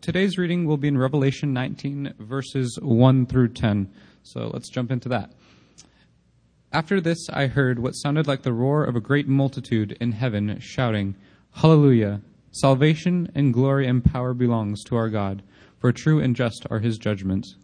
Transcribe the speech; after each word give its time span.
Today's 0.00 0.38
reading 0.38 0.64
will 0.64 0.78
be 0.78 0.88
in 0.88 0.96
Revelation 0.96 1.52
19, 1.52 2.14
verses 2.18 2.78
1 2.80 3.26
through 3.26 3.48
10. 3.48 3.92
So 4.22 4.50
let's 4.52 4.70
jump 4.70 4.90
into 4.90 5.10
that. 5.10 5.32
After 6.72 7.00
this, 7.00 7.28
I 7.30 7.48
heard 7.48 7.78
what 7.78 7.92
sounded 7.92 8.26
like 8.26 8.42
the 8.42 8.52
roar 8.52 8.84
of 8.84 8.96
a 8.96 9.00
great 9.00 9.28
multitude 9.28 9.96
in 10.00 10.12
heaven 10.12 10.58
shouting, 10.60 11.16
Hallelujah! 11.52 12.22
Salvation 12.52 13.30
and 13.34 13.52
glory 13.52 13.86
and 13.86 14.04
power 14.04 14.32
belongs 14.32 14.82
to 14.84 14.96
our 14.96 15.10
God, 15.10 15.42
for 15.78 15.92
true 15.92 16.20
and 16.20 16.34
just 16.34 16.66
are 16.70 16.78
his 16.78 16.96
judgments. 16.96 17.56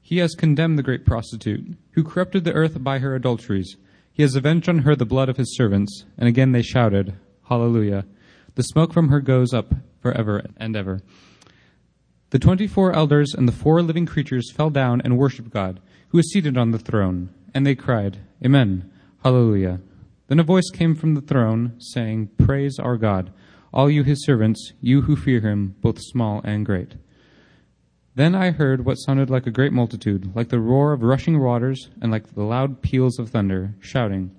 He 0.00 0.18
has 0.18 0.34
condemned 0.34 0.78
the 0.78 0.82
great 0.82 1.04
prostitute, 1.04 1.76
who 1.92 2.02
corrupted 2.04 2.44
the 2.44 2.52
earth 2.52 2.82
by 2.82 2.98
her 2.98 3.14
adulteries. 3.14 3.76
He 4.12 4.22
has 4.22 4.34
avenged 4.34 4.68
on 4.68 4.78
her 4.78 4.96
the 4.96 5.04
blood 5.04 5.28
of 5.28 5.36
his 5.36 5.56
servants. 5.56 6.04
And 6.16 6.28
again 6.28 6.52
they 6.52 6.62
shouted, 6.62 7.14
Hallelujah. 7.48 8.06
The 8.54 8.62
smoke 8.62 8.92
from 8.92 9.08
her 9.08 9.20
goes 9.20 9.52
up 9.52 9.74
forever 10.06 10.46
and 10.56 10.76
ever. 10.76 11.00
The 12.30 12.38
twenty 12.38 12.68
four 12.68 12.92
elders 12.94 13.34
and 13.34 13.48
the 13.48 13.52
four 13.52 13.82
living 13.82 14.06
creatures 14.06 14.52
fell 14.52 14.70
down 14.70 15.00
and 15.00 15.18
worshipped 15.18 15.50
God, 15.50 15.80
who 16.10 16.18
is 16.18 16.30
seated 16.30 16.56
on 16.56 16.70
the 16.70 16.78
throne. 16.78 17.30
And 17.52 17.66
they 17.66 17.74
cried, 17.74 18.18
Amen, 18.44 18.88
Hallelujah. 19.24 19.80
Then 20.28 20.38
a 20.38 20.44
voice 20.44 20.70
came 20.72 20.94
from 20.94 21.14
the 21.14 21.20
throne, 21.20 21.74
saying, 21.78 22.30
Praise 22.38 22.78
our 22.78 22.96
God, 22.96 23.32
all 23.74 23.90
you 23.90 24.04
his 24.04 24.24
servants, 24.24 24.74
you 24.80 25.02
who 25.02 25.16
fear 25.16 25.40
him, 25.40 25.74
both 25.80 25.98
small 26.00 26.40
and 26.44 26.64
great. 26.64 26.94
Then 28.14 28.36
I 28.36 28.52
heard 28.52 28.84
what 28.84 28.94
sounded 28.94 29.28
like 29.28 29.46
a 29.48 29.50
great 29.50 29.72
multitude, 29.72 30.36
like 30.36 30.50
the 30.50 30.60
roar 30.60 30.92
of 30.92 31.02
rushing 31.02 31.40
waters, 31.40 31.90
and 32.00 32.12
like 32.12 32.34
the 32.34 32.44
loud 32.44 32.80
peals 32.80 33.18
of 33.18 33.30
thunder, 33.30 33.74
shouting, 33.80 34.30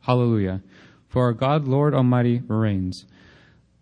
Hallelujah! 0.00 0.62
For 1.06 1.24
our 1.24 1.32
God, 1.32 1.68
Lord 1.68 1.94
Almighty, 1.94 2.42
reigns. 2.48 3.06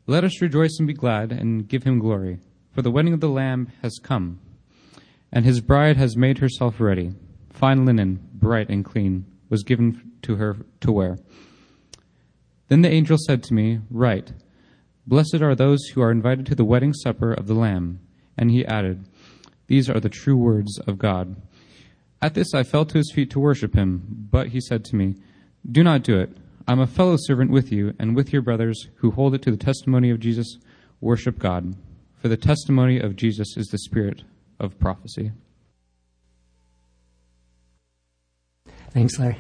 Let 0.09 0.23
us 0.23 0.41
rejoice 0.41 0.77
and 0.78 0.87
be 0.87 0.95
glad, 0.95 1.33
and 1.33 1.66
give 1.66 1.83
him 1.83 1.98
glory. 1.98 2.38
For 2.70 2.80
the 2.82 2.93
wedding 2.93 3.12
of 3.12 3.21
the 3.21 3.29
Lamb 3.29 3.73
has 3.82 3.99
come, 4.01 4.38
and 5.32 5.45
his 5.45 5.60
bride 5.60 5.96
has 5.96 6.16
made 6.16 6.38
herself 6.38 6.80
ready. 6.80 7.13
Fine 7.51 7.87
linen, 7.87 8.29
bright 8.32 8.68
and 8.68 8.85
clean, 8.85 9.26
was 9.48 9.65
given 9.65 10.13
to 10.23 10.37
her 10.37 10.59
to 10.80 10.93
wear. 10.93 11.18
Then 12.68 12.82
the 12.82 12.90
angel 12.90 13.16
said 13.18 13.43
to 13.45 13.54
me, 13.54 13.80
Write, 13.90 14.32
Blessed 15.09 15.40
are 15.40 15.54
those 15.54 15.85
who 15.87 16.02
are 16.02 16.10
invited 16.10 16.46
to 16.46 16.54
the 16.54 16.65
wedding 16.65 16.93
supper 16.93 17.32
of 17.32 17.46
the 17.46 17.54
Lamb. 17.54 18.01
And 18.37 18.51
he 18.51 18.66
added, 18.66 19.09
These 19.66 19.88
are 19.88 20.01
the 20.01 20.09
true 20.09 20.37
words 20.37 20.79
of 20.87 20.98
God. 20.98 21.37
At 22.20 22.35
this 22.35 22.54
I 22.54 22.63
fell 22.63 22.85
to 22.87 22.98
his 22.98 23.13
feet 23.15 23.30
to 23.30 23.41
worship 23.41 23.74
him, 23.74 24.29
but 24.30 24.48
he 24.48 24.60
said 24.60 24.85
to 24.87 24.96
me, 24.96 25.16
Do 25.68 25.82
not 25.82 26.02
do 26.02 26.18
it. 26.18 26.37
I 26.69 26.73
am 26.73 26.81
a 26.81 26.87
fellow 26.87 27.17
servant 27.17 27.53
with 27.53 27.71
you 27.71 27.95
and 27.99 28.17
with 28.17 28.33
your 28.33 28.43
brothers 28.43 28.89
who 28.97 29.13
hold 29.13 29.35
it 29.35 29.43
to 29.43 29.53
the 29.53 29.57
testimony 29.57 30.11
of 30.11 30.19
Jesus. 30.19 30.59
Worship 31.01 31.39
God. 31.39 31.77
For 32.19 32.27
the 32.27 32.37
testimony 32.37 32.99
of 32.99 33.15
Jesus 33.15 33.57
is 33.57 33.69
the 33.69 33.79
spirit 33.79 34.23
of 34.59 34.77
prophecy. 34.81 35.31
Thanks, 38.91 39.17
Larry. 39.19 39.39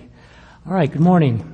All 0.66 0.74
right, 0.74 0.90
good 0.90 1.00
morning. 1.00 1.52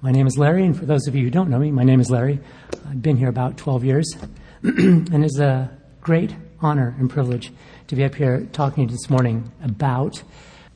My 0.00 0.10
name 0.10 0.26
is 0.26 0.36
Larry, 0.36 0.64
and 0.64 0.76
for 0.76 0.86
those 0.86 1.06
of 1.06 1.14
you 1.14 1.22
who 1.22 1.30
don't 1.30 1.50
know 1.50 1.58
me, 1.58 1.70
my 1.70 1.84
name 1.84 2.00
is 2.00 2.10
Larry. 2.10 2.40
I've 2.88 3.02
been 3.02 3.16
here 3.16 3.28
about 3.28 3.56
12 3.56 3.84
years, 3.84 4.16
and 4.62 5.24
it's 5.24 5.38
a 5.38 5.70
great 6.00 6.34
honor 6.60 6.96
and 6.98 7.08
privilege 7.08 7.52
to 7.86 7.94
be 7.94 8.02
up 8.02 8.16
here 8.16 8.48
talking 8.52 8.88
to 8.88 8.92
you 8.92 8.98
this 8.98 9.08
morning 9.08 9.52
about 9.62 10.20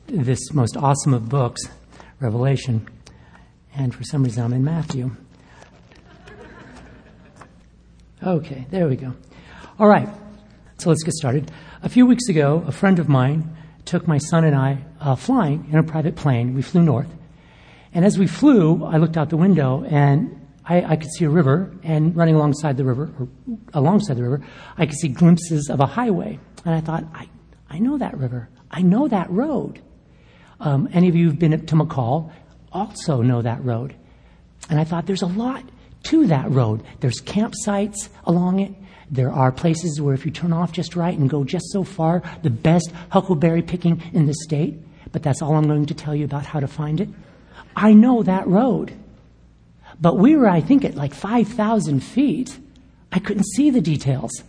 this 0.07 0.53
most 0.53 0.77
awesome 0.77 1.15
of 1.15 1.29
books, 1.29 1.63
Revelation. 2.21 2.87
And 3.77 3.95
for 3.95 4.05
some 4.05 4.23
reason, 4.23 4.43
I'm 4.43 4.53
in 4.55 4.65
Matthew. 4.65 5.11
Okay, 8.23 8.67
there 8.71 8.89
we 8.89 8.97
go. 8.97 9.13
All 9.79 9.87
right, 9.87 10.09
so 10.79 10.89
let's 10.89 11.03
get 11.03 11.13
started. 11.13 11.51
A 11.83 11.89
few 11.89 12.07
weeks 12.07 12.29
ago, 12.29 12.65
a 12.67 12.73
friend 12.73 12.99
of 12.99 13.09
mine 13.09 13.55
took 13.85 14.09
my 14.09 14.17
son 14.17 14.45
and 14.45 14.56
I 14.56 14.78
uh, 15.00 15.15
flying 15.15 15.69
in 15.71 15.78
a 15.78 15.83
private 15.83 16.17
plane. 16.17 16.55
We 16.55 16.62
flew 16.62 16.83
north. 16.83 17.09
And 17.93 18.05
as 18.05 18.19
we 18.19 18.27
flew, 18.27 18.84
I 18.84 18.97
looked 18.97 19.19
out 19.19 19.28
the 19.28 19.37
window 19.37 19.84
and 19.84 20.41
I, 20.65 20.93
I, 20.93 20.97
could 20.97 21.11
see 21.12 21.25
a 21.25 21.31
river, 21.31 21.73
and 21.84 22.17
running 22.17 22.34
alongside 22.34 22.77
the 22.77 22.84
river, 22.84 23.12
or 23.21 23.29
alongside 23.73 24.17
the 24.17 24.25
river, 24.25 24.45
I 24.77 24.87
could 24.87 24.97
see 24.97 25.09
glimpses 25.09 25.71
of 25.71 25.79
a 25.79 25.87
highway. 25.87 26.41
And 26.65 26.75
I 26.75 26.81
thought, 26.81 27.05
I, 27.15 27.29
I 27.71 27.79
know 27.79 27.99
that 27.99 28.17
river. 28.17 28.49
I 28.71 28.83
know 28.83 29.06
that 29.06 29.31
road. 29.31 29.81
Um, 30.59 30.89
any 30.93 31.09
of 31.09 31.15
you 31.15 31.27
who've 31.27 31.39
been 31.39 31.65
to 31.65 31.75
McCall 31.77 32.33
also 32.72 33.22
know 33.22 33.43
that 33.43 33.65
road. 33.65 33.94
And 34.69 34.81
I 34.81 34.84
thought, 34.84 35.06
there's 35.06 35.22
a 35.22 35.27
lot 35.27 35.65
to 36.04 36.27
that 36.27 36.50
road. 36.50 36.82
There's 37.00 37.21
campsites 37.21 38.09
along 38.25 38.60
it. 38.60 38.72
There 39.10 39.31
are 39.32 39.53
places 39.53 40.00
where 40.00 40.15
if 40.15 40.25
you 40.25 40.32
turn 40.32 40.53
off 40.53 40.72
just 40.72 40.97
right 40.97 41.16
and 41.16 41.31
go 41.31 41.44
just 41.44 41.71
so 41.71 41.84
far, 41.84 42.22
the 42.43 42.50
best 42.50 42.91
huckleberry 43.10 43.62
picking 43.62 44.03
in 44.12 44.26
the 44.26 44.34
state. 44.34 44.76
But 45.12 45.22
that's 45.22 45.43
all 45.43 45.55
I'm 45.55 45.69
going 45.69 45.87
to 45.87 45.94
tell 45.94 46.15
you 46.15 46.25
about 46.25 46.44
how 46.44 46.60
to 46.60 46.66
find 46.66 47.00
it. 47.00 47.09
I 47.75 47.93
know 47.93 48.22
that 48.22 48.47
road. 48.47 48.93
But 50.00 50.19
we 50.19 50.37
were, 50.37 50.49
I 50.49 50.60
think, 50.60 50.84
at 50.84 50.94
like 50.94 51.15
5,000 51.15 52.00
feet. 52.00 52.59
I 53.12 53.19
couldn't 53.19 53.47
see 53.47 53.71
the 53.71 53.81
details. 53.81 54.43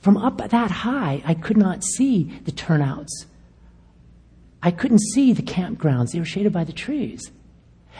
From 0.00 0.16
up 0.16 0.38
that 0.38 0.70
high, 0.70 1.22
I 1.24 1.34
could 1.34 1.56
not 1.56 1.84
see 1.84 2.24
the 2.44 2.52
turnouts. 2.52 3.26
I 4.62 4.70
couldn't 4.70 5.00
see 5.12 5.32
the 5.32 5.42
campgrounds. 5.42 6.12
They 6.12 6.18
were 6.18 6.24
shaded 6.24 6.52
by 6.52 6.64
the 6.64 6.72
trees. 6.72 7.30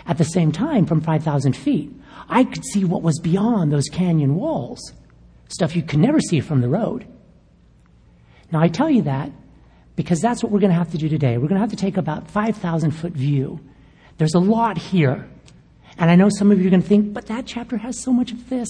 At 0.06 0.18
the 0.18 0.24
same 0.24 0.52
time, 0.52 0.86
from 0.86 1.00
5,000 1.00 1.56
feet, 1.56 1.92
I 2.28 2.44
could 2.44 2.64
see 2.64 2.84
what 2.84 3.02
was 3.02 3.18
beyond 3.20 3.72
those 3.72 3.88
canyon 3.88 4.36
walls. 4.36 4.92
Stuff 5.48 5.74
you 5.74 5.82
could 5.82 5.98
never 5.98 6.20
see 6.20 6.40
from 6.40 6.60
the 6.60 6.68
road. 6.68 7.06
Now, 8.52 8.60
I 8.60 8.68
tell 8.68 8.90
you 8.90 9.02
that 9.02 9.30
because 9.96 10.20
that's 10.20 10.42
what 10.42 10.52
we're 10.52 10.60
going 10.60 10.70
to 10.70 10.78
have 10.78 10.92
to 10.92 10.98
do 10.98 11.08
today. 11.08 11.38
We're 11.38 11.48
going 11.48 11.60
to 11.60 11.60
have 11.60 11.70
to 11.70 11.76
take 11.76 11.96
about 11.96 12.30
5,000 12.30 12.92
foot 12.92 13.12
view. 13.12 13.60
There's 14.18 14.34
a 14.34 14.38
lot 14.38 14.78
here. 14.78 15.28
And 15.98 16.10
I 16.10 16.14
know 16.14 16.28
some 16.28 16.52
of 16.52 16.60
you 16.60 16.68
are 16.68 16.70
going 16.70 16.82
to 16.82 16.88
think, 16.88 17.12
but 17.12 17.26
that 17.26 17.46
chapter 17.46 17.76
has 17.78 18.00
so 18.00 18.12
much 18.12 18.30
of 18.30 18.48
this, 18.48 18.68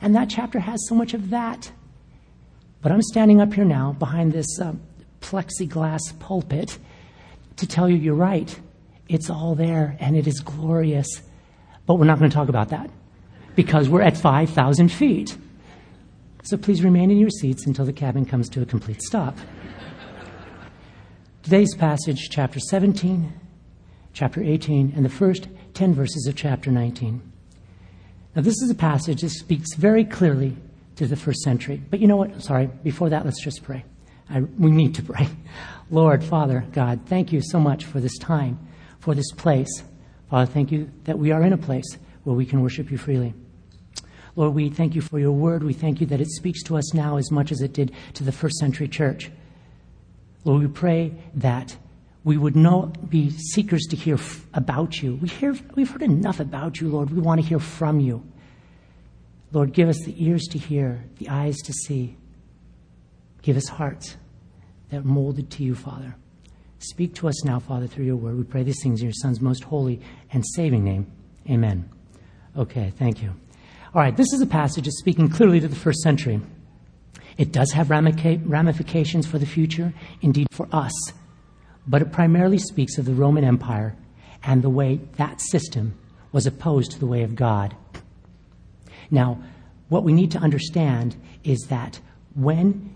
and 0.00 0.14
that 0.14 0.30
chapter 0.30 0.60
has 0.60 0.86
so 0.86 0.94
much 0.94 1.14
of 1.14 1.30
that. 1.30 1.72
But 2.80 2.92
I'm 2.92 3.02
standing 3.02 3.40
up 3.40 3.52
here 3.52 3.64
now 3.64 3.96
behind 3.98 4.32
this 4.32 4.60
uh, 4.60 4.74
plexiglass 5.20 6.18
pulpit 6.20 6.78
to 7.56 7.66
tell 7.66 7.88
you 7.88 7.96
you're 7.96 8.14
right. 8.14 8.58
It's 9.08 9.30
all 9.30 9.54
there, 9.54 9.96
and 10.00 10.16
it 10.16 10.26
is 10.26 10.40
glorious. 10.40 11.08
But 11.86 11.94
we're 11.94 12.06
not 12.06 12.18
going 12.18 12.30
to 12.30 12.34
talk 12.34 12.48
about 12.48 12.68
that 12.70 12.90
because 13.54 13.88
we're 13.88 14.02
at 14.02 14.16
5,000 14.16 14.90
feet. 14.90 15.36
So 16.44 16.56
please 16.56 16.82
remain 16.82 17.10
in 17.10 17.18
your 17.18 17.30
seats 17.30 17.66
until 17.66 17.84
the 17.84 17.92
cabin 17.92 18.24
comes 18.24 18.48
to 18.50 18.62
a 18.62 18.66
complete 18.66 19.02
stop. 19.02 19.36
Today's 21.42 21.74
passage, 21.74 22.28
chapter 22.30 22.60
17, 22.60 23.32
chapter 24.12 24.42
18, 24.42 24.92
and 24.94 25.04
the 25.04 25.10
first 25.10 25.48
10 25.74 25.94
verses 25.94 26.26
of 26.26 26.36
chapter 26.36 26.70
19. 26.70 27.20
Now, 28.34 28.42
this 28.42 28.62
is 28.62 28.70
a 28.70 28.74
passage 28.74 29.20
that 29.20 29.30
speaks 29.30 29.74
very 29.74 30.04
clearly 30.04 30.56
to 30.96 31.06
the 31.06 31.16
first 31.16 31.40
century. 31.42 31.82
But 31.90 32.00
you 32.00 32.06
know 32.06 32.16
what? 32.16 32.42
Sorry, 32.42 32.68
before 32.82 33.10
that, 33.10 33.24
let's 33.24 33.42
just 33.42 33.62
pray. 33.62 33.84
I, 34.30 34.40
we 34.40 34.70
need 34.70 34.94
to 34.94 35.02
pray. 35.02 35.28
Lord, 35.92 36.24
Father, 36.24 36.64
God, 36.72 37.00
thank 37.04 37.34
you 37.34 37.42
so 37.42 37.60
much 37.60 37.84
for 37.84 38.00
this 38.00 38.16
time, 38.16 38.58
for 38.98 39.14
this 39.14 39.30
place. 39.32 39.68
Father, 40.30 40.50
thank 40.50 40.72
you 40.72 40.90
that 41.04 41.18
we 41.18 41.32
are 41.32 41.42
in 41.42 41.52
a 41.52 41.58
place 41.58 41.98
where 42.24 42.34
we 42.34 42.46
can 42.46 42.62
worship 42.62 42.90
you 42.90 42.96
freely. 42.96 43.34
Lord, 44.34 44.54
we 44.54 44.70
thank 44.70 44.94
you 44.94 45.02
for 45.02 45.18
your 45.18 45.32
word. 45.32 45.62
We 45.62 45.74
thank 45.74 46.00
you 46.00 46.06
that 46.06 46.22
it 46.22 46.30
speaks 46.30 46.62
to 46.62 46.78
us 46.78 46.94
now 46.94 47.18
as 47.18 47.30
much 47.30 47.52
as 47.52 47.60
it 47.60 47.74
did 47.74 47.92
to 48.14 48.24
the 48.24 48.32
first 48.32 48.56
century 48.56 48.88
church. 48.88 49.30
Lord, 50.46 50.62
we 50.62 50.68
pray 50.68 51.12
that 51.34 51.76
we 52.24 52.38
would 52.38 52.56
not 52.56 53.10
be 53.10 53.28
seekers 53.28 53.82
to 53.90 53.96
hear 53.96 54.14
f- 54.14 54.46
about 54.54 55.02
you. 55.02 55.16
We 55.16 55.28
hear, 55.28 55.54
we've 55.74 55.90
heard 55.90 56.02
enough 56.02 56.40
about 56.40 56.80
you, 56.80 56.88
Lord. 56.88 57.10
We 57.10 57.20
want 57.20 57.42
to 57.42 57.46
hear 57.46 57.58
from 57.58 58.00
you. 58.00 58.26
Lord, 59.52 59.74
give 59.74 59.90
us 59.90 60.00
the 60.06 60.14
ears 60.24 60.44
to 60.52 60.58
hear, 60.58 61.04
the 61.18 61.28
eyes 61.28 61.58
to 61.58 61.72
see. 61.74 62.16
Give 63.42 63.58
us 63.58 63.68
hearts 63.68 64.16
that 64.92 65.04
molded 65.04 65.50
to 65.50 65.64
you, 65.64 65.74
Father. 65.74 66.14
Speak 66.78 67.14
to 67.16 67.28
us 67.28 67.44
now, 67.44 67.58
Father, 67.58 67.86
through 67.86 68.04
your 68.04 68.16
word. 68.16 68.36
We 68.36 68.44
pray 68.44 68.62
these 68.62 68.82
things 68.82 69.00
in 69.00 69.06
your 69.06 69.14
Son's 69.14 69.40
most 69.40 69.64
holy 69.64 70.00
and 70.32 70.44
saving 70.54 70.84
name. 70.84 71.10
Amen. 71.50 71.90
Okay, 72.56 72.92
thank 72.96 73.22
you. 73.22 73.34
All 73.94 74.00
right, 74.00 74.16
this 74.16 74.32
is 74.32 74.40
a 74.40 74.46
passage 74.46 74.84
that's 74.84 74.98
speaking 74.98 75.28
clearly 75.28 75.60
to 75.60 75.68
the 75.68 75.76
first 75.76 76.00
century. 76.00 76.40
It 77.36 77.52
does 77.52 77.72
have 77.72 77.90
ramifications 77.90 79.26
for 79.26 79.38
the 79.38 79.46
future, 79.46 79.92
indeed 80.20 80.46
for 80.52 80.68
us 80.72 80.92
but 81.86 82.02
it 82.02 82.12
primarily 82.12 82.58
speaks 82.58 82.98
of 82.98 83.04
the 83.04 83.14
Roman 83.14 83.44
Empire 83.44 83.96
and 84.42 84.62
the 84.62 84.70
way 84.70 85.00
that 85.16 85.40
system 85.40 85.98
was 86.32 86.46
opposed 86.46 86.92
to 86.92 86.98
the 86.98 87.06
way 87.06 87.22
of 87.22 87.34
God. 87.34 87.76
Now, 89.10 89.42
what 89.88 90.04
we 90.04 90.12
need 90.12 90.30
to 90.32 90.38
understand 90.38 91.16
is 91.44 91.66
that 91.68 92.00
when 92.34 92.91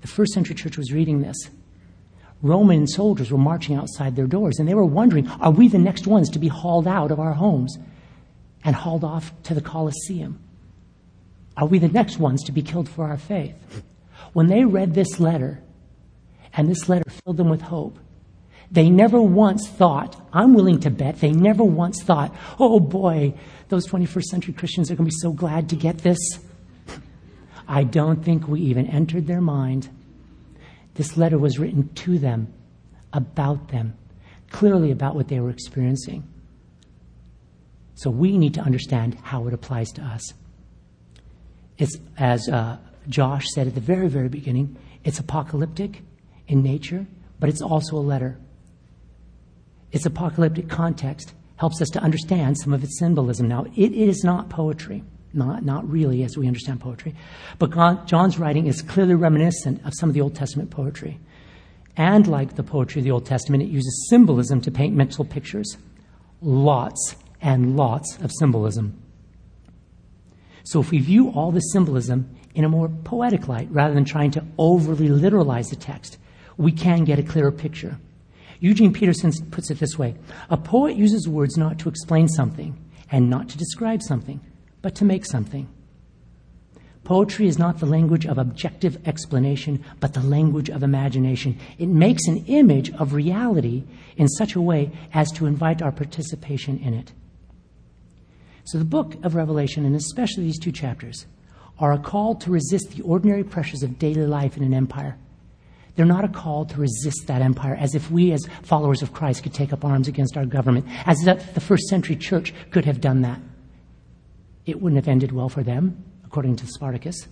the 0.00 0.08
first 0.08 0.32
century 0.32 0.54
church 0.54 0.76
was 0.76 0.92
reading 0.92 1.20
this, 1.20 1.36
Roman 2.42 2.86
soldiers 2.86 3.30
were 3.30 3.38
marching 3.38 3.76
outside 3.76 4.16
their 4.16 4.26
doors 4.26 4.58
and 4.58 4.68
they 4.68 4.74
were 4.74 4.84
wondering, 4.84 5.28
are 5.28 5.50
we 5.50 5.68
the 5.68 5.78
next 5.78 6.06
ones 6.06 6.30
to 6.30 6.38
be 6.38 6.48
hauled 6.48 6.86
out 6.86 7.10
of 7.10 7.20
our 7.20 7.34
homes 7.34 7.76
and 8.64 8.74
hauled 8.74 9.04
off 9.04 9.32
to 9.44 9.54
the 9.54 9.60
Colosseum? 9.60 10.38
Are 11.56 11.66
we 11.66 11.78
the 11.78 11.88
next 11.88 12.18
ones 12.18 12.42
to 12.44 12.52
be 12.52 12.62
killed 12.62 12.88
for 12.88 13.04
our 13.04 13.18
faith? 13.18 13.82
When 14.32 14.46
they 14.46 14.64
read 14.64 14.94
this 14.94 15.20
letter, 15.20 15.62
and 16.54 16.68
this 16.68 16.88
letter 16.88 17.08
filled 17.10 17.36
them 17.36 17.50
with 17.50 17.60
hope, 17.60 17.98
they 18.70 18.88
never 18.88 19.20
once 19.20 19.68
thought, 19.68 20.16
I'm 20.32 20.54
willing 20.54 20.80
to 20.80 20.90
bet, 20.90 21.20
they 21.20 21.32
never 21.32 21.64
once 21.64 22.02
thought, 22.02 22.34
oh 22.58 22.78
boy, 22.80 23.34
those 23.68 23.86
21st 23.86 24.24
century 24.24 24.54
Christians 24.54 24.90
are 24.90 24.94
going 24.94 25.08
to 25.08 25.14
be 25.14 25.20
so 25.20 25.32
glad 25.32 25.68
to 25.70 25.76
get 25.76 25.98
this. 25.98 26.18
I 27.70 27.84
don't 27.84 28.24
think 28.24 28.48
we 28.48 28.60
even 28.62 28.88
entered 28.88 29.28
their 29.28 29.40
mind. 29.40 29.88
This 30.94 31.16
letter 31.16 31.38
was 31.38 31.60
written 31.60 31.88
to 31.94 32.18
them, 32.18 32.52
about 33.12 33.68
them, 33.68 33.96
clearly 34.50 34.90
about 34.90 35.14
what 35.14 35.28
they 35.28 35.38
were 35.38 35.50
experiencing. 35.50 36.24
So 37.94 38.10
we 38.10 38.36
need 38.36 38.54
to 38.54 38.60
understand 38.60 39.16
how 39.22 39.46
it 39.46 39.54
applies 39.54 39.92
to 39.92 40.02
us. 40.02 40.34
It's, 41.78 41.96
as 42.18 42.48
uh, 42.48 42.78
Josh 43.08 43.46
said 43.54 43.68
at 43.68 43.76
the 43.76 43.80
very, 43.80 44.08
very 44.08 44.28
beginning, 44.28 44.76
it's 45.04 45.20
apocalyptic 45.20 46.02
in 46.48 46.64
nature, 46.64 47.06
but 47.38 47.48
it's 47.48 47.62
also 47.62 47.96
a 47.96 47.98
letter. 47.98 48.36
Its 49.92 50.06
apocalyptic 50.06 50.68
context 50.68 51.34
helps 51.54 51.80
us 51.80 51.88
to 51.90 52.00
understand 52.00 52.58
some 52.58 52.72
of 52.72 52.82
its 52.82 52.98
symbolism. 52.98 53.46
Now, 53.46 53.66
it 53.76 53.92
is 53.92 54.24
not 54.24 54.50
poetry, 54.50 55.04
not, 55.32 55.64
not 55.64 55.88
really 55.88 56.22
as 56.22 56.36
we 56.36 56.46
understand 56.46 56.80
poetry, 56.80 57.14
but 57.58 58.06
John's 58.06 58.38
writing 58.38 58.66
is 58.66 58.82
clearly 58.82 59.14
reminiscent 59.14 59.84
of 59.84 59.92
some 59.94 60.08
of 60.08 60.14
the 60.14 60.20
Old 60.20 60.34
Testament 60.34 60.70
poetry. 60.70 61.18
And 61.96 62.26
like 62.26 62.56
the 62.56 62.62
poetry 62.62 63.00
of 63.00 63.04
the 63.04 63.10
Old 63.10 63.26
Testament, 63.26 63.62
it 63.62 63.68
uses 63.68 64.08
symbolism 64.08 64.60
to 64.62 64.70
paint 64.70 64.94
mental 64.94 65.24
pictures. 65.24 65.76
Lots 66.40 67.16
and 67.40 67.76
lots 67.76 68.18
of 68.22 68.30
symbolism. 68.38 69.00
So 70.64 70.80
if 70.80 70.90
we 70.90 70.98
view 70.98 71.30
all 71.30 71.52
the 71.52 71.60
symbolism 71.60 72.34
in 72.54 72.64
a 72.64 72.68
more 72.68 72.88
poetic 72.88 73.48
light 73.48 73.68
rather 73.70 73.94
than 73.94 74.04
trying 74.04 74.30
to 74.32 74.44
overly 74.58 75.08
literalize 75.08 75.70
the 75.70 75.76
text, 75.76 76.18
we 76.56 76.72
can 76.72 77.04
get 77.04 77.18
a 77.18 77.22
clearer 77.22 77.52
picture. 77.52 77.98
Eugene 78.60 78.92
Peterson 78.92 79.32
puts 79.50 79.70
it 79.70 79.78
this 79.78 79.98
way 79.98 80.14
A 80.50 80.56
poet 80.56 80.96
uses 80.96 81.28
words 81.28 81.56
not 81.56 81.78
to 81.80 81.88
explain 81.88 82.28
something 82.28 82.78
and 83.10 83.28
not 83.28 83.48
to 83.48 83.58
describe 83.58 84.02
something, 84.02 84.40
but 84.82 84.94
to 84.96 85.04
make 85.04 85.26
something. 85.26 85.68
Poetry 87.04 87.48
is 87.48 87.58
not 87.58 87.78
the 87.78 87.86
language 87.86 88.26
of 88.26 88.38
objective 88.38 88.98
explanation, 89.06 89.84
but 90.00 90.14
the 90.14 90.22
language 90.22 90.68
of 90.68 90.82
imagination. 90.82 91.58
It 91.78 91.88
makes 91.88 92.26
an 92.26 92.44
image 92.46 92.92
of 92.94 93.14
reality 93.14 93.84
in 94.16 94.28
such 94.28 94.54
a 94.54 94.60
way 94.60 94.92
as 95.12 95.30
to 95.32 95.46
invite 95.46 95.82
our 95.82 95.92
participation 95.92 96.78
in 96.78 96.94
it. 96.94 97.12
So, 98.64 98.78
the 98.78 98.84
book 98.84 99.16
of 99.24 99.34
Revelation, 99.34 99.84
and 99.84 99.96
especially 99.96 100.44
these 100.44 100.58
two 100.58 100.70
chapters, 100.70 101.26
are 101.78 101.92
a 101.92 101.98
call 101.98 102.34
to 102.36 102.50
resist 102.50 102.90
the 102.90 103.02
ordinary 103.02 103.42
pressures 103.42 103.82
of 103.82 103.98
daily 103.98 104.26
life 104.26 104.56
in 104.56 104.62
an 104.62 104.74
empire 104.74 105.16
they're 106.00 106.06
not 106.06 106.24
a 106.24 106.28
call 106.28 106.64
to 106.64 106.80
resist 106.80 107.26
that 107.26 107.42
empire 107.42 107.74
as 107.74 107.94
if 107.94 108.10
we, 108.10 108.32
as 108.32 108.48
followers 108.62 109.02
of 109.02 109.12
Christ, 109.12 109.42
could 109.42 109.52
take 109.52 109.70
up 109.72 109.84
arms 109.84 110.08
against 110.08 110.36
our 110.36 110.46
government, 110.46 110.86
as 111.04 111.26
if 111.26 111.52
the 111.52 111.60
first 111.60 111.88
century 111.88 112.16
church 112.16 112.54
could 112.70 112.86
have 112.86 113.02
done 113.02 113.20
that. 113.20 113.38
It 114.70 114.80
wouldn't 114.80 115.04
have 115.04 115.10
ended 115.10 115.32
well 115.32 115.48
for 115.48 115.64
them, 115.64 116.04
according 116.24 116.56
to 116.56 116.66
Spartacus. 116.66 117.26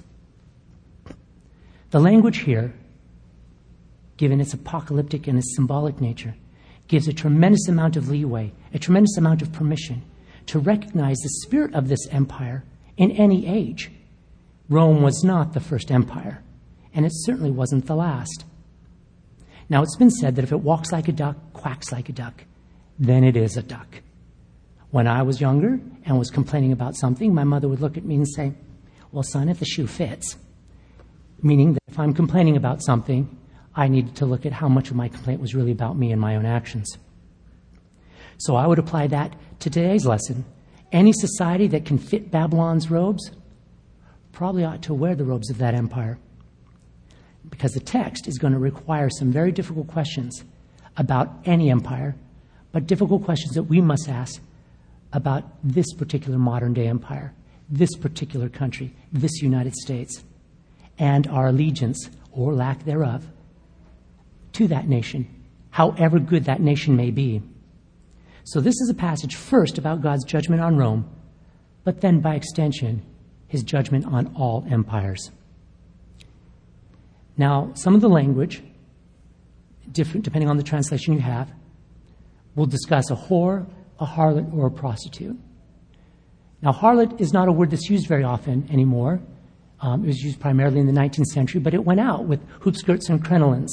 The 1.90 2.00
language 2.00 2.38
here, 2.38 2.74
given 4.16 4.40
its 4.40 4.52
apocalyptic 4.52 5.28
and 5.28 5.38
its 5.38 5.54
symbolic 5.54 6.00
nature, 6.00 6.34
gives 6.88 7.06
a 7.06 7.12
tremendous 7.12 7.68
amount 7.68 7.96
of 7.96 8.08
leeway, 8.08 8.52
a 8.74 8.78
tremendous 8.78 9.16
amount 9.16 9.42
of 9.42 9.52
permission 9.52 10.02
to 10.46 10.58
recognize 10.58 11.18
the 11.18 11.28
spirit 11.28 11.74
of 11.74 11.88
this 11.88 12.08
empire 12.08 12.64
in 12.96 13.12
any 13.12 13.46
age. 13.46 13.92
Rome 14.68 15.02
was 15.02 15.22
not 15.22 15.52
the 15.52 15.60
first 15.60 15.92
empire, 15.92 16.42
and 16.92 17.06
it 17.06 17.12
certainly 17.14 17.50
wasn't 17.50 17.86
the 17.86 17.94
last. 17.94 18.44
Now, 19.68 19.82
it's 19.82 19.96
been 19.96 20.10
said 20.10 20.34
that 20.36 20.44
if 20.44 20.52
it 20.52 20.60
walks 20.60 20.90
like 20.90 21.06
a 21.06 21.12
duck, 21.12 21.36
quacks 21.52 21.92
like 21.92 22.08
a 22.08 22.12
duck, 22.12 22.44
then 22.98 23.22
it 23.22 23.36
is 23.36 23.56
a 23.56 23.62
duck. 23.62 24.02
When 24.90 25.06
I 25.06 25.22
was 25.22 25.40
younger 25.40 25.78
and 26.04 26.18
was 26.18 26.30
complaining 26.30 26.72
about 26.72 26.96
something, 26.96 27.34
my 27.34 27.44
mother 27.44 27.68
would 27.68 27.80
look 27.80 27.96
at 27.96 28.04
me 28.04 28.14
and 28.14 28.28
say, 28.28 28.54
Well, 29.12 29.22
son, 29.22 29.48
if 29.48 29.58
the 29.58 29.66
shoe 29.66 29.86
fits, 29.86 30.36
meaning 31.42 31.74
that 31.74 31.82
if 31.88 31.98
I'm 31.98 32.14
complaining 32.14 32.56
about 32.56 32.82
something, 32.82 33.36
I 33.74 33.88
needed 33.88 34.16
to 34.16 34.26
look 34.26 34.46
at 34.46 34.52
how 34.52 34.68
much 34.68 34.90
of 34.90 34.96
my 34.96 35.08
complaint 35.08 35.40
was 35.40 35.54
really 35.54 35.72
about 35.72 35.96
me 35.96 36.10
and 36.10 36.20
my 36.20 36.36
own 36.36 36.46
actions. 36.46 36.96
So 38.38 38.56
I 38.56 38.66
would 38.66 38.78
apply 38.78 39.08
that 39.08 39.36
to 39.60 39.70
today's 39.70 40.06
lesson. 40.06 40.44
Any 40.90 41.12
society 41.12 41.66
that 41.68 41.84
can 41.84 41.98
fit 41.98 42.30
Babylon's 42.30 42.90
robes 42.90 43.30
probably 44.32 44.64
ought 44.64 44.82
to 44.82 44.94
wear 44.94 45.14
the 45.14 45.24
robes 45.24 45.50
of 45.50 45.58
that 45.58 45.74
empire 45.74 46.18
because 47.50 47.72
the 47.72 47.80
text 47.80 48.26
is 48.26 48.38
going 48.38 48.52
to 48.52 48.58
require 48.58 49.10
some 49.10 49.32
very 49.32 49.52
difficult 49.52 49.88
questions 49.88 50.44
about 50.96 51.30
any 51.44 51.70
empire, 51.70 52.14
but 52.72 52.86
difficult 52.86 53.24
questions 53.24 53.54
that 53.54 53.64
we 53.64 53.80
must 53.80 54.08
ask 54.08 54.40
about 55.12 55.44
this 55.64 55.92
particular 55.94 56.38
modern 56.38 56.74
day 56.74 56.86
empire, 56.86 57.34
this 57.68 57.94
particular 57.96 58.48
country, 58.48 58.94
this 59.12 59.42
United 59.42 59.74
States, 59.74 60.24
and 60.98 61.26
our 61.28 61.48
allegiance, 61.48 62.10
or 62.32 62.54
lack 62.54 62.84
thereof, 62.84 63.26
to 64.52 64.68
that 64.68 64.88
nation, 64.88 65.26
however 65.70 66.18
good 66.18 66.44
that 66.44 66.60
nation 66.60 66.96
may 66.96 67.10
be. 67.10 67.42
So, 68.44 68.60
this 68.60 68.80
is 68.80 68.88
a 68.88 68.94
passage 68.94 69.36
first 69.36 69.78
about 69.78 70.02
God's 70.02 70.24
judgment 70.24 70.62
on 70.62 70.76
Rome, 70.76 71.08
but 71.84 72.00
then 72.00 72.20
by 72.20 72.34
extension, 72.34 73.02
his 73.46 73.62
judgment 73.62 74.06
on 74.06 74.34
all 74.34 74.66
empires. 74.70 75.30
Now, 77.36 77.70
some 77.74 77.94
of 77.94 78.00
the 78.00 78.08
language, 78.08 78.62
different 79.92 80.24
depending 80.24 80.50
on 80.50 80.56
the 80.56 80.62
translation 80.62 81.14
you 81.14 81.20
have, 81.20 81.50
will 82.56 82.66
discuss 82.66 83.10
a 83.10 83.14
whore, 83.14 83.66
a 83.98 84.06
harlot, 84.06 84.52
or 84.54 84.66
a 84.66 84.70
prostitute. 84.70 85.36
Now, 86.62 86.72
harlot 86.72 87.20
is 87.20 87.32
not 87.32 87.48
a 87.48 87.52
word 87.52 87.70
that's 87.70 87.88
used 87.88 88.06
very 88.06 88.24
often 88.24 88.68
anymore. 88.70 89.20
Um, 89.80 90.02
it 90.04 90.08
was 90.08 90.22
used 90.22 90.40
primarily 90.40 90.80
in 90.80 90.86
the 90.86 90.92
19th 90.92 91.26
century, 91.26 91.60
but 91.60 91.72
it 91.72 91.84
went 91.84 92.00
out 92.00 92.24
with 92.24 92.40
hoop 92.60 92.76
skirts 92.76 93.08
and 93.08 93.24
crinolines. 93.24 93.70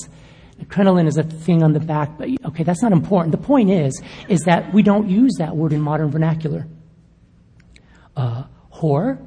A 0.62 0.66
crinoline 0.66 1.08
is 1.08 1.18
a 1.18 1.24
thing 1.24 1.64
on 1.64 1.74
the 1.74 1.80
back, 1.80 2.18
but 2.18 2.30
okay, 2.46 2.64
that's 2.64 2.82
not 2.82 2.92
important. 2.92 3.32
The 3.32 3.46
point 3.46 3.70
is, 3.70 4.02
is 4.30 4.42
that 4.42 4.74
we 4.74 4.84
don't 4.84 5.10
use 5.10 5.34
that 5.40 5.56
word 5.56 5.74
in 5.74 5.82
modern 5.82 6.12
vernacular. 6.12 6.68
Uh, 8.16 8.44
whore 8.74 9.26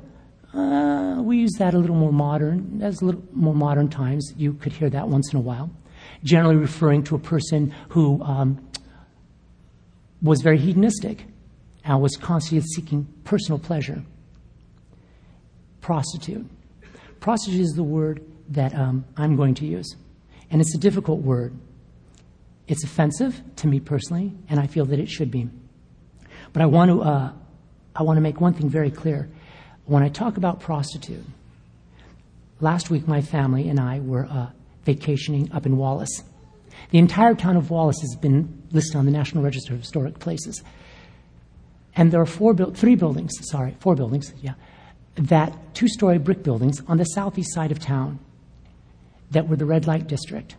uh, 0.54 1.20
we 1.20 1.38
use 1.38 1.52
that 1.58 1.74
a 1.74 1.78
little 1.78 1.96
more 1.96 2.12
modern, 2.12 2.80
as 2.82 3.02
a 3.02 3.04
little 3.04 3.22
more 3.32 3.54
modern 3.54 3.88
times. 3.88 4.32
You 4.36 4.54
could 4.54 4.72
hear 4.72 4.88
that 4.90 5.08
once 5.08 5.32
in 5.32 5.38
a 5.38 5.42
while. 5.42 5.70
Generally 6.24 6.56
referring 6.56 7.04
to 7.04 7.14
a 7.14 7.18
person 7.18 7.74
who 7.90 8.22
um, 8.22 8.67
was 10.22 10.42
very 10.42 10.58
hedonistic 10.58 11.24
and 11.84 12.00
was 12.02 12.16
constantly 12.16 12.66
seeking 12.74 13.06
personal 13.24 13.58
pleasure. 13.58 14.02
Prostitute. 15.80 16.46
Prostitute 17.20 17.60
is 17.60 17.72
the 17.72 17.82
word 17.82 18.24
that 18.50 18.74
um, 18.74 19.04
I'm 19.16 19.36
going 19.36 19.54
to 19.54 19.66
use. 19.66 19.96
And 20.50 20.60
it's 20.60 20.74
a 20.74 20.78
difficult 20.78 21.20
word. 21.20 21.54
It's 22.66 22.84
offensive 22.84 23.40
to 23.56 23.66
me 23.66 23.80
personally, 23.80 24.32
and 24.48 24.60
I 24.60 24.66
feel 24.66 24.84
that 24.86 24.98
it 24.98 25.08
should 25.08 25.30
be. 25.30 25.48
But 26.52 26.62
I 26.62 26.66
want 26.66 26.90
to, 26.90 27.02
uh, 27.02 27.32
I 27.96 28.02
want 28.02 28.16
to 28.16 28.20
make 28.20 28.40
one 28.40 28.54
thing 28.54 28.68
very 28.68 28.90
clear 28.90 29.28
when 29.88 30.02
I 30.02 30.10
talk 30.10 30.36
about 30.36 30.60
prostitute, 30.60 31.24
last 32.60 32.90
week 32.90 33.08
my 33.08 33.22
family 33.22 33.70
and 33.70 33.80
I 33.80 34.00
were 34.00 34.26
uh, 34.26 34.48
vacationing 34.84 35.50
up 35.52 35.64
in 35.64 35.78
Wallace. 35.78 36.22
The 36.90 36.98
entire 36.98 37.34
town 37.34 37.56
of 37.56 37.70
Wallace 37.70 38.00
has 38.00 38.16
been 38.16 38.62
listed 38.70 38.96
on 38.96 39.04
the 39.04 39.10
National 39.10 39.44
Register 39.44 39.74
of 39.74 39.80
Historic 39.80 40.18
Places. 40.18 40.62
And 41.94 42.12
there 42.12 42.20
are 42.20 42.26
four, 42.26 42.54
three 42.54 42.94
buildings, 42.94 43.32
sorry, 43.42 43.76
four 43.80 43.94
buildings, 43.94 44.32
yeah, 44.40 44.54
that 45.16 45.74
two 45.74 45.88
story 45.88 46.18
brick 46.18 46.42
buildings 46.42 46.80
on 46.86 46.96
the 46.96 47.04
southeast 47.04 47.52
side 47.52 47.72
of 47.72 47.78
town 47.78 48.20
that 49.30 49.48
were 49.48 49.56
the 49.56 49.66
red 49.66 49.86
light 49.86 50.06
district. 50.06 50.56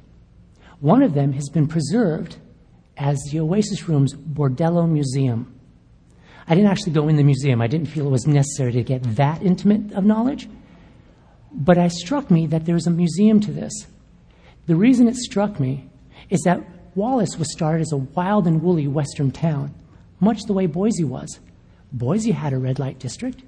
One 0.80 1.02
of 1.02 1.14
them 1.14 1.34
has 1.34 1.50
been 1.50 1.68
preserved 1.68 2.38
as 2.98 3.18
the 3.32 3.40
Oasis 3.40 3.88
Rooms 3.88 4.14
Bordello 4.14 4.88
Museum. 4.88 5.54
I 6.48 6.56
didn't 6.56 6.70
actually 6.70 6.94
go 6.94 7.08
in 7.08 7.16
the 7.16 7.24
museum. 7.24 7.62
I 7.62 7.68
didn't 7.68 7.88
feel 7.88 8.08
it 8.08 8.12
was 8.12 8.28
necessary 8.28 8.72
to 8.74 8.84
get 8.84 9.04
that 9.16 9.42
intimate 9.42 9.94
of 9.94 10.04
knowledge. 10.04 10.50
But 11.52 11.78
it 11.78 11.92
struck 11.92 12.30
me 12.30 12.48
that 12.48 12.66
there's 12.66 12.88
a 12.88 12.92
museum 12.92 13.40
to 13.42 13.52
this. 13.52 13.88
The 14.68 14.76
reason 14.76 15.08
it 15.08 15.16
struck 15.16 15.60
me 15.60 15.89
is 16.30 16.42
that 16.42 16.62
Wallace 16.96 17.38
was 17.38 17.52
started 17.52 17.82
as 17.82 17.92
a 17.92 17.98
wild 17.98 18.48
and 18.48 18.62
woolly 18.62 18.88
western 18.88 19.32
town, 19.32 19.74
much 20.20 20.44
the 20.44 20.54
way 20.54 20.66
Boise 20.66 21.04
was. 21.04 21.40
Boise 21.92 22.32
had 22.32 22.54
a 22.54 22.58
red 22.58 22.80
light 22.80 23.00
district. 23.00 23.44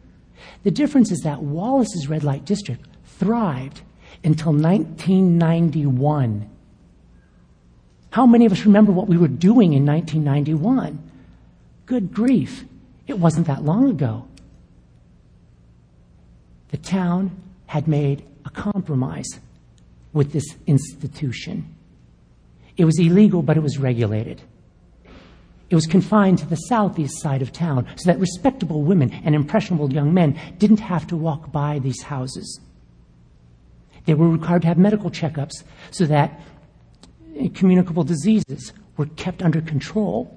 The 0.63 0.71
difference 0.71 1.11
is 1.11 1.19
that 1.19 1.43
Wallace's 1.43 2.07
red 2.07 2.23
light 2.23 2.45
district 2.45 2.85
thrived 3.05 3.81
until 4.23 4.53
1991. 4.53 6.49
How 8.11 8.25
many 8.25 8.45
of 8.45 8.51
us 8.51 8.65
remember 8.65 8.91
what 8.91 9.07
we 9.07 9.17
were 9.17 9.27
doing 9.27 9.73
in 9.73 9.85
1991? 9.85 11.11
Good 11.85 12.13
grief. 12.13 12.65
It 13.07 13.19
wasn't 13.19 13.47
that 13.47 13.63
long 13.63 13.89
ago. 13.89 14.27
the 16.71 16.77
town 16.77 17.31
had 17.67 17.87
made 17.87 18.23
a 18.45 18.49
compromise 18.49 19.39
with 20.13 20.31
this 20.31 20.55
institution. 20.67 21.75
It 22.81 22.85
was 22.85 22.97
illegal, 22.97 23.43
but 23.43 23.57
it 23.57 23.59
was 23.59 23.77
regulated. 23.77 24.41
It 25.69 25.75
was 25.75 25.85
confined 25.85 26.39
to 26.39 26.47
the 26.47 26.55
southeast 26.55 27.21
side 27.21 27.43
of 27.43 27.51
town 27.51 27.85
so 27.95 28.09
that 28.09 28.19
respectable 28.19 28.81
women 28.81 29.11
and 29.23 29.35
impressionable 29.35 29.93
young 29.93 30.15
men 30.15 30.39
didn't 30.57 30.79
have 30.79 31.05
to 31.09 31.15
walk 31.15 31.51
by 31.51 31.77
these 31.77 32.01
houses. 32.01 32.59
They 34.05 34.15
were 34.15 34.27
required 34.27 34.63
to 34.63 34.67
have 34.67 34.79
medical 34.79 35.11
checkups 35.11 35.63
so 35.91 36.07
that 36.07 36.41
communicable 37.53 38.03
diseases 38.03 38.73
were 38.97 39.05
kept 39.05 39.43
under 39.43 39.61
control. 39.61 40.35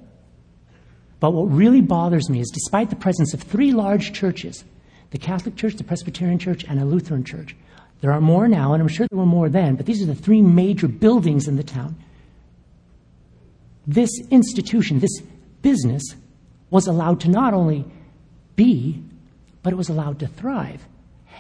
But 1.20 1.30
what 1.30 1.44
really 1.44 1.80
bothers 1.80 2.28
me 2.28 2.40
is 2.40 2.50
despite 2.50 2.90
the 2.90 2.96
presence 2.96 3.32
of 3.32 3.40
three 3.40 3.72
large 3.72 4.12
churches, 4.12 4.64
the 5.12 5.18
Catholic 5.18 5.56
Church, 5.56 5.76
the 5.76 5.84
Presbyterian 5.84 6.38
Church, 6.38 6.62
and 6.64 6.78
a 6.78 6.84
Lutheran 6.84 7.24
Church, 7.24 7.56
there 8.02 8.12
are 8.12 8.20
more 8.20 8.48
now, 8.48 8.74
and 8.74 8.82
I'm 8.82 8.88
sure 8.88 9.06
there 9.10 9.18
were 9.18 9.24
more 9.24 9.48
then, 9.48 9.76
but 9.76 9.86
these 9.86 10.02
are 10.02 10.06
the 10.06 10.14
three 10.14 10.42
major 10.42 10.88
buildings 10.88 11.48
in 11.48 11.56
the 11.56 11.64
town. 11.64 11.96
This 13.86 14.10
institution, 14.30 14.98
this 14.98 15.20
business, 15.62 16.02
was 16.70 16.86
allowed 16.86 17.20
to 17.20 17.28
not 17.28 17.54
only 17.54 17.84
be, 18.56 19.02
but 19.62 19.72
it 19.72 19.76
was 19.76 19.88
allowed 19.88 20.18
to 20.20 20.26
thrive. 20.26 20.86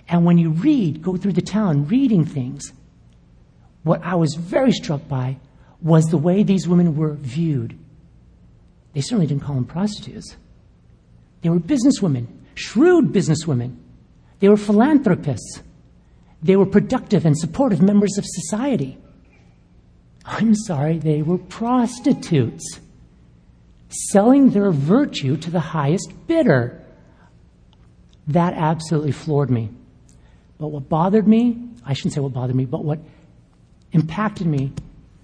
And 0.08 0.24
when 0.24 0.38
you 0.38 0.50
read, 0.50 1.02
go 1.02 1.16
through 1.16 1.32
the 1.32 1.42
town 1.42 1.86
reading 1.86 2.24
things, 2.24 2.72
what 3.82 4.02
I 4.02 4.14
was 4.14 4.34
very 4.34 4.72
struck 4.72 5.06
by 5.08 5.36
was 5.80 6.06
the 6.06 6.18
way 6.18 6.42
these 6.42 6.66
women 6.66 6.96
were 6.96 7.14
viewed. 7.14 7.78
They 8.94 9.00
certainly 9.00 9.26
didn't 9.26 9.42
call 9.42 9.56
them 9.56 9.66
prostitutes. 9.66 10.36
They 11.42 11.50
were 11.50 11.60
businesswomen, 11.60 12.26
shrewd 12.54 13.12
businesswomen. 13.12 13.76
They 14.40 14.48
were 14.48 14.56
philanthropists. 14.56 15.62
They 16.42 16.56
were 16.56 16.66
productive 16.66 17.26
and 17.26 17.36
supportive 17.36 17.82
members 17.82 18.16
of 18.18 18.24
society. 18.26 18.98
I'm 20.24 20.54
sorry, 20.54 20.98
they 20.98 21.22
were 21.22 21.38
prostitutes, 21.38 22.80
selling 23.88 24.50
their 24.50 24.70
virtue 24.70 25.36
to 25.36 25.50
the 25.50 25.60
highest 25.60 26.12
bidder. 26.26 26.82
That 28.26 28.54
absolutely 28.54 29.12
floored 29.12 29.50
me. 29.50 29.70
But 30.58 30.68
what 30.68 30.88
bothered 30.88 31.28
me, 31.28 31.68
I 31.84 31.92
shouldn't 31.92 32.14
say 32.14 32.20
what 32.20 32.32
bothered 32.32 32.56
me, 32.56 32.64
but 32.64 32.84
what 32.84 33.00
impacted 33.92 34.46
me 34.46 34.72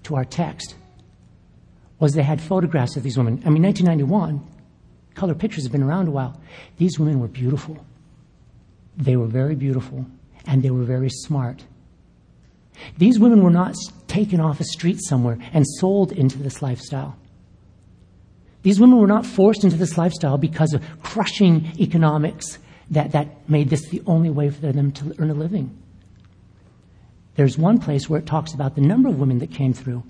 to 0.03 0.15
our 0.15 0.25
text 0.25 0.75
was 1.99 2.13
they 2.13 2.23
had 2.23 2.41
photographs 2.41 2.95
of 2.95 3.03
these 3.03 3.17
women. 3.17 3.41
I 3.45 3.49
mean, 3.49 3.63
1991, 3.63 4.45
color 5.15 5.35
pictures 5.35 5.63
have 5.63 5.71
been 5.71 5.83
around 5.83 6.07
a 6.07 6.11
while. 6.11 6.39
These 6.77 6.99
women 6.99 7.19
were 7.19 7.27
beautiful. 7.27 7.83
They 8.97 9.15
were 9.15 9.27
very 9.27 9.55
beautiful, 9.55 10.05
and 10.45 10.61
they 10.63 10.71
were 10.71 10.83
very 10.83 11.09
smart. 11.09 11.63
These 12.97 13.19
women 13.19 13.43
were 13.43 13.51
not 13.51 13.75
taken 14.07 14.39
off 14.39 14.59
a 14.59 14.63
street 14.63 14.99
somewhere 15.01 15.37
and 15.53 15.65
sold 15.79 16.11
into 16.11 16.37
this 16.37 16.61
lifestyle. 16.61 17.17
These 18.63 18.79
women 18.79 18.99
were 18.99 19.07
not 19.07 19.25
forced 19.25 19.63
into 19.63 19.77
this 19.77 19.97
lifestyle 19.97 20.37
because 20.37 20.73
of 20.73 20.83
crushing 21.01 21.71
economics 21.79 22.59
that, 22.91 23.11
that 23.13 23.49
made 23.49 23.69
this 23.69 23.87
the 23.89 24.03
only 24.05 24.29
way 24.29 24.49
for 24.49 24.71
them 24.71 24.91
to 24.91 25.15
earn 25.17 25.31
a 25.31 25.33
living. 25.33 25.75
There's 27.35 27.57
one 27.57 27.79
place 27.79 28.09
where 28.09 28.19
it 28.19 28.25
talks 28.25 28.53
about 28.53 28.75
the 28.75 28.81
number 28.81 29.09
of 29.09 29.19
women 29.19 29.39
that 29.39 29.51
came 29.51 29.73
through 29.73 30.03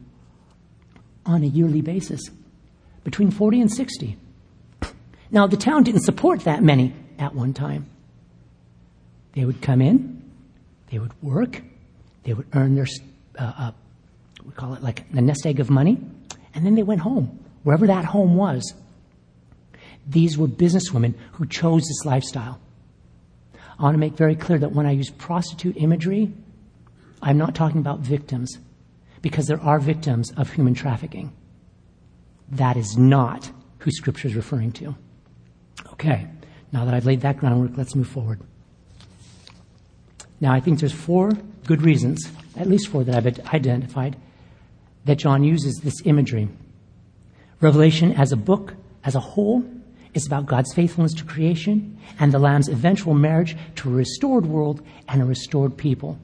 on 1.25 1.43
a 1.43 1.47
yearly 1.47 1.81
basis 1.81 2.21
between 3.03 3.31
40 3.31 3.61
and 3.61 3.71
60. 3.71 4.17
Now, 5.29 5.47
the 5.47 5.57
town 5.57 5.83
didn't 5.83 6.01
support 6.01 6.41
that 6.41 6.63
many 6.63 6.93
at 7.17 7.33
one 7.33 7.53
time. 7.53 7.85
They 9.33 9.45
would 9.45 9.61
come 9.61 9.81
in, 9.81 10.29
they 10.89 10.99
would 10.99 11.13
work, 11.23 11.61
they 12.23 12.33
would 12.33 12.47
earn 12.53 12.75
their, 12.75 12.87
uh, 13.39 13.53
uh, 13.57 13.71
we 14.45 14.51
call 14.51 14.73
it 14.73 14.83
like 14.83 15.11
the 15.11 15.21
nest 15.21 15.45
egg 15.45 15.59
of 15.59 15.69
money, 15.69 15.97
and 16.53 16.65
then 16.65 16.75
they 16.75 16.83
went 16.83 17.01
home, 17.01 17.39
wherever 17.63 17.87
that 17.87 18.05
home 18.05 18.35
was. 18.35 18.73
These 20.07 20.37
were 20.37 20.47
businesswomen 20.47 21.15
who 21.33 21.45
chose 21.45 21.83
this 21.83 22.05
lifestyle. 22.05 22.59
I 23.79 23.83
want 23.83 23.95
to 23.95 23.99
make 23.99 24.13
very 24.13 24.35
clear 24.35 24.59
that 24.59 24.71
when 24.71 24.85
I 24.85 24.91
use 24.91 25.09
prostitute 25.09 25.77
imagery, 25.77 26.31
I'm 27.21 27.37
not 27.37 27.55
talking 27.55 27.79
about 27.79 27.99
victims, 27.99 28.57
because 29.21 29.47
there 29.47 29.61
are 29.61 29.79
victims 29.79 30.31
of 30.37 30.51
human 30.51 30.73
trafficking. 30.73 31.33
That 32.49 32.77
is 32.77 32.97
not 32.97 33.51
who 33.79 33.91
Scripture 33.91 34.27
is 34.27 34.35
referring 34.35 34.71
to. 34.73 34.95
Okay, 35.93 36.27
now 36.71 36.85
that 36.85 36.93
I've 36.93 37.05
laid 37.05 37.21
that 37.21 37.37
groundwork, 37.37 37.77
let's 37.77 37.95
move 37.95 38.07
forward. 38.07 38.39
Now, 40.39 40.51
I 40.53 40.59
think 40.59 40.79
there's 40.79 40.91
four 40.91 41.31
good 41.65 41.81
reasons, 41.81 42.29
at 42.55 42.67
least 42.67 42.87
four 42.87 43.03
that 43.03 43.15
I've 43.15 43.53
identified, 43.53 44.15
that 45.05 45.17
John 45.17 45.43
uses 45.43 45.79
this 45.79 46.01
imagery. 46.05 46.47
Revelation 47.59 48.13
as 48.13 48.31
a 48.31 48.37
book, 48.37 48.75
as 49.03 49.15
a 49.15 49.19
whole, 49.19 49.63
is 50.13 50.27
about 50.27 50.45
God's 50.45 50.73
faithfulness 50.73 51.13
to 51.15 51.23
creation 51.23 51.97
and 52.19 52.31
the 52.31 52.39
Lamb's 52.39 52.67
eventual 52.67 53.13
marriage 53.13 53.55
to 53.77 53.89
a 53.89 53.93
restored 53.93 54.45
world 54.45 54.81
and 55.07 55.21
a 55.21 55.25
restored 55.25 55.77
people. 55.77 56.19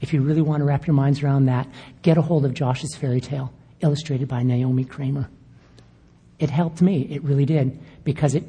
If 0.00 0.12
you 0.12 0.20
really 0.20 0.42
want 0.42 0.60
to 0.60 0.64
wrap 0.64 0.86
your 0.86 0.94
minds 0.94 1.22
around 1.22 1.46
that, 1.46 1.68
get 2.02 2.18
a 2.18 2.22
hold 2.22 2.44
of 2.44 2.54
Josh's 2.54 2.94
fairy 2.94 3.20
tale, 3.20 3.52
illustrated 3.80 4.28
by 4.28 4.42
Naomi 4.42 4.84
Kramer. 4.84 5.30
It 6.38 6.50
helped 6.50 6.82
me, 6.82 7.06
it 7.10 7.22
really 7.22 7.46
did, 7.46 7.78
because 8.04 8.34
it 8.34 8.44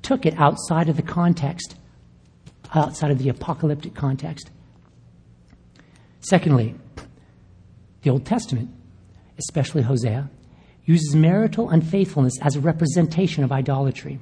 took 0.00 0.24
it 0.24 0.34
outside 0.38 0.88
of 0.88 0.96
the 0.96 1.02
context, 1.02 1.76
outside 2.74 3.10
of 3.10 3.18
the 3.18 3.28
apocalyptic 3.28 3.94
context. 3.94 4.50
Secondly, 6.22 6.74
the 8.02 8.10
Old 8.10 8.24
Testament, 8.24 8.70
especially 9.38 9.82
Hosea, 9.82 10.30
uses 10.84 11.14
marital 11.14 11.70
unfaithfulness 11.70 12.38
as 12.40 12.56
a 12.56 12.60
representation 12.60 13.44
of 13.44 13.52
idolatry. 13.52 14.20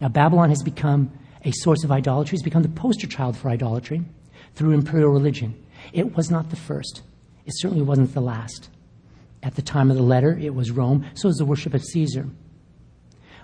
Now, 0.00 0.08
Babylon 0.08 0.50
has 0.50 0.62
become 0.62 1.10
a 1.44 1.50
source 1.52 1.82
of 1.82 1.90
idolatry, 1.90 2.36
has 2.36 2.42
become 2.42 2.62
the 2.62 2.68
poster 2.68 3.06
child 3.06 3.36
for 3.36 3.48
idolatry 3.48 4.02
through 4.54 4.72
imperial 4.72 5.10
religion. 5.10 5.54
It 5.92 6.14
was 6.16 6.30
not 6.30 6.50
the 6.50 6.56
first, 6.56 7.02
it 7.46 7.52
certainly 7.56 7.82
wasn't 7.82 8.14
the 8.14 8.20
last. 8.20 8.68
At 9.42 9.54
the 9.54 9.62
time 9.62 9.90
of 9.90 9.96
the 9.96 10.02
letter, 10.02 10.38
it 10.38 10.54
was 10.54 10.70
Rome, 10.70 11.06
so 11.14 11.28
was 11.28 11.38
the 11.38 11.46
worship 11.46 11.72
of 11.72 11.82
Caesar. 11.82 12.28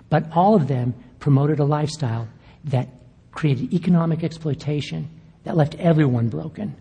But 0.09 0.31
all 0.31 0.55
of 0.55 0.67
them 0.67 0.93
promoted 1.19 1.59
a 1.59 1.65
lifestyle 1.65 2.27
that 2.65 2.89
created 3.31 3.73
economic 3.73 4.23
exploitation 4.23 5.09
that 5.43 5.57
left 5.57 5.75
everyone 5.75 6.29
broken, 6.29 6.75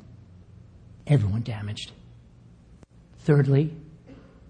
everyone 1.07 1.43
damaged. 1.43 1.93
Thirdly, 3.19 3.75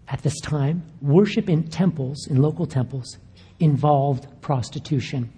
at 0.08 0.22
this 0.22 0.38
time, 0.40 0.84
worship 1.00 1.48
in 1.48 1.68
temples, 1.68 2.26
in 2.28 2.40
local 2.40 2.66
temples, 2.66 3.18
involved 3.58 4.26
prostitution. 4.40 5.32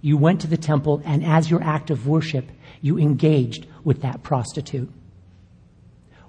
You 0.00 0.16
went 0.16 0.40
to 0.40 0.46
the 0.46 0.56
temple, 0.56 1.02
and 1.04 1.24
as 1.24 1.50
your 1.50 1.62
act 1.62 1.90
of 1.90 2.06
worship, 2.06 2.50
you 2.80 2.98
engaged 2.98 3.66
with 3.84 4.02
that 4.02 4.22
prostitute. 4.22 4.90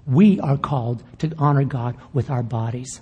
We 0.06 0.40
are 0.40 0.56
called 0.56 1.02
to 1.18 1.32
honor 1.38 1.64
God 1.64 1.96
with 2.12 2.30
our 2.30 2.42
bodies. 2.42 3.00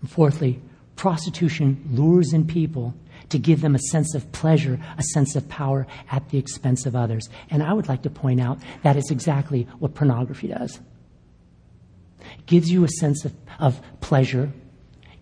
And 0.00 0.10
fourthly, 0.10 0.60
prostitution 0.96 1.88
lures 1.90 2.32
in 2.32 2.46
people 2.46 2.94
to 3.30 3.38
give 3.38 3.60
them 3.60 3.74
a 3.74 3.78
sense 3.78 4.14
of 4.14 4.30
pleasure, 4.32 4.78
a 4.98 5.02
sense 5.02 5.34
of 5.36 5.48
power 5.48 5.86
at 6.10 6.28
the 6.28 6.38
expense 6.38 6.86
of 6.86 6.94
others. 6.94 7.28
And 7.48 7.62
I 7.62 7.72
would 7.72 7.88
like 7.88 8.02
to 8.02 8.10
point 8.10 8.40
out 8.40 8.58
that 8.82 8.96
is 8.96 9.10
exactly 9.10 9.66
what 9.78 9.94
pornography 9.94 10.48
does. 10.48 10.80
It 12.20 12.46
gives 12.46 12.70
you 12.70 12.84
a 12.84 12.88
sense 12.88 13.24
of, 13.24 13.34
of 13.58 13.80
pleasure, 14.00 14.52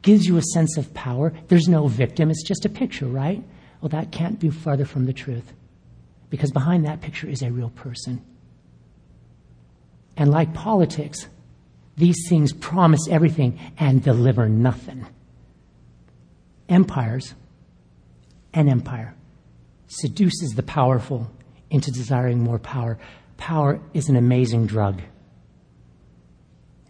gives 0.02 0.26
you 0.26 0.36
a 0.36 0.42
sense 0.42 0.76
of 0.76 0.92
power. 0.94 1.32
There's 1.48 1.68
no 1.68 1.86
victim, 1.86 2.30
it's 2.30 2.42
just 2.42 2.64
a 2.64 2.68
picture, 2.68 3.06
right? 3.06 3.42
Well, 3.80 3.90
that 3.90 4.10
can't 4.10 4.40
be 4.40 4.50
farther 4.50 4.84
from 4.84 5.06
the 5.06 5.12
truth. 5.12 5.52
Because 6.30 6.50
behind 6.50 6.84
that 6.84 7.00
picture 7.00 7.28
is 7.28 7.42
a 7.42 7.50
real 7.50 7.70
person. 7.70 8.22
And 10.16 10.30
like 10.30 10.52
politics, 10.52 11.28
these 11.96 12.28
things 12.28 12.52
promise 12.52 13.06
everything 13.08 13.58
and 13.78 14.02
deliver 14.02 14.48
nothing. 14.48 15.06
Empires, 16.68 17.34
an 18.58 18.68
empire, 18.68 19.14
seduces 19.86 20.50
the 20.50 20.64
powerful 20.64 21.30
into 21.70 21.92
desiring 21.92 22.40
more 22.40 22.58
power. 22.58 22.98
Power 23.36 23.80
is 23.94 24.08
an 24.08 24.16
amazing 24.16 24.66
drug. 24.66 25.00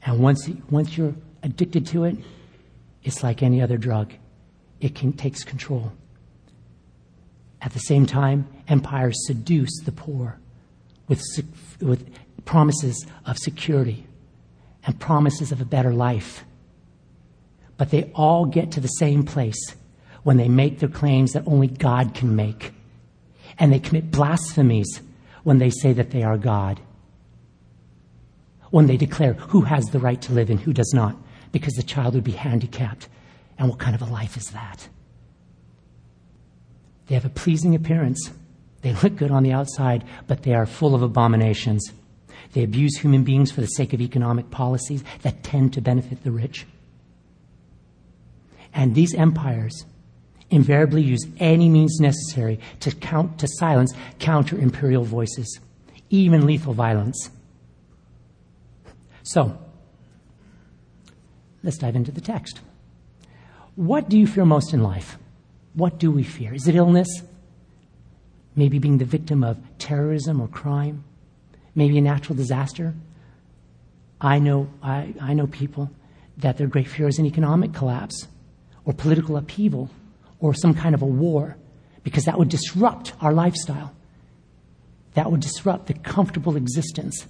And 0.02 0.18
once, 0.18 0.48
once 0.70 0.96
you're 0.96 1.14
addicted 1.42 1.86
to 1.88 2.04
it, 2.04 2.16
it's 3.04 3.22
like 3.22 3.42
any 3.42 3.60
other 3.60 3.76
drug. 3.76 4.14
It 4.80 4.94
can, 4.94 5.12
takes 5.12 5.44
control. 5.44 5.92
At 7.60 7.74
the 7.74 7.80
same 7.80 8.06
time, 8.06 8.48
empires 8.66 9.26
seduce 9.26 9.80
the 9.84 9.92
poor 9.92 10.38
with, 11.06 11.22
with 11.82 12.08
promises 12.46 13.04
of 13.26 13.36
security 13.36 14.06
and 14.84 14.98
promises 14.98 15.52
of 15.52 15.60
a 15.60 15.66
better 15.66 15.92
life. 15.92 16.44
But 17.76 17.90
they 17.90 18.10
all 18.14 18.46
get 18.46 18.72
to 18.72 18.80
the 18.80 18.88
same 18.88 19.22
place 19.24 19.74
when 20.28 20.36
they 20.36 20.46
make 20.46 20.78
their 20.78 20.90
claims 20.90 21.32
that 21.32 21.42
only 21.46 21.68
God 21.68 22.12
can 22.12 22.36
make. 22.36 22.74
and 23.58 23.72
they 23.72 23.78
commit 23.78 24.10
blasphemies 24.10 25.00
when 25.42 25.56
they 25.56 25.70
say 25.70 25.94
that 25.94 26.10
they 26.10 26.22
are 26.22 26.36
God. 26.36 26.78
When 28.70 28.88
they 28.88 28.98
declare 28.98 29.32
who 29.32 29.62
has 29.62 29.86
the 29.86 29.98
right 29.98 30.20
to 30.20 30.34
live 30.34 30.50
and 30.50 30.60
who 30.60 30.74
does 30.74 30.92
not, 30.94 31.16
because 31.50 31.72
the 31.72 31.82
child 31.82 32.12
would 32.12 32.24
be 32.24 32.32
handicapped. 32.32 33.08
And 33.56 33.70
what 33.70 33.78
kind 33.78 33.94
of 33.94 34.02
a 34.02 34.12
life 34.12 34.36
is 34.36 34.50
that? 34.50 34.86
They 37.06 37.14
have 37.14 37.24
a 37.24 37.30
pleasing 37.30 37.74
appearance. 37.74 38.30
They 38.82 38.92
look 38.92 39.16
good 39.16 39.30
on 39.30 39.44
the 39.44 39.52
outside, 39.52 40.04
but 40.26 40.42
they 40.42 40.52
are 40.52 40.66
full 40.66 40.94
of 40.94 41.00
abominations. 41.00 41.90
They 42.52 42.64
abuse 42.64 42.98
human 42.98 43.24
beings 43.24 43.50
for 43.50 43.62
the 43.62 43.66
sake 43.78 43.94
of 43.94 44.02
economic 44.02 44.50
policies 44.50 45.02
that 45.22 45.42
tend 45.42 45.72
to 45.72 45.80
benefit 45.80 46.22
the 46.22 46.32
rich. 46.32 46.66
And 48.74 48.94
these 48.94 49.14
empires 49.14 49.86
invariably 50.50 51.02
use 51.02 51.26
any 51.38 51.68
means 51.68 51.98
necessary 52.00 52.58
to, 52.80 52.90
count, 52.92 53.38
to 53.38 53.48
silence 53.48 53.92
counter 54.18 54.58
imperial 54.58 55.04
voices, 55.04 55.60
even 56.10 56.46
lethal 56.46 56.72
violence. 56.72 57.30
So, 59.22 59.58
let's 61.62 61.78
dive 61.78 61.96
into 61.96 62.12
the 62.12 62.20
text. 62.20 62.60
What 63.76 64.08
do 64.08 64.18
you 64.18 64.26
fear 64.26 64.44
most 64.44 64.72
in 64.72 64.82
life? 64.82 65.18
What 65.74 65.98
do 65.98 66.10
we 66.10 66.22
fear? 66.22 66.54
Is 66.54 66.66
it 66.66 66.74
illness? 66.74 67.08
Maybe 68.56 68.78
being 68.78 68.98
the 68.98 69.04
victim 69.04 69.44
of 69.44 69.58
terrorism 69.78 70.40
or 70.40 70.48
crime? 70.48 71.04
Maybe 71.74 71.98
a 71.98 72.00
natural 72.00 72.36
disaster? 72.36 72.94
I 74.20 74.40
know, 74.40 74.68
I, 74.82 75.14
I 75.20 75.34
know 75.34 75.46
people 75.46 75.90
that 76.38 76.56
their 76.56 76.66
great 76.66 76.88
fear 76.88 77.06
is 77.06 77.18
an 77.18 77.26
economic 77.26 77.72
collapse 77.72 78.26
or 78.84 78.92
political 78.94 79.36
upheaval 79.36 79.90
or 80.40 80.54
some 80.54 80.74
kind 80.74 80.94
of 80.94 81.02
a 81.02 81.06
war 81.06 81.56
because 82.02 82.24
that 82.24 82.38
would 82.38 82.48
disrupt 82.48 83.12
our 83.20 83.32
lifestyle. 83.32 83.94
That 85.14 85.30
would 85.30 85.40
disrupt 85.40 85.86
the 85.86 85.94
comfortable 85.94 86.56
existence 86.56 87.26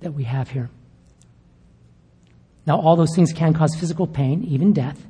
that 0.00 0.14
we 0.14 0.24
have 0.24 0.50
here. 0.50 0.70
Now, 2.66 2.80
all 2.80 2.96
those 2.96 3.14
things 3.14 3.32
can 3.32 3.54
cause 3.54 3.74
physical 3.74 4.06
pain, 4.06 4.44
even 4.44 4.72
death, 4.72 5.04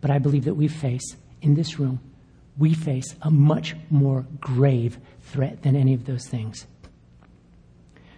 but 0.00 0.10
I 0.10 0.18
believe 0.18 0.44
that 0.46 0.54
we 0.54 0.68
face, 0.68 1.16
in 1.42 1.54
this 1.54 1.78
room, 1.78 2.00
we 2.56 2.74
face 2.74 3.14
a 3.22 3.30
much 3.30 3.76
more 3.90 4.26
grave 4.40 4.98
threat 5.20 5.62
than 5.62 5.76
any 5.76 5.94
of 5.94 6.06
those 6.06 6.26
things. 6.26 6.66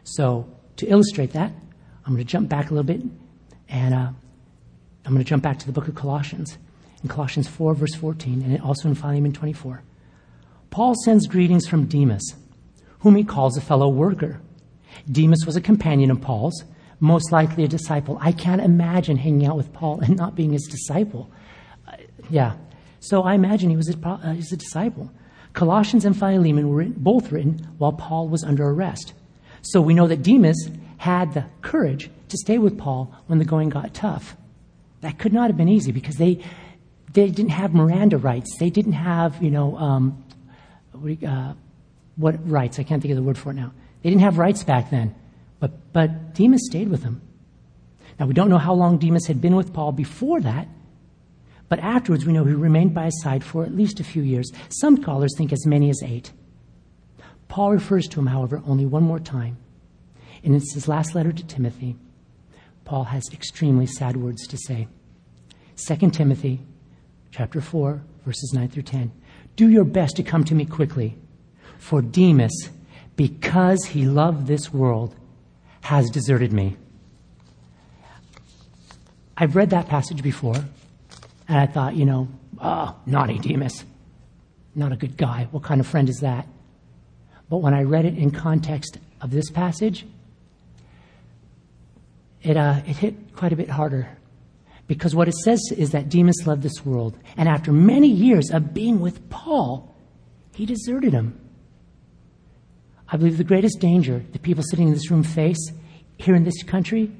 So, 0.04 0.48
to 0.76 0.86
illustrate 0.86 1.32
that, 1.32 1.52
I'm 2.04 2.14
going 2.14 2.24
to 2.24 2.30
jump 2.30 2.48
back 2.48 2.70
a 2.70 2.74
little 2.74 2.84
bit 2.84 3.02
and 3.68 3.94
uh, 3.94 4.10
I'm 5.04 5.12
going 5.12 5.18
to 5.18 5.28
jump 5.28 5.42
back 5.42 5.58
to 5.60 5.66
the 5.66 5.72
book 5.72 5.88
of 5.88 5.94
Colossians 5.94 6.58
in 7.04 7.08
Colossians 7.08 7.46
4, 7.46 7.74
verse 7.74 7.94
14, 7.94 8.42
and 8.42 8.60
also 8.62 8.88
in 8.88 8.94
Philemon 8.94 9.32
24. 9.32 9.82
Paul 10.70 10.94
sends 11.04 11.28
greetings 11.28 11.68
from 11.68 11.84
Demas, 11.84 12.34
whom 13.00 13.14
he 13.14 13.22
calls 13.22 13.56
a 13.56 13.60
fellow 13.60 13.88
worker. 13.88 14.40
Demas 15.10 15.44
was 15.46 15.54
a 15.54 15.60
companion 15.60 16.10
of 16.10 16.20
Paul's, 16.20 16.64
most 17.00 17.30
likely 17.30 17.62
a 17.62 17.68
disciple. 17.68 18.18
I 18.20 18.32
can't 18.32 18.62
imagine 18.62 19.18
hanging 19.18 19.46
out 19.46 19.56
with 19.56 19.72
Paul 19.72 20.00
and 20.00 20.16
not 20.16 20.34
being 20.34 20.52
his 20.52 20.66
disciple. 20.68 21.30
Uh, 21.86 21.96
yeah. 22.30 22.54
So 23.00 23.22
I 23.22 23.34
imagine 23.34 23.68
he 23.68 23.76
was 23.76 23.90
a, 23.90 24.08
uh, 24.08 24.32
he 24.32 24.38
was 24.38 24.52
a 24.52 24.56
disciple. 24.56 25.10
Colossians 25.52 26.04
and 26.04 26.18
Philemon 26.18 26.70
were 26.70 26.84
both 26.84 27.30
written 27.30 27.68
while 27.76 27.92
Paul 27.92 28.28
was 28.28 28.42
under 28.42 28.66
arrest. 28.68 29.12
So 29.60 29.80
we 29.80 29.94
know 29.94 30.08
that 30.08 30.22
Demas 30.22 30.70
had 30.96 31.34
the 31.34 31.44
courage 31.60 32.10
to 32.28 32.38
stay 32.38 32.56
with 32.56 32.78
Paul 32.78 33.14
when 33.26 33.38
the 33.38 33.44
going 33.44 33.68
got 33.68 33.92
tough. 33.92 34.36
That 35.02 35.18
could 35.18 35.34
not 35.34 35.48
have 35.48 35.56
been 35.56 35.68
easy 35.68 35.92
because 35.92 36.16
they, 36.16 36.42
they 37.14 37.30
didn't 37.30 37.52
have 37.52 37.74
Miranda 37.74 38.18
rights. 38.18 38.56
They 38.58 38.70
didn't 38.70 38.92
have, 38.92 39.40
you 39.42 39.50
know, 39.50 39.76
um, 39.78 40.24
uh, 41.26 41.54
what 42.16 42.48
rights? 42.48 42.78
I 42.78 42.82
can't 42.82 43.00
think 43.00 43.12
of 43.12 43.16
the 43.16 43.22
word 43.22 43.38
for 43.38 43.50
it 43.50 43.54
now. 43.54 43.72
They 44.02 44.10
didn't 44.10 44.22
have 44.22 44.36
rights 44.36 44.64
back 44.64 44.90
then. 44.90 45.14
But, 45.60 45.92
but 45.92 46.34
Demas 46.34 46.66
stayed 46.66 46.88
with 46.88 47.04
him. 47.04 47.22
Now, 48.18 48.26
we 48.26 48.34
don't 48.34 48.50
know 48.50 48.58
how 48.58 48.74
long 48.74 48.98
Demas 48.98 49.26
had 49.26 49.40
been 49.40 49.56
with 49.56 49.72
Paul 49.72 49.92
before 49.92 50.40
that, 50.40 50.68
but 51.68 51.78
afterwards 51.78 52.26
we 52.26 52.32
know 52.32 52.44
he 52.44 52.52
remained 52.52 52.94
by 52.94 53.06
his 53.06 53.22
side 53.22 53.42
for 53.42 53.64
at 53.64 53.74
least 53.74 54.00
a 54.00 54.04
few 54.04 54.22
years. 54.22 54.50
Some 54.68 55.00
scholars 55.00 55.34
think 55.36 55.52
as 55.52 55.66
many 55.66 55.90
as 55.90 56.02
eight. 56.04 56.32
Paul 57.48 57.72
refers 57.72 58.08
to 58.08 58.20
him, 58.20 58.26
however, 58.26 58.60
only 58.66 58.86
one 58.86 59.04
more 59.04 59.20
time. 59.20 59.56
And 60.42 60.54
it's 60.54 60.74
his 60.74 60.88
last 60.88 61.14
letter 61.14 61.32
to 61.32 61.46
Timothy. 61.46 61.96
Paul 62.84 63.04
has 63.04 63.24
extremely 63.32 63.86
sad 63.86 64.16
words 64.16 64.46
to 64.48 64.58
say. 64.58 64.88
2 65.76 66.10
Timothy 66.10 66.60
chapter 67.34 67.60
4 67.60 68.00
verses 68.24 68.52
9 68.54 68.68
through 68.68 68.84
10. 68.84 69.10
Do 69.56 69.68
your 69.68 69.84
best 69.84 70.16
to 70.16 70.22
come 70.22 70.44
to 70.44 70.54
me 70.54 70.64
quickly, 70.64 71.16
for 71.78 72.00
Demas, 72.00 72.70
because 73.16 73.84
he 73.84 74.06
loved 74.06 74.46
this 74.46 74.72
world, 74.72 75.14
has 75.82 76.10
deserted 76.10 76.52
me. 76.52 76.76
I've 79.36 79.56
read 79.56 79.70
that 79.70 79.88
passage 79.88 80.22
before, 80.22 80.54
and 80.54 81.58
I 81.58 81.66
thought, 81.66 81.96
you 81.96 82.04
know, 82.04 82.28
oh, 82.60 82.96
naughty 83.04 83.38
Demas. 83.38 83.84
Not 84.76 84.92
a 84.92 84.96
good 84.96 85.16
guy. 85.16 85.48
What 85.50 85.64
kind 85.64 85.80
of 85.80 85.86
friend 85.86 86.08
is 86.08 86.20
that? 86.20 86.46
But 87.50 87.58
when 87.58 87.74
I 87.74 87.82
read 87.82 88.04
it 88.04 88.16
in 88.16 88.30
context 88.30 88.98
of 89.20 89.30
this 89.30 89.50
passage, 89.50 90.06
it, 92.42 92.56
uh, 92.56 92.80
it 92.86 92.96
hit 92.96 93.34
quite 93.34 93.52
a 93.52 93.56
bit 93.56 93.70
harder. 93.70 94.08
Because 94.86 95.14
what 95.14 95.28
it 95.28 95.34
says 95.34 95.60
is 95.76 95.90
that 95.90 96.08
Demas 96.08 96.46
loved 96.46 96.62
this 96.62 96.84
world. 96.84 97.16
And 97.36 97.48
after 97.48 97.72
many 97.72 98.08
years 98.08 98.50
of 98.50 98.74
being 98.74 99.00
with 99.00 99.28
Paul, 99.30 99.94
he 100.54 100.66
deserted 100.66 101.12
him. 101.12 101.40
I 103.08 103.16
believe 103.16 103.38
the 103.38 103.44
greatest 103.44 103.80
danger 103.80 104.24
that 104.32 104.42
people 104.42 104.64
sitting 104.64 104.88
in 104.88 104.94
this 104.94 105.10
room 105.10 105.22
face 105.22 105.72
here 106.18 106.34
in 106.34 106.44
this 106.44 106.62
country 106.62 107.10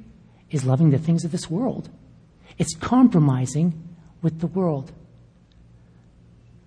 is 0.51 0.65
loving 0.65 0.91
the 0.91 0.99
things 0.99 1.25
of 1.25 1.33
this 1.33 1.51
world. 1.51 1.89
It's 2.59 2.75
compromising 2.77 3.97
with 4.23 4.41
the 4.41 4.47
world. 4.47 4.93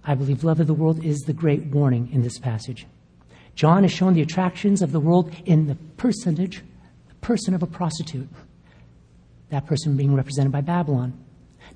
I 0.04 0.16
believe 0.16 0.44
love 0.44 0.60
of 0.60 0.68
the 0.68 0.74
world 0.74 1.04
is 1.04 1.20
the 1.20 1.34
great 1.34 1.66
warning 1.68 2.10
in 2.12 2.22
this 2.22 2.40
passage. 2.40 2.86
John 3.56 3.84
has 3.84 3.92
shown 3.92 4.14
the 4.14 4.22
attractions 4.22 4.82
of 4.82 4.92
the 4.92 5.00
world 5.00 5.34
in 5.46 5.68
the 5.68 5.76
personage, 5.98 6.64
the 7.08 7.16
person 7.16 7.54
of 7.54 7.64
a 7.64 7.68
prostitute 7.68 8.30
that 9.50 9.66
person 9.66 9.96
being 9.96 10.16
represented 10.16 10.52
by 10.52 10.62
Babylon. 10.62 11.14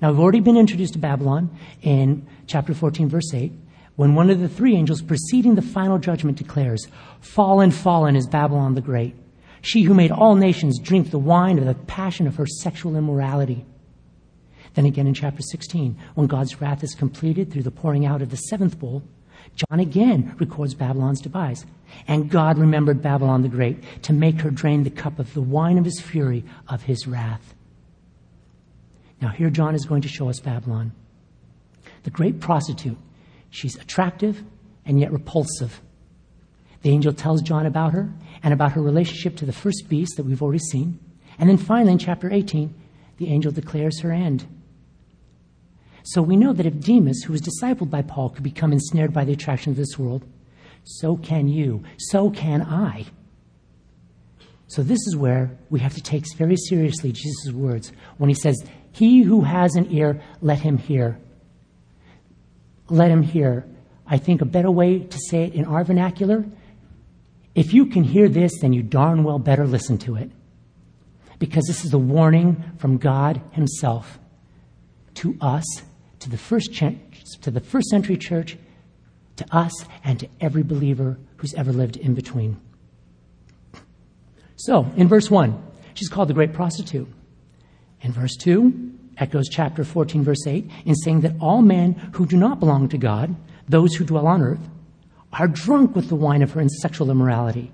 Now, 0.00 0.10
we've 0.10 0.20
already 0.20 0.40
been 0.40 0.56
introduced 0.56 0.94
to 0.94 0.98
Babylon 0.98 1.50
in 1.82 2.26
chapter 2.46 2.74
14, 2.74 3.08
verse 3.08 3.32
8, 3.32 3.52
when 3.96 4.14
one 4.14 4.30
of 4.30 4.40
the 4.40 4.48
three 4.48 4.74
angels 4.74 5.02
preceding 5.02 5.54
the 5.54 5.62
final 5.62 5.98
judgment 5.98 6.38
declares, 6.38 6.88
Fallen, 7.20 7.70
fallen 7.70 8.16
is 8.16 8.26
Babylon 8.26 8.74
the 8.74 8.80
Great, 8.80 9.14
she 9.60 9.82
who 9.82 9.94
made 9.94 10.10
all 10.10 10.34
nations 10.34 10.78
drink 10.78 11.10
the 11.10 11.18
wine 11.18 11.58
of 11.58 11.66
the 11.66 11.74
passion 11.74 12.26
of 12.26 12.36
her 12.36 12.46
sexual 12.46 12.96
immorality. 12.96 13.64
Then 14.74 14.86
again 14.86 15.06
in 15.06 15.14
chapter 15.14 15.42
16, 15.42 15.96
when 16.14 16.26
God's 16.26 16.60
wrath 16.60 16.82
is 16.82 16.94
completed 16.94 17.52
through 17.52 17.62
the 17.62 17.70
pouring 17.70 18.06
out 18.06 18.22
of 18.22 18.30
the 18.30 18.36
seventh 18.36 18.78
bowl, 18.78 19.02
John 19.54 19.80
again 19.80 20.34
records 20.38 20.74
Babylon's 20.74 21.20
demise. 21.20 21.66
And 22.08 22.30
God 22.30 22.58
remembered 22.58 23.02
Babylon 23.02 23.42
the 23.42 23.48
Great 23.48 23.82
to 24.02 24.12
make 24.12 24.40
her 24.40 24.50
drain 24.50 24.82
the 24.82 24.90
cup 24.90 25.18
of 25.18 25.34
the 25.34 25.42
wine 25.42 25.78
of 25.78 25.84
his 25.84 26.00
fury, 26.00 26.44
of 26.68 26.82
his 26.82 27.06
wrath. 27.06 27.54
Now, 29.22 29.28
here 29.28 29.50
John 29.50 29.76
is 29.76 29.86
going 29.86 30.02
to 30.02 30.08
show 30.08 30.28
us 30.28 30.40
Babylon. 30.40 30.92
The 32.02 32.10
great 32.10 32.40
prostitute. 32.40 32.98
She's 33.50 33.76
attractive 33.76 34.42
and 34.84 34.98
yet 34.98 35.12
repulsive. 35.12 35.80
The 36.82 36.90
angel 36.90 37.12
tells 37.12 37.40
John 37.40 37.64
about 37.64 37.92
her 37.92 38.12
and 38.42 38.52
about 38.52 38.72
her 38.72 38.82
relationship 38.82 39.36
to 39.36 39.46
the 39.46 39.52
first 39.52 39.88
beast 39.88 40.16
that 40.16 40.26
we've 40.26 40.42
already 40.42 40.58
seen. 40.58 40.98
And 41.38 41.48
then 41.48 41.56
finally, 41.56 41.92
in 41.92 41.98
chapter 41.98 42.32
18, 42.32 42.74
the 43.18 43.28
angel 43.28 43.52
declares 43.52 44.00
her 44.00 44.10
end. 44.10 44.44
So 46.02 46.20
we 46.20 46.36
know 46.36 46.52
that 46.52 46.66
if 46.66 46.80
Demas, 46.80 47.22
who 47.22 47.32
was 47.32 47.42
discipled 47.42 47.90
by 47.90 48.02
Paul, 48.02 48.30
could 48.30 48.42
become 48.42 48.72
ensnared 48.72 49.12
by 49.12 49.24
the 49.24 49.32
attraction 49.32 49.70
of 49.70 49.76
this 49.76 49.96
world, 49.96 50.24
so 50.82 51.16
can 51.16 51.46
you, 51.46 51.84
so 51.96 52.28
can 52.28 52.62
I. 52.62 53.06
So 54.66 54.82
this 54.82 54.98
is 55.06 55.14
where 55.14 55.56
we 55.70 55.78
have 55.78 55.94
to 55.94 56.02
take 56.02 56.24
very 56.36 56.56
seriously 56.56 57.12
Jesus' 57.12 57.52
words 57.52 57.92
when 58.18 58.28
he 58.28 58.34
says, 58.34 58.64
he 58.92 59.22
who 59.22 59.42
has 59.42 59.74
an 59.74 59.90
ear, 59.90 60.22
let 60.40 60.60
him 60.60 60.78
hear. 60.78 61.18
Let 62.88 63.10
him 63.10 63.22
hear. 63.22 63.66
I 64.06 64.18
think 64.18 64.40
a 64.40 64.46
better 64.46 64.70
way 64.70 65.00
to 65.00 65.18
say 65.30 65.44
it 65.44 65.54
in 65.54 65.64
our 65.64 65.84
vernacular 65.84 66.44
if 67.54 67.74
you 67.74 67.86
can 67.86 68.02
hear 68.02 68.28
this, 68.28 68.60
then 68.60 68.72
you 68.72 68.82
darn 68.82 69.24
well 69.24 69.38
better 69.38 69.66
listen 69.66 69.98
to 69.98 70.16
it. 70.16 70.30
Because 71.38 71.64
this 71.66 71.84
is 71.84 71.92
a 71.92 71.98
warning 71.98 72.62
from 72.78 72.98
God 72.98 73.40
Himself 73.52 74.18
to 75.14 75.36
us, 75.40 75.64
to 76.20 76.30
the 76.30 76.38
first, 76.38 76.72
ch- 76.72 76.94
to 77.42 77.50
the 77.50 77.60
first 77.60 77.88
century 77.88 78.16
church, 78.16 78.56
to 79.36 79.46
us, 79.54 79.72
and 80.04 80.20
to 80.20 80.28
every 80.40 80.62
believer 80.62 81.18
who's 81.36 81.52
ever 81.54 81.72
lived 81.72 81.96
in 81.96 82.14
between. 82.14 82.58
So, 84.56 84.90
in 84.96 85.08
verse 85.08 85.30
1, 85.30 85.60
she's 85.94 86.08
called 86.08 86.28
the 86.28 86.34
great 86.34 86.52
prostitute. 86.52 87.08
In 88.02 88.12
verse 88.12 88.36
2, 88.36 88.92
echoes 89.18 89.48
chapter 89.48 89.84
14, 89.84 90.24
verse 90.24 90.46
8, 90.46 90.68
in 90.84 90.94
saying 90.96 91.20
that 91.20 91.36
all 91.40 91.62
men 91.62 91.94
who 92.14 92.26
do 92.26 92.36
not 92.36 92.60
belong 92.60 92.88
to 92.88 92.98
God, 92.98 93.34
those 93.68 93.94
who 93.94 94.04
dwell 94.04 94.26
on 94.26 94.42
earth, 94.42 94.68
are 95.32 95.48
drunk 95.48 95.94
with 95.94 96.08
the 96.08 96.16
wine 96.16 96.42
of 96.42 96.52
her 96.52 96.68
sexual 96.68 97.10
immorality. 97.10 97.72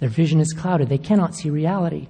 Their 0.00 0.08
vision 0.08 0.40
is 0.40 0.52
clouded. 0.52 0.88
They 0.88 0.98
cannot 0.98 1.34
see 1.34 1.50
reality. 1.50 2.08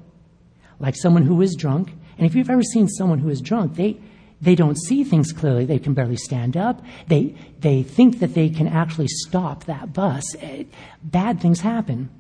Like 0.79 0.95
someone 0.97 1.25
who 1.25 1.43
is 1.43 1.57
drunk, 1.57 1.93
and 2.17 2.27
if 2.27 2.35
you've 2.35 2.51
ever 2.51 2.63
seen 2.63 2.89
someone 2.89 3.19
who 3.19 3.29
is 3.29 3.41
drunk, 3.41 3.75
they, 3.75 3.99
they 4.41 4.55
don't 4.55 4.79
see 4.79 5.05
things 5.05 5.33
clearly. 5.33 5.65
They 5.65 5.79
can 5.79 5.95
barely 5.95 6.17
stand 6.17 6.57
up. 6.57 6.83
They, 7.09 7.35
they 7.59 7.83
think 7.83 8.21
that 8.21 8.35
they 8.35 8.49
can 8.49 8.69
actually 8.69 9.09
stop 9.09 9.65
that 9.65 9.93
bus. 9.93 10.25
Eh, 10.41 10.65
bad 11.03 11.41
things 11.41 11.61
happen. 11.61 12.11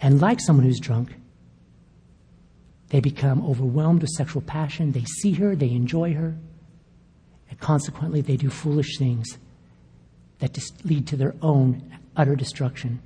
And 0.00 0.20
like 0.20 0.40
someone 0.40 0.66
who's 0.66 0.80
drunk, 0.80 1.14
they 2.88 3.00
become 3.00 3.44
overwhelmed 3.44 4.02
with 4.02 4.10
sexual 4.10 4.42
passion. 4.42 4.92
They 4.92 5.04
see 5.04 5.32
her, 5.34 5.56
they 5.56 5.70
enjoy 5.70 6.14
her, 6.14 6.36
and 7.48 7.60
consequently, 7.60 8.20
they 8.20 8.36
do 8.36 8.50
foolish 8.50 8.98
things 8.98 9.38
that 10.38 10.58
lead 10.84 11.06
to 11.08 11.16
their 11.16 11.34
own 11.42 11.98
utter 12.16 12.36
destruction. 12.36 13.00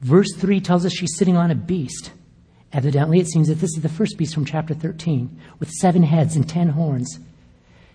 Verse 0.00 0.32
3 0.36 0.60
tells 0.60 0.86
us 0.86 0.92
she's 0.92 1.16
sitting 1.16 1.36
on 1.36 1.50
a 1.50 1.54
beast. 1.54 2.12
Evidently, 2.72 3.18
it 3.18 3.28
seems 3.28 3.48
that 3.48 3.56
this 3.56 3.74
is 3.76 3.82
the 3.82 3.88
first 3.88 4.16
beast 4.18 4.34
from 4.34 4.44
chapter 4.44 4.74
13, 4.74 5.40
with 5.58 5.70
seven 5.70 6.02
heads 6.02 6.36
and 6.36 6.48
ten 6.48 6.68
horns. 6.68 7.18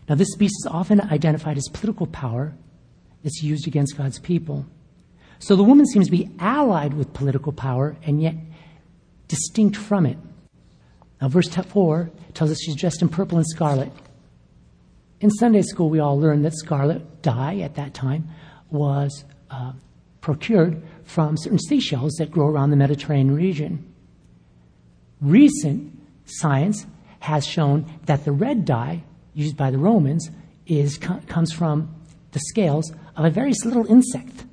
Now, 0.09 0.15
this 0.15 0.35
beast 0.35 0.55
is 0.63 0.67
often 0.69 0.99
identified 0.99 1.57
as 1.57 1.69
political 1.71 2.07
power 2.07 2.53
that's 3.23 3.41
used 3.41 3.67
against 3.67 3.97
God's 3.97 4.19
people. 4.19 4.65
So 5.39 5.55
the 5.55 5.63
woman 5.63 5.85
seems 5.85 6.07
to 6.07 6.11
be 6.11 6.29
allied 6.39 6.93
with 6.93 7.13
political 7.13 7.51
power 7.51 7.95
and 8.03 8.21
yet 8.21 8.35
distinct 9.27 9.75
from 9.75 10.05
it. 10.05 10.17
Now, 11.21 11.29
verse 11.29 11.47
4 11.47 12.11
tells 12.33 12.51
us 12.51 12.61
she's 12.61 12.75
dressed 12.75 13.01
in 13.01 13.09
purple 13.09 13.37
and 13.37 13.47
scarlet. 13.47 13.91
In 15.21 15.29
Sunday 15.31 15.61
school, 15.61 15.89
we 15.89 15.99
all 15.99 16.19
learned 16.19 16.43
that 16.43 16.53
scarlet 16.53 17.21
dye 17.21 17.59
at 17.59 17.75
that 17.75 17.93
time 17.93 18.29
was 18.69 19.23
uh, 19.49 19.71
procured 20.19 20.81
from 21.05 21.37
certain 21.37 21.59
seashells 21.59 22.13
that 22.13 22.31
grow 22.31 22.47
around 22.47 22.71
the 22.71 22.75
Mediterranean 22.75 23.35
region. 23.35 23.93
Recent 25.21 25.97
science 26.25 26.85
has 27.19 27.45
shown 27.45 27.85
that 28.05 28.25
the 28.25 28.31
red 28.31 28.65
dye 28.65 29.03
used 29.33 29.55
by 29.55 29.71
the 29.71 29.77
Romans 29.77 30.29
is, 30.67 30.97
comes 30.97 31.53
from 31.53 31.95
the 32.31 32.39
scales 32.39 32.91
of 33.15 33.25
a 33.25 33.29
very 33.29 33.53
little 33.63 33.85
insect. 33.87 34.45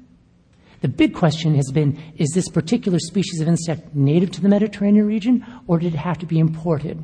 The 0.80 0.88
big 0.88 1.14
question 1.14 1.54
has 1.56 1.70
been 1.72 2.00
is 2.16 2.30
this 2.30 2.48
particular 2.48 2.98
species 2.98 3.40
of 3.40 3.48
insect 3.48 3.94
native 3.94 4.30
to 4.32 4.40
the 4.40 4.48
Mediterranean 4.48 5.06
region 5.06 5.44
or 5.66 5.78
did 5.78 5.94
it 5.94 5.98
have 5.98 6.18
to 6.18 6.26
be 6.26 6.38
imported? 6.38 7.02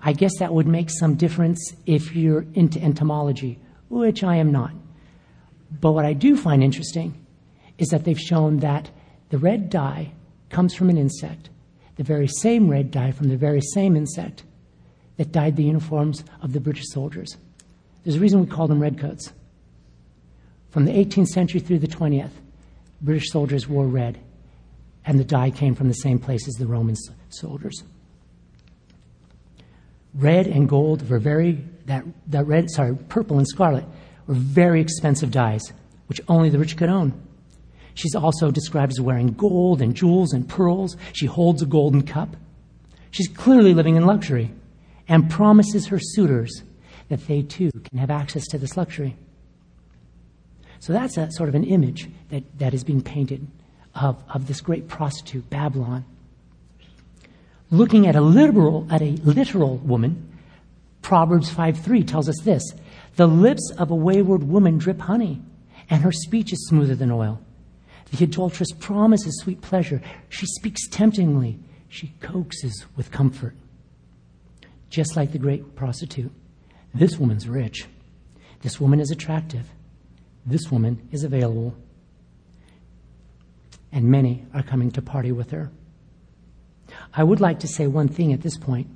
I 0.00 0.12
guess 0.12 0.32
that 0.38 0.52
would 0.52 0.66
make 0.66 0.90
some 0.90 1.14
difference 1.14 1.74
if 1.86 2.14
you're 2.14 2.44
into 2.54 2.80
entomology, 2.80 3.58
which 3.88 4.24
I 4.24 4.36
am 4.36 4.50
not. 4.52 4.72
But 5.80 5.92
what 5.92 6.04
I 6.04 6.12
do 6.12 6.36
find 6.36 6.62
interesting 6.62 7.14
is 7.78 7.88
that 7.88 8.04
they've 8.04 8.18
shown 8.18 8.58
that 8.58 8.90
the 9.30 9.38
red 9.38 9.70
dye 9.70 10.12
comes 10.50 10.74
from 10.74 10.90
an 10.90 10.98
insect 10.98 11.48
the 11.96 12.02
very 12.02 12.26
same 12.26 12.68
red 12.70 12.90
dye 12.90 13.10
from 13.10 13.28
the 13.28 13.36
very 13.36 13.60
same 13.60 13.96
insect 13.96 14.44
that 15.18 15.30
dyed 15.30 15.56
the 15.56 15.62
uniforms 15.62 16.24
of 16.40 16.52
the 16.52 16.60
British 16.60 16.88
soldiers. 16.88 17.36
There's 18.02 18.16
a 18.16 18.20
reason 18.20 18.40
we 18.40 18.46
call 18.46 18.66
them 18.66 18.80
redcoats. 18.80 19.32
From 20.70 20.86
the 20.86 20.92
18th 20.92 21.28
century 21.28 21.60
through 21.60 21.80
the 21.80 21.86
20th, 21.86 22.30
British 23.02 23.30
soldiers 23.30 23.68
wore 23.68 23.86
red, 23.86 24.18
and 25.04 25.18
the 25.18 25.24
dye 25.24 25.50
came 25.50 25.74
from 25.74 25.88
the 25.88 25.94
same 25.94 26.18
place 26.18 26.46
as 26.46 26.54
the 26.54 26.66
Roman 26.66 26.94
soldiers. 27.28 27.82
Red 30.14 30.46
and 30.46 30.68
gold 30.68 31.08
were 31.08 31.18
very, 31.18 31.64
that, 31.86 32.04
that 32.28 32.46
red, 32.46 32.70
sorry, 32.70 32.96
purple 33.08 33.38
and 33.38 33.48
scarlet 33.48 33.84
were 34.26 34.34
very 34.34 34.80
expensive 34.80 35.30
dyes, 35.30 35.72
which 36.06 36.20
only 36.28 36.48
the 36.48 36.58
rich 36.58 36.76
could 36.76 36.90
own. 36.90 37.12
She's 37.94 38.14
also 38.14 38.50
described 38.50 38.92
as 38.92 39.00
wearing 39.00 39.28
gold 39.28 39.82
and 39.82 39.94
jewels 39.94 40.32
and 40.32 40.48
pearls. 40.48 40.96
She 41.12 41.26
holds 41.26 41.60
a 41.60 41.66
golden 41.66 42.02
cup. 42.02 42.36
She's 43.10 43.28
clearly 43.28 43.74
living 43.74 43.96
in 43.96 44.06
luxury 44.06 44.52
and 45.08 45.30
promises 45.30 45.88
her 45.88 45.98
suitors 46.00 46.62
that 47.08 47.26
they 47.26 47.42
too 47.42 47.70
can 47.70 47.98
have 47.98 48.10
access 48.10 48.46
to 48.48 48.58
this 48.58 48.76
luxury. 48.76 49.16
So 50.82 50.92
that's 50.92 51.16
a 51.16 51.30
sort 51.30 51.48
of 51.48 51.54
an 51.54 51.62
image 51.62 52.08
that, 52.30 52.42
that 52.58 52.74
is 52.74 52.82
being 52.82 53.02
painted 53.02 53.46
of, 53.94 54.20
of 54.28 54.48
this 54.48 54.60
great 54.60 54.88
prostitute, 54.88 55.48
Babylon. 55.48 56.04
Looking 57.70 58.08
at 58.08 58.16
a 58.16 58.20
literal, 58.20 58.88
at 58.90 59.00
a 59.00 59.12
literal 59.22 59.76
woman, 59.76 60.36
Proverbs 61.00 61.48
5.3 61.50 62.04
tells 62.04 62.28
us 62.28 62.36
this, 62.42 62.64
the 63.14 63.28
lips 63.28 63.70
of 63.78 63.92
a 63.92 63.94
wayward 63.94 64.42
woman 64.42 64.76
drip 64.76 64.98
honey, 64.98 65.40
and 65.88 66.02
her 66.02 66.10
speech 66.10 66.52
is 66.52 66.66
smoother 66.66 66.96
than 66.96 67.12
oil. 67.12 67.40
The 68.10 68.24
adulteress 68.24 68.72
promises 68.72 69.38
sweet 69.38 69.60
pleasure. 69.60 70.02
She 70.30 70.46
speaks 70.46 70.88
temptingly. 70.88 71.60
She 71.90 72.12
coaxes 72.20 72.86
with 72.96 73.12
comfort. 73.12 73.54
Just 74.90 75.14
like 75.14 75.30
the 75.30 75.38
great 75.38 75.76
prostitute, 75.76 76.32
this 76.92 77.18
woman's 77.18 77.48
rich. 77.48 77.86
This 78.62 78.80
woman 78.80 78.98
is 78.98 79.12
attractive. 79.12 79.68
This 80.44 80.70
woman 80.70 81.08
is 81.12 81.24
available. 81.24 81.74
And 83.92 84.06
many 84.06 84.44
are 84.54 84.62
coming 84.62 84.90
to 84.92 85.02
party 85.02 85.32
with 85.32 85.50
her. 85.50 85.70
I 87.14 87.24
would 87.24 87.40
like 87.40 87.60
to 87.60 87.68
say 87.68 87.86
one 87.86 88.08
thing 88.08 88.32
at 88.32 88.42
this 88.42 88.56
point. 88.56 88.88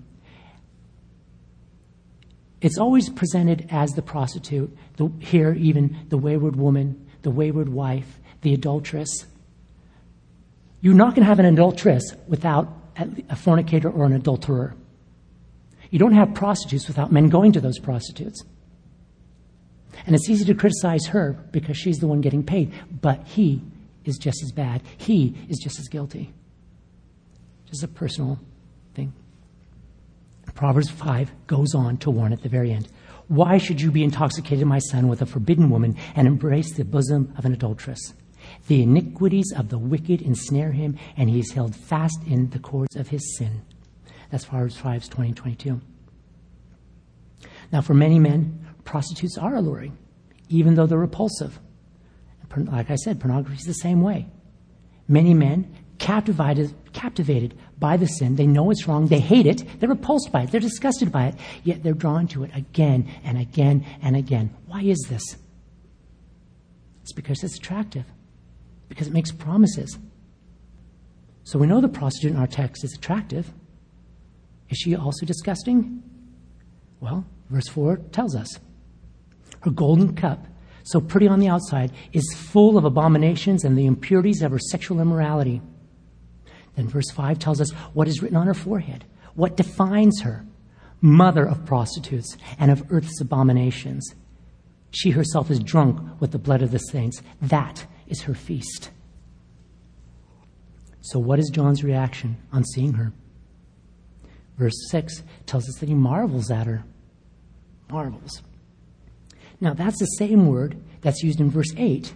It's 2.61 2.79
always 2.79 3.09
presented 3.11 3.67
as 3.71 3.93
the 3.93 4.03
prostitute, 4.03 4.77
the, 4.97 5.11
here, 5.21 5.53
even 5.53 5.97
the 6.09 6.19
wayward 6.19 6.57
woman, 6.57 7.07
the 7.23 7.31
wayward 7.31 7.69
wife, 7.69 8.19
the 8.43 8.55
adulteress. 8.55 9.27
You're 10.81 10.95
not 10.95 11.15
going 11.15 11.23
to 11.23 11.29
have 11.29 11.39
an 11.39 11.47
adulteress 11.47 12.15
without 12.27 12.69
a 13.29 13.37
fornicator 13.37 13.91
or 13.91 14.07
an 14.07 14.15
adulterer. 14.15 14.75
You 15.91 15.99
don't 15.99 16.15
have 16.15 16.35
prostitutes 16.35 16.89
without 16.89 17.13
men 17.13 17.29
going 17.29 17.53
to 17.53 17.61
those 17.61 17.79
prostitutes. 17.79 18.43
And 20.05 20.15
it's 20.15 20.29
easy 20.29 20.45
to 20.45 20.55
criticize 20.55 21.07
her 21.07 21.33
because 21.53 21.77
she's 21.77 21.99
the 21.99 22.07
one 22.07 22.21
getting 22.21 22.45
paid, 22.45 22.73
but 23.01 23.27
he 23.27 23.63
is 24.05 24.19
just 24.19 24.43
as 24.43 24.53
bad. 24.53 24.83
He 24.97 25.35
is 25.49 25.59
just 25.59 25.79
as 25.79 25.89
guilty. 25.89 26.33
Just 27.67 27.83
a 27.83 27.89
personal 27.89 28.39
thing. 28.95 29.13
Proverbs 30.55 30.91
5 30.91 31.31
goes 31.47 31.75
on 31.75 31.99
to 31.99 32.11
warn 32.11 32.33
at 32.33 32.43
the 32.43 32.49
very 32.49 32.73
end. 32.73 32.89
Why 33.29 33.59
should 33.59 33.81
you 33.81 33.91
be 33.91 34.05
intoxicated, 34.05 34.67
my 34.67 34.79
son, 34.79 35.09
with 35.09 35.21
a 35.21 35.27
forbidden 35.27 35.69
woman 35.69 35.97
and 36.15 36.27
embrace 36.27 36.73
the 36.73 36.85
bosom 36.85 37.35
of 37.37 37.45
an 37.45 37.53
adulteress? 37.53 38.15
The 38.69 38.83
iniquities 38.83 39.53
of 39.57 39.69
the 39.69 39.79
wicked 39.79 40.23
ensnare 40.23 40.73
him, 40.73 40.97
and 41.17 41.29
he 41.29 41.41
is 41.41 41.53
held 41.53 41.75
fast 41.75 42.19
in 42.27 42.51
the 42.51 42.61
cords 42.61 42.95
of 42.97 43.09
his 43.09 43.37
sin. 43.37 43.63
That's 44.31 44.45
Proverbs 44.45 44.77
5, 44.77 45.11
20 45.11 45.33
22. 45.33 45.81
Now, 47.73 47.81
for 47.81 47.95
many 47.95 48.19
men, 48.21 48.66
prostitutes 48.87 49.37
are 49.37 49.55
alluring, 49.55 49.99
even 50.49 50.75
though 50.75 50.87
they're 50.87 50.99
repulsive. 50.99 51.61
Like 52.57 52.91
I 52.91 52.95
said, 52.97 53.21
pornography 53.21 53.59
is 53.59 53.67
the 53.67 53.75
same 53.75 54.01
way. 54.01 54.27
Many 55.09 55.35
men, 55.35 55.77
captivated, 55.99 56.75
captivated 56.95 57.55
by 57.79 57.99
the 57.99 58.07
sin, 58.07 58.37
they 58.37 58.47
know 58.47 58.71
it's 58.71 58.89
wrong, 58.89 59.09
they 59.09 59.21
hate 59.21 59.47
it, 59.47 59.63
they're 59.79 59.91
repulsed 59.91 60.33
by 60.33 60.43
it, 60.43 60.51
they're 60.51 60.61
disgusted 60.61 61.13
by 61.13 61.27
it, 61.27 61.35
yet 61.65 61.83
they're 61.83 61.93
drawn 61.93 62.27
to 62.29 62.45
it 62.45 62.51
again 62.55 63.07
and 63.25 63.37
again 63.39 63.85
and 64.01 64.17
again. 64.17 64.55
Why 64.67 64.83
is 64.83 64.99
this? 65.11 65.23
It's 67.03 67.13
because 67.13 67.45
it's 67.45 67.57
attractive 67.57 68.07
because 68.89 69.07
it 69.07 69.13
makes 69.13 69.33
promises. 69.33 69.99
So 71.45 71.59
we 71.59 71.67
know 71.67 71.81
the 71.81 71.89
prostitute 71.89 72.33
in 72.33 72.39
our 72.39 72.47
text 72.47 72.85
is 72.85 72.95
attractive. 72.95 73.53
Is 74.71 74.79
she 74.79 74.97
also 74.97 75.27
disgusting? 75.27 76.03
Well, 77.01 77.25
verse 77.51 77.69
4 77.69 77.99
tells 78.13 78.35
us. 78.35 78.59
Her 79.67 79.73
golden 79.73 80.15
cup, 80.15 80.47
so 80.85 81.01
pretty 81.01 81.27
on 81.27 81.41
the 81.41 81.49
outside, 81.49 81.91
is 82.13 82.37
full 82.37 82.79
of 82.79 82.85
abominations 82.85 83.65
and 83.65 83.77
the 83.77 83.87
impurities 83.87 84.41
of 84.41 84.53
her 84.53 84.61
sexual 84.61 85.01
immorality. 85.01 85.61
Then 86.77 86.87
verse 86.87 87.11
5 87.11 87.41
tells 87.41 87.61
us 87.61 87.73
what 87.93 88.07
is 88.07 88.23
written 88.23 88.37
on 88.37 88.47
her 88.47 88.55
forehead, 88.55 89.05
what 89.35 89.57
defines 89.57 90.21
her 90.21 90.47
mother 91.01 91.45
of 91.45 91.67
prostitutes 91.67 92.37
and 92.61 92.71
of 92.71 92.85
earth's 92.93 93.21
abominations. 93.21 94.15
She 94.93 95.11
herself 95.11 95.51
is 95.51 95.59
drunk 95.59 96.21
with 96.21 96.31
the 96.31 96.39
blood 96.39 96.63
of 96.63 96.71
the 96.71 96.79
saints. 96.79 97.21
That 97.43 97.87
is 98.07 98.23
her 98.23 98.35
feast. 98.35 98.91
So, 101.01 101.19
what 101.19 101.41
is 101.41 101.51
John's 101.53 101.83
reaction 101.83 102.37
on 102.53 102.63
seeing 102.63 102.93
her? 102.93 103.13
Verse 104.59 104.89
6 104.91 105.25
tells 105.45 105.69
us 105.69 105.81
that 105.81 105.89
he 105.89 105.97
marvels 105.97 106.53
at 106.53 106.69
her. 106.69 106.85
Marvels. 107.91 108.43
Now, 109.61 109.75
that's 109.75 109.99
the 109.99 110.07
same 110.07 110.47
word 110.47 110.83
that's 111.01 111.23
used 111.23 111.41
in 111.41 111.51
verse 111.51 111.73
8 111.77 112.15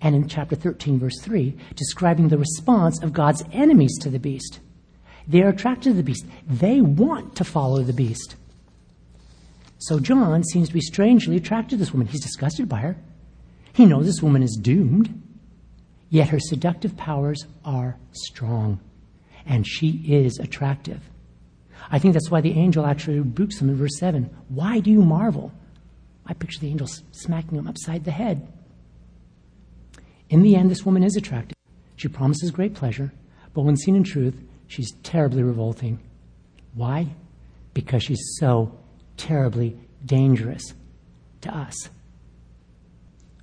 and 0.00 0.14
in 0.14 0.28
chapter 0.28 0.56
13, 0.56 0.98
verse 0.98 1.20
3, 1.20 1.56
describing 1.76 2.28
the 2.28 2.38
response 2.38 3.02
of 3.02 3.12
God's 3.12 3.44
enemies 3.52 3.96
to 4.00 4.10
the 4.10 4.18
beast. 4.18 4.60
They 5.28 5.42
are 5.42 5.48
attracted 5.48 5.90
to 5.90 5.94
the 5.94 6.02
beast, 6.02 6.26
they 6.46 6.80
want 6.80 7.36
to 7.36 7.44
follow 7.44 7.82
the 7.82 7.92
beast. 7.92 8.36
So, 9.78 9.98
John 9.98 10.44
seems 10.44 10.68
to 10.68 10.74
be 10.74 10.80
strangely 10.80 11.36
attracted 11.36 11.70
to 11.70 11.76
this 11.76 11.92
woman. 11.92 12.06
He's 12.06 12.22
disgusted 12.22 12.68
by 12.68 12.78
her, 12.78 12.96
He 13.72 13.86
knows 13.86 14.06
this 14.06 14.22
woman 14.22 14.42
is 14.42 14.58
doomed, 14.60 15.22
yet 16.10 16.28
her 16.28 16.40
seductive 16.40 16.96
powers 16.96 17.46
are 17.64 17.96
strong, 18.12 18.80
and 19.46 19.66
she 19.66 20.02
is 20.06 20.38
attractive. 20.38 21.00
I 21.90 21.98
think 21.98 22.14
that's 22.14 22.30
why 22.30 22.40
the 22.40 22.52
angel 22.52 22.86
actually 22.86 23.18
rebukes 23.18 23.60
him 23.60 23.68
in 23.68 23.76
verse 23.76 23.98
7. 23.98 24.30
Why 24.48 24.78
do 24.80 24.90
you 24.90 25.02
marvel? 25.02 25.52
I 26.26 26.34
picture 26.34 26.60
the 26.60 26.68
angel 26.68 26.88
smacking 27.10 27.58
him 27.58 27.66
upside 27.66 28.04
the 28.04 28.10
head. 28.10 28.46
In 30.30 30.42
the 30.42 30.56
end, 30.56 30.70
this 30.70 30.84
woman 30.84 31.02
is 31.02 31.16
attractive. 31.16 31.56
She 31.96 32.08
promises 32.08 32.50
great 32.50 32.74
pleasure, 32.74 33.12
but 33.54 33.62
when 33.62 33.76
seen 33.76 33.96
in 33.96 34.04
truth, 34.04 34.34
she's 34.66 34.92
terribly 35.02 35.42
revolting. 35.42 35.98
Why? 36.74 37.08
Because 37.74 38.02
she's 38.02 38.36
so 38.38 38.78
terribly 39.16 39.76
dangerous 40.04 40.74
to 41.42 41.54
us. 41.54 41.88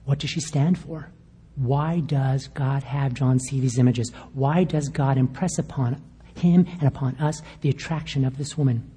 What 0.05 0.19
does 0.19 0.29
she 0.29 0.39
stand 0.39 0.77
for? 0.77 1.11
Why 1.55 1.99
does 1.99 2.47
God 2.47 2.83
have 2.83 3.13
John 3.13 3.39
see 3.39 3.59
these 3.59 3.77
images? 3.77 4.11
Why 4.33 4.63
does 4.63 4.87
God 4.87 5.17
impress 5.17 5.59
upon 5.59 6.01
him 6.35 6.65
and 6.79 6.83
upon 6.83 7.15
us 7.17 7.41
the 7.61 7.69
attraction 7.69 8.25
of 8.25 8.37
this 8.37 8.57
woman? 8.57 8.89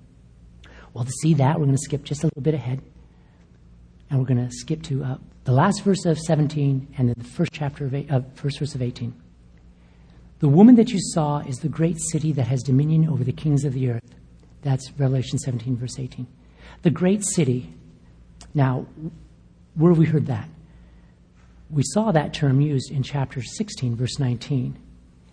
Well, 0.94 1.04
to 1.04 1.10
see 1.10 1.34
that, 1.34 1.58
we're 1.58 1.66
going 1.66 1.76
to 1.76 1.82
skip 1.82 2.04
just 2.04 2.22
a 2.22 2.26
little 2.26 2.42
bit 2.42 2.54
ahead. 2.54 2.82
And 4.12 4.20
we're 4.20 4.26
going 4.26 4.46
to 4.46 4.54
skip 4.54 4.82
to 4.82 5.02
uh, 5.02 5.16
the 5.44 5.52
last 5.52 5.82
verse 5.84 6.04
of 6.04 6.18
17 6.18 6.94
and 6.98 7.14
the 7.14 7.24
first 7.24 7.50
chapter 7.50 7.86
of 7.86 7.94
eight, 7.94 8.12
uh, 8.12 8.20
first 8.34 8.58
verse 8.58 8.74
of 8.74 8.82
18. 8.82 9.14
The 10.40 10.48
woman 10.48 10.74
that 10.74 10.90
you 10.90 10.98
saw 11.00 11.38
is 11.38 11.56
the 11.56 11.70
great 11.70 11.98
city 11.98 12.30
that 12.32 12.46
has 12.46 12.62
dominion 12.62 13.08
over 13.08 13.24
the 13.24 13.32
kings 13.32 13.64
of 13.64 13.72
the 13.72 13.88
earth. 13.88 14.14
That's 14.60 14.92
Revelation 14.98 15.38
17, 15.38 15.78
verse 15.78 15.98
18. 15.98 16.26
The 16.82 16.90
great 16.90 17.24
city. 17.24 17.72
Now, 18.52 18.84
where 19.76 19.92
have 19.92 19.98
we 19.98 20.04
heard 20.04 20.26
that? 20.26 20.46
We 21.70 21.82
saw 21.82 22.12
that 22.12 22.34
term 22.34 22.60
used 22.60 22.90
in 22.90 23.02
chapter 23.02 23.42
16, 23.42 23.96
verse 23.96 24.18
19. 24.18 24.78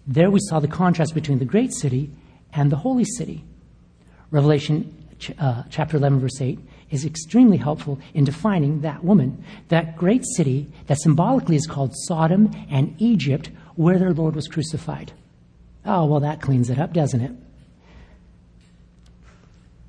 There 0.07 0.31
we 0.31 0.39
saw 0.43 0.61
the 0.61 0.69
contrast 0.69 1.13
between 1.13 1.39
the 1.39 1.43
great 1.43 1.73
city 1.73 2.11
and 2.53 2.71
the 2.71 2.77
holy 2.77 3.03
city. 3.03 3.43
Revelation 4.31 4.95
uh, 5.37 5.63
chapter 5.69 5.97
11, 5.97 6.21
verse 6.21 6.39
8 6.39 6.59
is 6.91 7.05
extremely 7.05 7.57
helpful 7.57 7.99
in 8.13 8.23
defining 8.23 8.81
that 8.81 9.03
woman, 9.03 9.43
that 9.67 9.95
great 9.95 10.25
city 10.35 10.71
that 10.87 10.99
symbolically 10.99 11.55
is 11.55 11.67
called 11.67 11.93
Sodom 11.95 12.51
and 12.69 12.95
Egypt, 12.99 13.51
where 13.75 13.99
their 13.99 14.13
Lord 14.13 14.35
was 14.35 14.47
crucified. 14.47 15.13
Oh, 15.85 16.05
well, 16.05 16.19
that 16.19 16.41
cleans 16.41 16.69
it 16.69 16.79
up, 16.79 16.93
doesn't 16.93 17.21
it? 17.21 17.31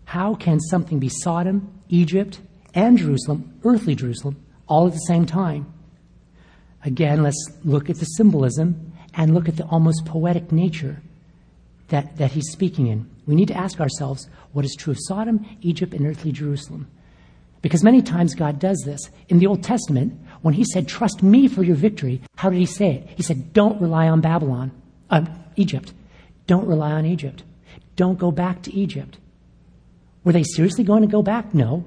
How 0.04 0.34
can 0.34 0.60
something 0.60 0.98
be 0.98 1.08
Sodom, 1.08 1.72
Egypt, 1.88 2.40
and 2.74 2.98
Jerusalem, 2.98 3.58
earthly 3.64 3.94
Jerusalem, 3.94 4.44
all 4.66 4.86
at 4.86 4.92
the 4.92 4.98
same 4.98 5.26
time? 5.26 5.72
Again, 6.84 7.22
let's 7.22 7.46
look 7.64 7.90
at 7.90 7.96
the 7.96 8.04
symbolism 8.04 8.92
and 9.14 9.34
look 9.34 9.48
at 9.48 9.56
the 9.56 9.64
almost 9.64 10.04
poetic 10.06 10.52
nature 10.52 11.02
that, 11.90 12.16
that 12.16 12.32
he's 12.32 12.50
speaking 12.50 12.86
in. 12.86 13.08
We 13.26 13.34
need 13.34 13.48
to 13.48 13.56
ask 13.56 13.80
ourselves 13.80 14.28
what 14.52 14.64
is 14.64 14.74
true 14.74 14.92
of 14.92 14.98
Sodom, 15.02 15.46
Egypt, 15.60 15.94
and 15.94 16.06
earthly 16.06 16.32
Jerusalem. 16.32 16.90
Because 17.62 17.84
many 17.84 18.00
times 18.00 18.34
God 18.34 18.58
does 18.58 18.82
this. 18.84 19.10
In 19.28 19.38
the 19.38 19.46
Old 19.46 19.62
Testament, 19.62 20.18
when 20.42 20.54
he 20.54 20.64
said, 20.64 20.88
Trust 20.88 21.22
me 21.22 21.46
for 21.46 21.62
your 21.62 21.76
victory, 21.76 22.22
how 22.36 22.48
did 22.48 22.58
he 22.58 22.66
say 22.66 22.94
it? 22.94 23.08
He 23.16 23.22
said, 23.22 23.52
Don't 23.52 23.80
rely 23.80 24.08
on 24.08 24.20
Babylon, 24.20 24.72
uh, 25.10 25.26
Egypt. 25.56 25.92
Don't 26.46 26.66
rely 26.66 26.92
on 26.92 27.04
Egypt. 27.04 27.42
Don't 27.96 28.18
go 28.18 28.30
back 28.30 28.62
to 28.62 28.72
Egypt. 28.72 29.18
Were 30.24 30.32
they 30.32 30.42
seriously 30.42 30.84
going 30.84 31.02
to 31.02 31.08
go 31.08 31.22
back? 31.22 31.52
No. 31.54 31.84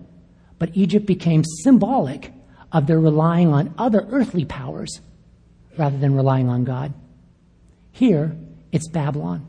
But 0.60 0.76
Egypt 0.76 1.06
became 1.06 1.44
symbolic 1.64 2.32
of 2.72 2.88
their 2.88 3.00
relying 3.00 3.52
on 3.54 3.74
other 3.78 4.06
earthly 4.10 4.46
powers 4.46 5.02
rather 5.78 5.98
than 5.98 6.16
relying 6.16 6.50
on 6.50 6.64
God. 6.64 6.94
Here, 7.92 8.36
it's 8.72 8.88
Babylon. 8.88 9.48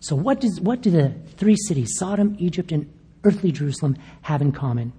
So, 0.00 0.14
what, 0.14 0.40
does, 0.40 0.60
what 0.60 0.80
do 0.80 0.90
the 0.90 1.12
three 1.36 1.56
cities, 1.56 1.94
Sodom, 1.96 2.36
Egypt, 2.38 2.72
and 2.72 2.92
earthly 3.24 3.52
Jerusalem, 3.52 3.96
have 4.22 4.40
in 4.40 4.52
common? 4.52 4.92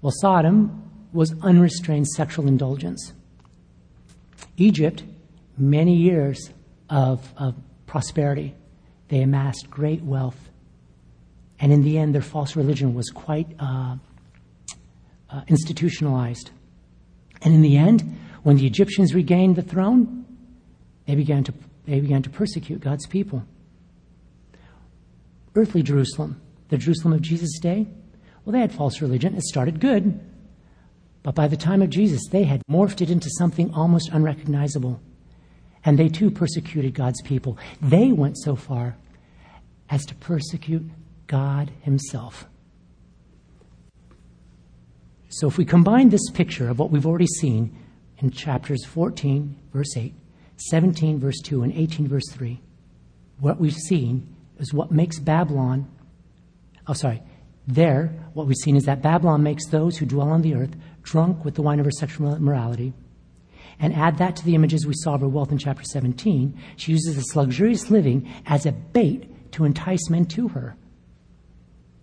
Well, 0.00 0.12
Sodom 0.20 0.90
was 1.12 1.34
unrestrained 1.42 2.08
sexual 2.08 2.46
indulgence. 2.46 3.12
Egypt, 4.56 5.02
many 5.56 5.94
years 5.94 6.50
of, 6.90 7.32
of 7.36 7.54
prosperity. 7.86 8.54
They 9.08 9.22
amassed 9.22 9.70
great 9.70 10.02
wealth. 10.02 10.50
And 11.60 11.72
in 11.72 11.82
the 11.82 11.98
end, 11.98 12.14
their 12.14 12.22
false 12.22 12.56
religion 12.56 12.94
was 12.94 13.10
quite 13.10 13.48
uh, 13.58 13.96
uh, 15.30 15.40
institutionalized. 15.48 16.50
And 17.42 17.54
in 17.54 17.62
the 17.62 17.76
end, 17.76 18.18
when 18.42 18.56
the 18.56 18.66
Egyptians 18.66 19.14
regained 19.14 19.56
the 19.56 19.62
throne, 19.62 20.24
they 21.06 21.14
began 21.14 21.44
to, 21.44 21.54
they 21.86 22.00
began 22.00 22.22
to 22.22 22.30
persecute 22.30 22.80
God's 22.80 23.06
people. 23.06 23.42
Earthly 25.54 25.82
Jerusalem, 25.82 26.40
the 26.68 26.78
Jerusalem 26.78 27.14
of 27.14 27.22
Jesus' 27.22 27.58
day, 27.58 27.86
well, 28.44 28.52
they 28.52 28.60
had 28.60 28.72
false 28.72 29.00
religion. 29.02 29.34
It 29.34 29.42
started 29.42 29.80
good. 29.80 30.20
But 31.22 31.34
by 31.34 31.48
the 31.48 31.56
time 31.56 31.82
of 31.82 31.90
Jesus, 31.90 32.22
they 32.30 32.44
had 32.44 32.62
morphed 32.70 33.02
it 33.02 33.10
into 33.10 33.28
something 33.36 33.72
almost 33.74 34.10
unrecognizable. 34.10 35.00
And 35.84 35.98
they 35.98 36.08
too 36.08 36.30
persecuted 36.30 36.94
God's 36.94 37.20
people. 37.22 37.58
They 37.82 38.12
went 38.12 38.38
so 38.38 38.56
far 38.56 38.96
as 39.90 40.04
to 40.06 40.14
persecute 40.14 40.88
God 41.26 41.70
Himself. 41.82 42.46
So 45.28 45.46
if 45.46 45.58
we 45.58 45.64
combine 45.64 46.08
this 46.08 46.30
picture 46.30 46.68
of 46.70 46.78
what 46.78 46.90
we've 46.90 47.06
already 47.06 47.26
seen 47.26 47.76
in 48.18 48.30
chapters 48.30 48.84
14, 48.86 49.56
verse 49.72 49.96
8, 49.96 50.14
17, 50.56 51.20
verse 51.20 51.38
2, 51.44 51.62
and 51.62 51.72
18, 51.72 52.08
verse 52.08 52.28
3, 52.32 52.60
what 53.40 53.60
we've 53.60 53.74
seen 53.74 54.34
is 54.58 54.72
what 54.72 54.90
makes 54.90 55.18
Babylon, 55.18 55.88
oh, 56.86 56.92
sorry, 56.92 57.22
there, 57.66 58.12
what 58.32 58.46
we've 58.46 58.56
seen 58.56 58.76
is 58.76 58.84
that 58.84 59.02
Babylon 59.02 59.42
makes 59.42 59.66
those 59.66 59.98
who 59.98 60.06
dwell 60.06 60.30
on 60.30 60.42
the 60.42 60.54
earth 60.54 60.74
drunk 61.02 61.44
with 61.44 61.54
the 61.54 61.62
wine 61.62 61.78
of 61.78 61.84
her 61.84 61.90
sexual 61.90 62.34
immorality. 62.34 62.92
And 63.80 63.94
add 63.94 64.18
that 64.18 64.36
to 64.36 64.44
the 64.44 64.54
images 64.54 64.86
we 64.86 64.94
saw 64.96 65.14
of 65.14 65.20
her 65.20 65.28
wealth 65.28 65.52
in 65.52 65.58
chapter 65.58 65.84
17. 65.84 66.58
She 66.76 66.92
uses 66.92 67.14
this 67.14 67.36
luxurious 67.36 67.90
living 67.90 68.28
as 68.46 68.66
a 68.66 68.72
bait 68.72 69.52
to 69.52 69.64
entice 69.64 70.10
men 70.10 70.26
to 70.26 70.48
her. 70.48 70.76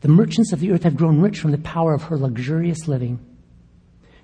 The 0.01 0.07
merchants 0.07 0.53
of 0.53 0.59
the 0.59 0.71
earth 0.71 0.83
have 0.83 0.95
grown 0.95 1.19
rich 1.19 1.39
from 1.39 1.51
the 1.51 1.57
power 1.57 1.93
of 1.93 2.03
her 2.03 2.17
luxurious 2.17 2.87
living. 2.87 3.19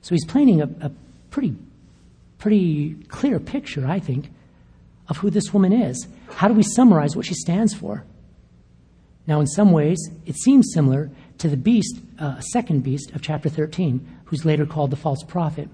So 0.01 0.15
he's 0.15 0.25
painting 0.25 0.61
a, 0.61 0.69
a 0.79 0.91
pretty 1.29 1.55
pretty 2.41 2.95
clear 3.07 3.39
picture, 3.39 3.85
I 3.85 3.99
think, 3.99 4.31
of 5.07 5.17
who 5.17 5.29
this 5.29 5.53
woman 5.53 5.71
is. 5.71 6.07
How 6.31 6.47
do 6.47 6.55
we 6.55 6.63
summarize 6.63 7.15
what 7.15 7.25
she 7.25 7.35
stands 7.35 7.73
for? 7.73 8.03
Now, 9.27 9.39
in 9.39 9.47
some 9.47 9.71
ways, 9.71 9.99
it 10.25 10.35
seems 10.35 10.71
similar 10.73 11.09
to 11.37 11.47
the 11.47 11.57
beast, 11.57 11.99
uh, 12.19 12.39
second 12.39 12.83
beast 12.83 13.11
of 13.11 13.21
chapter 13.21 13.49
13, 13.49 14.07
who's 14.25 14.45
later 14.45 14.65
called 14.65 14.91
the 14.91 14.95
false 14.95 15.23
prophet. 15.23 15.69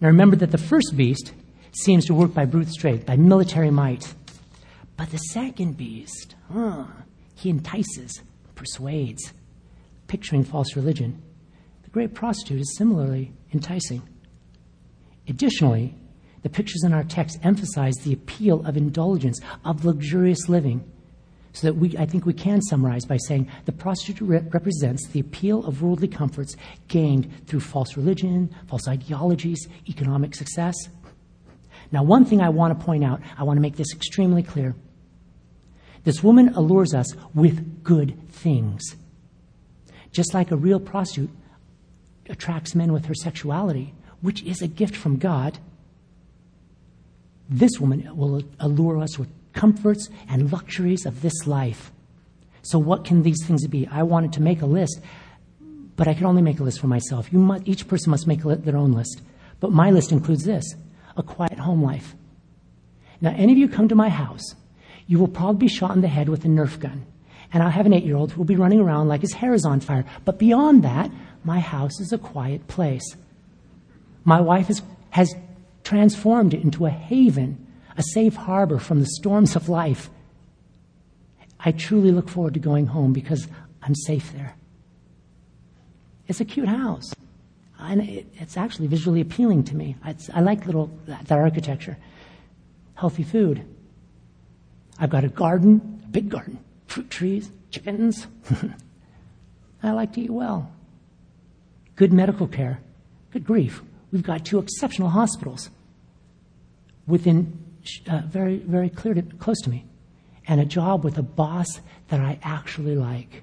Now, 0.00 0.08
remember 0.08 0.36
that 0.36 0.50
the 0.50 0.58
first 0.58 0.96
beast 0.96 1.32
seems 1.72 2.04
to 2.06 2.14
work 2.14 2.34
by 2.34 2.44
brute 2.44 2.68
strength, 2.68 3.06
by 3.06 3.16
military 3.16 3.70
might. 3.70 4.14
But 4.96 5.10
the 5.10 5.18
second 5.18 5.76
beast, 5.76 6.34
huh, 6.52 6.84
he 7.34 7.50
entices, 7.50 8.20
persuades, 8.54 9.32
picturing 10.08 10.44
false 10.44 10.74
religion. 10.74 11.22
The 11.84 11.90
great 11.90 12.14
prostitute 12.14 12.60
is 12.60 12.76
similarly 12.76 13.32
enticing. 13.52 14.02
Additionally, 15.28 15.94
the 16.42 16.48
pictures 16.48 16.84
in 16.84 16.92
our 16.92 17.04
text 17.04 17.38
emphasize 17.42 17.94
the 18.02 18.12
appeal 18.12 18.64
of 18.66 18.76
indulgence, 18.76 19.40
of 19.64 19.84
luxurious 19.84 20.48
living. 20.48 20.84
So 21.52 21.66
that 21.66 21.74
we, 21.74 21.96
I 21.96 22.06
think 22.06 22.26
we 22.26 22.34
can 22.34 22.62
summarize 22.62 23.04
by 23.04 23.16
saying 23.16 23.48
the 23.64 23.72
prostitute 23.72 24.28
re- 24.28 24.42
represents 24.52 25.08
the 25.08 25.20
appeal 25.20 25.64
of 25.64 25.82
worldly 25.82 26.08
comforts 26.08 26.56
gained 26.88 27.46
through 27.46 27.60
false 27.60 27.96
religion, 27.96 28.54
false 28.68 28.86
ideologies, 28.86 29.66
economic 29.88 30.34
success. 30.34 30.74
Now, 31.90 32.02
one 32.02 32.24
thing 32.24 32.40
I 32.40 32.50
want 32.50 32.78
to 32.78 32.84
point 32.84 33.02
out, 33.02 33.20
I 33.38 33.44
want 33.44 33.56
to 33.56 33.62
make 33.62 33.76
this 33.76 33.94
extremely 33.94 34.42
clear. 34.42 34.74
This 36.04 36.22
woman 36.22 36.50
allures 36.54 36.94
us 36.94 37.14
with 37.34 37.82
good 37.82 38.18
things. 38.30 38.96
Just 40.12 40.34
like 40.34 40.50
a 40.50 40.56
real 40.56 40.80
prostitute 40.80 41.30
attracts 42.28 42.74
men 42.74 42.92
with 42.92 43.06
her 43.06 43.14
sexuality, 43.14 43.94
which 44.20 44.42
is 44.42 44.62
a 44.62 44.68
gift 44.68 44.96
from 44.96 45.16
God, 45.16 45.58
this 47.48 47.80
woman 47.80 48.16
will 48.16 48.42
allure 48.60 48.98
us 48.98 49.18
with 49.18 49.28
comforts 49.52 50.08
and 50.28 50.52
luxuries 50.52 51.06
of 51.06 51.22
this 51.22 51.46
life. 51.46 51.92
So, 52.62 52.78
what 52.78 53.04
can 53.04 53.22
these 53.22 53.44
things 53.46 53.66
be? 53.66 53.86
I 53.90 54.02
wanted 54.02 54.32
to 54.34 54.42
make 54.42 54.62
a 54.62 54.66
list, 54.66 55.00
but 55.96 56.08
I 56.08 56.14
can 56.14 56.26
only 56.26 56.42
make 56.42 56.60
a 56.60 56.64
list 56.64 56.80
for 56.80 56.86
myself. 56.86 57.32
Must, 57.32 57.66
each 57.66 57.88
person 57.88 58.10
must 58.10 58.26
make 58.26 58.42
their 58.42 58.76
own 58.76 58.92
list. 58.92 59.22
But 59.60 59.72
my 59.72 59.90
list 59.90 60.12
includes 60.12 60.44
this 60.44 60.74
a 61.16 61.22
quiet 61.22 61.58
home 61.58 61.82
life. 61.82 62.14
Now, 63.20 63.34
any 63.36 63.52
of 63.52 63.58
you 63.58 63.68
come 63.68 63.88
to 63.88 63.94
my 63.94 64.08
house, 64.08 64.54
you 65.06 65.18
will 65.18 65.28
probably 65.28 65.66
be 65.66 65.68
shot 65.68 65.96
in 65.96 66.00
the 66.00 66.08
head 66.08 66.28
with 66.28 66.44
a 66.44 66.48
Nerf 66.48 66.78
gun. 66.78 67.04
And 67.52 67.62
I'll 67.62 67.70
have 67.70 67.86
an 67.86 67.94
eight 67.94 68.04
year 68.04 68.16
old 68.16 68.32
who 68.32 68.38
will 68.38 68.44
be 68.44 68.56
running 68.56 68.80
around 68.80 69.08
like 69.08 69.22
his 69.22 69.32
hair 69.32 69.54
is 69.54 69.64
on 69.64 69.80
fire. 69.80 70.04
But 70.24 70.38
beyond 70.38 70.84
that, 70.84 71.10
my 71.44 71.60
house 71.60 71.98
is 72.00 72.12
a 72.12 72.18
quiet 72.18 72.68
place. 72.68 73.16
My 74.24 74.40
wife 74.40 74.70
has 75.10 75.34
transformed 75.82 76.52
it 76.52 76.62
into 76.62 76.84
a 76.84 76.90
haven, 76.90 77.66
a 77.98 78.02
safe 78.02 78.36
harbor 78.36 78.78
from 78.78 79.00
the 79.00 79.06
storms 79.06 79.56
of 79.56 79.68
life. 79.68 80.08
I 81.58 81.72
truly 81.72 82.12
look 82.12 82.28
forward 82.28 82.54
to 82.54 82.60
going 82.60 82.86
home 82.86 83.12
because 83.12 83.48
I'm 83.82 83.94
safe 83.94 84.32
there. 84.32 84.54
It's 86.28 86.40
a 86.40 86.44
cute 86.44 86.68
house. 86.68 87.12
And 87.80 88.02
it, 88.02 88.26
it's 88.34 88.56
actually 88.56 88.86
visually 88.86 89.20
appealing 89.20 89.64
to 89.64 89.76
me. 89.76 89.96
It's, 90.04 90.30
I 90.30 90.40
like 90.40 90.64
little, 90.64 90.90
that 91.06 91.30
architecture. 91.32 91.98
Healthy 92.94 93.24
food. 93.24 93.64
I've 94.98 95.10
got 95.10 95.24
a 95.24 95.28
garden, 95.28 96.00
a 96.04 96.08
big 96.08 96.28
garden, 96.28 96.60
fruit 96.86 97.10
trees, 97.10 97.50
chickens. 97.70 98.28
I 99.82 99.90
like 99.90 100.12
to 100.14 100.20
eat 100.20 100.30
well. 100.30 100.70
Good 101.96 102.12
medical 102.12 102.46
care. 102.46 102.80
Good 103.32 103.44
grief. 103.44 103.82
We've 104.12 104.22
got 104.22 104.44
two 104.44 104.58
exceptional 104.60 105.08
hospitals 105.10 105.70
within 107.06 107.67
Uh, 108.08 108.22
very, 108.26 108.58
very 108.58 108.90
clear 108.90 109.14
to, 109.14 109.22
close 109.22 109.60
to 109.62 109.70
me, 109.70 109.84
and 110.46 110.60
a 110.60 110.64
job 110.64 111.04
with 111.04 111.18
a 111.18 111.22
boss 111.22 111.80
that 112.08 112.20
I 112.20 112.38
actually 112.42 112.96
like. 112.96 113.42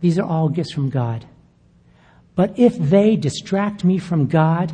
These 0.00 0.18
are 0.18 0.24
all 0.24 0.48
gifts 0.48 0.72
from 0.72 0.90
God. 0.90 1.26
But 2.34 2.58
if 2.58 2.78
they 2.78 3.16
distract 3.16 3.84
me 3.84 3.98
from 3.98 4.26
God, 4.26 4.72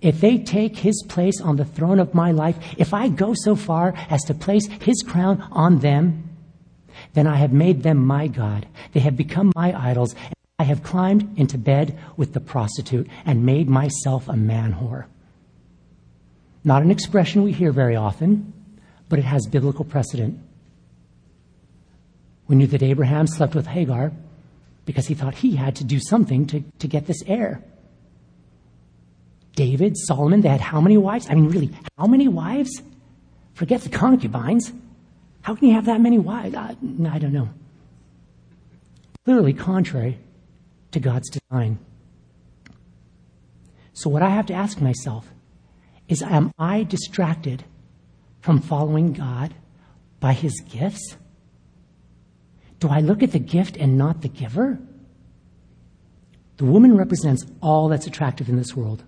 if 0.00 0.20
they 0.20 0.38
take 0.38 0.76
his 0.76 1.04
place 1.08 1.40
on 1.40 1.56
the 1.56 1.64
throne 1.64 1.98
of 2.00 2.14
my 2.14 2.32
life, 2.32 2.56
if 2.76 2.94
I 2.94 3.08
go 3.08 3.34
so 3.34 3.54
far 3.54 3.94
as 4.10 4.22
to 4.24 4.34
place 4.34 4.66
his 4.66 5.02
crown 5.06 5.40
on 5.52 5.78
them, 5.80 6.28
then 7.14 7.26
I 7.26 7.36
have 7.36 7.52
made 7.52 7.82
them 7.82 8.04
my 8.04 8.26
God. 8.26 8.66
They 8.92 9.00
have 9.00 9.16
become 9.16 9.52
my 9.54 9.72
idols. 9.78 10.14
I 10.58 10.64
have 10.64 10.82
climbed 10.82 11.38
into 11.38 11.58
bed 11.58 11.98
with 12.16 12.32
the 12.32 12.40
prostitute 12.40 13.08
and 13.24 13.46
made 13.46 13.68
myself 13.68 14.28
a 14.28 14.36
man 14.36 14.72
whore. 14.74 15.06
Not 16.64 16.82
an 16.82 16.90
expression 16.90 17.42
we 17.42 17.52
hear 17.52 17.72
very 17.72 17.96
often, 17.96 18.52
but 19.08 19.18
it 19.18 19.24
has 19.24 19.46
biblical 19.46 19.84
precedent. 19.84 20.40
We 22.46 22.56
knew 22.56 22.66
that 22.68 22.82
Abraham 22.82 23.26
slept 23.26 23.54
with 23.54 23.66
Hagar 23.66 24.12
because 24.84 25.06
he 25.06 25.14
thought 25.14 25.34
he 25.34 25.54
had 25.54 25.76
to 25.76 25.84
do 25.84 26.00
something 26.00 26.46
to, 26.46 26.64
to 26.78 26.88
get 26.88 27.06
this 27.06 27.22
heir. 27.26 27.62
David, 29.54 29.96
Solomon, 29.96 30.40
they 30.40 30.48
had 30.48 30.60
how 30.60 30.80
many 30.80 30.96
wives? 30.96 31.26
I 31.28 31.34
mean, 31.34 31.48
really, 31.48 31.70
how 31.98 32.06
many 32.06 32.28
wives? 32.28 32.70
Forget 33.54 33.82
the 33.82 33.88
concubines. 33.88 34.72
How 35.42 35.54
can 35.54 35.68
you 35.68 35.74
have 35.74 35.86
that 35.86 36.00
many 36.00 36.18
wives? 36.18 36.54
I, 36.54 36.76
I 37.10 37.18
don't 37.18 37.32
know. 37.32 37.48
Clearly 39.24 39.52
contrary 39.52 40.18
to 40.92 41.00
God's 41.00 41.28
design. 41.28 41.78
So, 43.92 44.08
what 44.08 44.22
I 44.22 44.30
have 44.30 44.46
to 44.46 44.54
ask 44.54 44.80
myself 44.80 45.26
is 46.08 46.22
Am 46.22 46.52
I 46.58 46.82
distracted 46.82 47.64
from 48.40 48.60
following 48.60 49.12
God 49.12 49.54
by 50.20 50.32
His 50.32 50.60
gifts? 50.68 51.16
Do 52.80 52.88
I 52.88 53.00
look 53.00 53.22
at 53.22 53.32
the 53.32 53.38
gift 53.38 53.76
and 53.76 53.98
not 53.98 54.22
the 54.22 54.28
giver? 54.28 54.78
The 56.56 56.64
woman 56.64 56.96
represents 56.96 57.44
all 57.60 57.88
that's 57.88 58.06
attractive 58.06 58.48
in 58.48 58.56
this 58.56 58.74
world. 58.74 59.04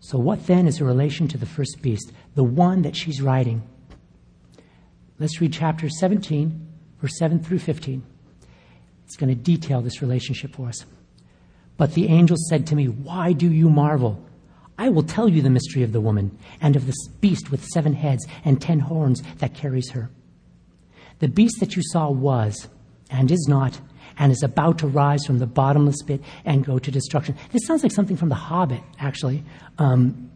So, 0.00 0.18
what 0.18 0.46
then 0.46 0.66
is 0.66 0.78
her 0.78 0.84
relation 0.84 1.28
to 1.28 1.38
the 1.38 1.46
first 1.46 1.82
beast, 1.82 2.12
the 2.34 2.44
one 2.44 2.82
that 2.82 2.96
she's 2.96 3.22
riding? 3.22 3.62
Let's 5.18 5.40
read 5.40 5.52
chapter 5.52 5.88
17, 5.88 6.68
verse 7.00 7.18
7 7.18 7.42
through 7.42 7.60
15. 7.60 8.02
It's 9.04 9.16
going 9.16 9.30
to 9.30 9.40
detail 9.40 9.80
this 9.80 10.02
relationship 10.02 10.54
for 10.54 10.68
us. 10.68 10.84
But 11.76 11.94
the 11.94 12.08
angel 12.08 12.36
said 12.48 12.66
to 12.68 12.76
me, 12.76 12.86
Why 12.86 13.32
do 13.32 13.50
you 13.50 13.70
marvel? 13.70 14.22
I 14.78 14.88
will 14.88 15.02
tell 15.02 15.28
you 15.28 15.42
the 15.42 15.50
mystery 15.50 15.82
of 15.82 15.92
the 15.92 16.00
woman 16.00 16.36
and 16.60 16.76
of 16.76 16.86
this 16.86 17.08
beast 17.20 17.50
with 17.50 17.64
seven 17.64 17.94
heads 17.94 18.26
and 18.44 18.60
ten 18.60 18.80
horns 18.80 19.22
that 19.38 19.54
carries 19.54 19.90
her. 19.90 20.10
The 21.18 21.28
beast 21.28 21.60
that 21.60 21.76
you 21.76 21.82
saw 21.82 22.10
was 22.10 22.68
and 23.10 23.30
is 23.30 23.46
not 23.48 23.80
and 24.18 24.32
is 24.32 24.42
about 24.42 24.78
to 24.78 24.86
rise 24.86 25.24
from 25.24 25.38
the 25.38 25.46
bottomless 25.46 26.02
pit 26.02 26.22
and 26.44 26.64
go 26.64 26.78
to 26.78 26.90
destruction. 26.90 27.36
This 27.52 27.66
sounds 27.66 27.82
like 27.82 27.92
something 27.92 28.16
from 28.16 28.28
The 28.28 28.34
Hobbit, 28.34 28.82
actually. 28.98 29.44
Um, 29.78 30.30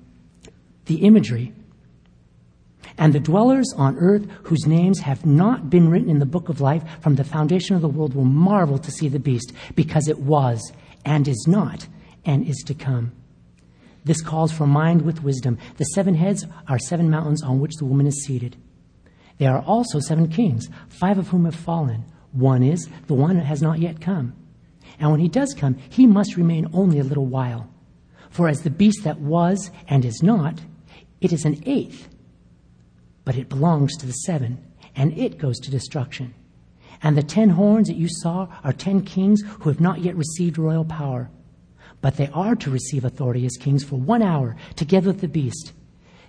the 0.86 0.96
imagery. 0.96 1.52
And 2.98 3.12
the 3.12 3.20
dwellers 3.20 3.72
on 3.76 3.96
earth 3.98 4.26
whose 4.44 4.66
names 4.66 5.00
have 5.00 5.24
not 5.24 5.70
been 5.70 5.88
written 5.88 6.10
in 6.10 6.18
the 6.18 6.26
book 6.26 6.48
of 6.48 6.60
life 6.60 6.82
from 7.00 7.14
the 7.14 7.24
foundation 7.24 7.76
of 7.76 7.82
the 7.82 7.88
world 7.88 8.14
will 8.14 8.24
marvel 8.24 8.78
to 8.78 8.90
see 8.90 9.08
the 9.08 9.18
beast 9.18 9.52
because 9.74 10.08
it 10.08 10.18
was 10.18 10.72
and 11.04 11.28
is 11.28 11.46
not 11.48 11.86
and 12.24 12.46
is 12.46 12.62
to 12.66 12.74
come. 12.74 13.12
This 14.04 14.22
calls 14.22 14.52
for 14.52 14.66
mind 14.66 15.02
with 15.02 15.22
wisdom. 15.22 15.58
The 15.76 15.84
seven 15.84 16.14
heads 16.14 16.46
are 16.68 16.78
seven 16.78 17.10
mountains 17.10 17.42
on 17.42 17.60
which 17.60 17.76
the 17.76 17.84
woman 17.84 18.06
is 18.06 18.24
seated. 18.24 18.56
There 19.38 19.54
are 19.54 19.62
also 19.62 20.00
seven 20.00 20.28
kings, 20.28 20.68
five 20.88 21.18
of 21.18 21.28
whom 21.28 21.44
have 21.44 21.54
fallen. 21.54 22.04
One 22.32 22.62
is 22.62 22.88
the 23.06 23.14
one 23.14 23.36
that 23.36 23.46
has 23.46 23.62
not 23.62 23.78
yet 23.78 24.00
come. 24.00 24.34
And 24.98 25.10
when 25.10 25.20
he 25.20 25.28
does 25.28 25.54
come, 25.54 25.78
he 25.88 26.06
must 26.06 26.36
remain 26.36 26.68
only 26.72 26.98
a 26.98 27.04
little 27.04 27.26
while. 27.26 27.72
For 28.30 28.48
as 28.48 28.62
the 28.62 28.70
beast 28.70 29.04
that 29.04 29.20
was 29.20 29.70
and 29.88 30.04
is 30.04 30.22
not, 30.22 30.60
it 31.20 31.32
is 31.32 31.44
an 31.44 31.62
eighth, 31.66 32.08
but 33.24 33.36
it 33.36 33.48
belongs 33.48 33.96
to 33.96 34.06
the 34.06 34.12
seven, 34.12 34.64
and 34.94 35.16
it 35.18 35.38
goes 35.38 35.58
to 35.60 35.70
destruction. 35.70 36.34
And 37.02 37.16
the 37.16 37.22
ten 37.22 37.50
horns 37.50 37.88
that 37.88 37.96
you 37.96 38.08
saw 38.08 38.48
are 38.62 38.72
ten 38.72 39.02
kings 39.02 39.42
who 39.60 39.70
have 39.70 39.80
not 39.80 40.00
yet 40.00 40.16
received 40.16 40.58
royal 40.58 40.84
power 40.84 41.30
but 42.00 42.16
they 42.16 42.28
are 42.32 42.54
to 42.56 42.70
receive 42.70 43.04
authority 43.04 43.44
as 43.46 43.56
kings 43.56 43.84
for 43.84 43.96
one 43.96 44.22
hour 44.22 44.56
together 44.76 45.08
with 45.08 45.20
the 45.20 45.28
beast. 45.28 45.72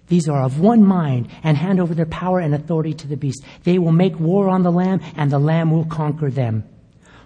These 0.08 0.28
are 0.28 0.44
of 0.44 0.60
one 0.60 0.86
mind 0.86 1.30
and 1.44 1.56
hand 1.56 1.80
over 1.80 1.94
their 1.94 2.06
power 2.06 2.40
and 2.40 2.54
authority 2.54 2.94
to 2.96 3.08
the 3.08 3.16
beast. 3.16 3.44
They 3.64 3.80
will 3.80 3.94
make 3.94 4.20
war 4.20 4.50
on 4.50 4.64
the 4.64 4.72
Lamb, 4.72 5.00
and 5.16 5.32
the 5.32 5.40
Lamb 5.40 5.72
will 5.72 5.86
conquer 5.86 6.30
them. 6.30 6.66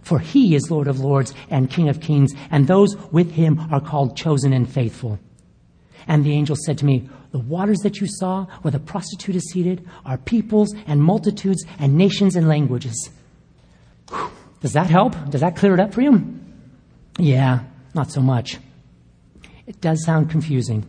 For 0.04 0.20
he 0.20 0.54
is 0.54 0.70
Lord 0.70 0.88
of 0.88 1.00
lords 1.00 1.34
and 1.50 1.72
King 1.72 1.90
of 1.90 2.00
kings, 2.00 2.32
and 2.52 2.68
those 2.68 2.96
with 3.12 3.32
him 3.32 3.60
are 3.72 3.82
called 3.82 4.16
chosen 4.16 4.54
and 4.54 4.72
faithful. 4.72 5.20
And 6.08 6.24
the 6.24 6.34
angel 6.34 6.56
said 6.56 6.78
to 6.78 6.86
me, 6.86 7.10
The 7.32 7.40
waters 7.40 7.80
that 7.80 8.00
you 8.00 8.08
saw 8.08 8.46
where 8.62 8.72
the 8.72 8.80
prostitute 8.80 9.36
is 9.36 9.50
seated 9.50 9.88
are 10.06 10.20
peoples 10.20 10.76
and 10.86 11.02
multitudes 11.02 11.66
and 11.80 11.98
nations 11.98 12.36
and 12.36 12.48
languages. 12.48 13.10
Does 14.62 14.74
that 14.74 14.92
help? 14.92 15.16
Does 15.32 15.42
that 15.42 15.56
clear 15.56 15.74
it 15.74 15.80
up 15.80 15.94
for 15.94 16.02
you? 16.02 16.40
Yeah. 17.18 17.64
Not 17.96 18.12
so 18.12 18.22
much. 18.22 18.60
It 19.66 19.80
does 19.80 20.04
sound 20.04 20.30
confusing. 20.30 20.86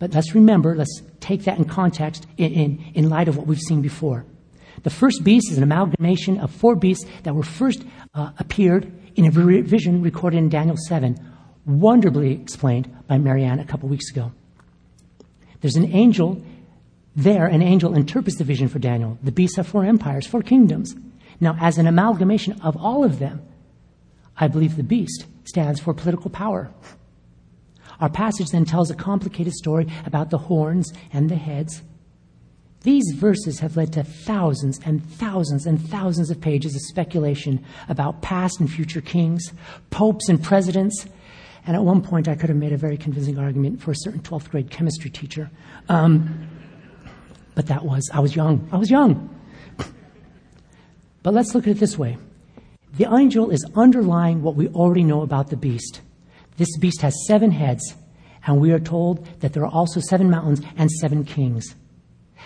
But 0.00 0.12
let's 0.12 0.34
remember, 0.34 0.74
let's 0.74 1.00
take 1.20 1.44
that 1.44 1.56
in 1.56 1.64
context 1.64 2.26
in, 2.36 2.52
in, 2.52 2.84
in 2.94 3.08
light 3.08 3.28
of 3.28 3.36
what 3.36 3.46
we've 3.46 3.60
seen 3.60 3.80
before. 3.80 4.26
The 4.82 4.90
first 4.90 5.22
beast 5.22 5.52
is 5.52 5.58
an 5.58 5.62
amalgamation 5.62 6.40
of 6.40 6.50
four 6.50 6.74
beasts 6.74 7.06
that 7.22 7.36
were 7.36 7.44
first 7.44 7.84
uh, 8.14 8.32
appeared 8.38 8.92
in 9.14 9.26
a 9.26 9.30
vision 9.30 10.02
recorded 10.02 10.38
in 10.38 10.48
Daniel 10.48 10.76
7, 10.76 11.16
wonderfully 11.64 12.32
explained 12.32 12.92
by 13.06 13.18
Marianne 13.18 13.60
a 13.60 13.64
couple 13.64 13.88
weeks 13.88 14.10
ago. 14.10 14.32
There's 15.60 15.76
an 15.76 15.92
angel 15.92 16.42
there, 17.14 17.46
an 17.46 17.62
angel 17.62 17.94
interprets 17.94 18.38
the 18.38 18.44
vision 18.44 18.66
for 18.66 18.80
Daniel. 18.80 19.16
The 19.22 19.30
beasts 19.30 19.56
have 19.56 19.68
four 19.68 19.84
empires, 19.84 20.26
four 20.26 20.42
kingdoms. 20.42 20.96
Now, 21.40 21.56
as 21.60 21.78
an 21.78 21.86
amalgamation 21.86 22.60
of 22.62 22.76
all 22.76 23.04
of 23.04 23.20
them, 23.20 23.42
I 24.36 24.48
believe 24.48 24.76
the 24.76 24.82
beast 24.82 25.26
stands 25.44 25.80
for 25.80 25.94
political 25.94 26.30
power. 26.30 26.70
Our 28.00 28.08
passage 28.08 28.48
then 28.48 28.64
tells 28.64 28.90
a 28.90 28.94
complicated 28.94 29.52
story 29.52 29.86
about 30.06 30.30
the 30.30 30.38
horns 30.38 30.92
and 31.12 31.28
the 31.28 31.36
heads. 31.36 31.82
These 32.82 33.12
verses 33.14 33.60
have 33.60 33.76
led 33.76 33.92
to 33.92 34.02
thousands 34.02 34.80
and 34.84 35.04
thousands 35.04 35.66
and 35.66 35.80
thousands 35.80 36.30
of 36.30 36.40
pages 36.40 36.74
of 36.74 36.80
speculation 36.82 37.64
about 37.88 38.22
past 38.22 38.58
and 38.58 38.68
future 38.70 39.00
kings, 39.00 39.52
popes 39.90 40.28
and 40.28 40.42
presidents. 40.42 41.06
And 41.64 41.76
at 41.76 41.84
one 41.84 42.02
point, 42.02 42.26
I 42.26 42.34
could 42.34 42.48
have 42.48 42.58
made 42.58 42.72
a 42.72 42.76
very 42.76 42.96
convincing 42.96 43.38
argument 43.38 43.80
for 43.80 43.92
a 43.92 43.96
certain 43.96 44.20
12th 44.20 44.50
grade 44.50 44.70
chemistry 44.70 45.10
teacher. 45.10 45.48
Um, 45.88 46.48
but 47.54 47.68
that 47.68 47.84
was, 47.84 48.10
I 48.12 48.18
was 48.18 48.34
young. 48.34 48.68
I 48.72 48.78
was 48.78 48.90
young. 48.90 49.28
But 51.22 51.34
let's 51.34 51.54
look 51.54 51.68
at 51.68 51.76
it 51.76 51.78
this 51.78 51.96
way 51.96 52.18
the 52.96 53.12
angel 53.12 53.50
is 53.50 53.64
underlying 53.74 54.42
what 54.42 54.54
we 54.54 54.68
already 54.68 55.02
know 55.02 55.22
about 55.22 55.48
the 55.48 55.56
beast. 55.56 56.00
This 56.58 56.76
beast 56.76 57.00
has 57.00 57.26
seven 57.26 57.50
heads, 57.50 57.94
and 58.46 58.60
we 58.60 58.72
are 58.72 58.78
told 58.78 59.26
that 59.40 59.54
there 59.54 59.64
are 59.64 59.72
also 59.72 60.00
seven 60.00 60.30
mountains 60.30 60.60
and 60.76 60.90
seven 60.90 61.24
kings. 61.24 61.74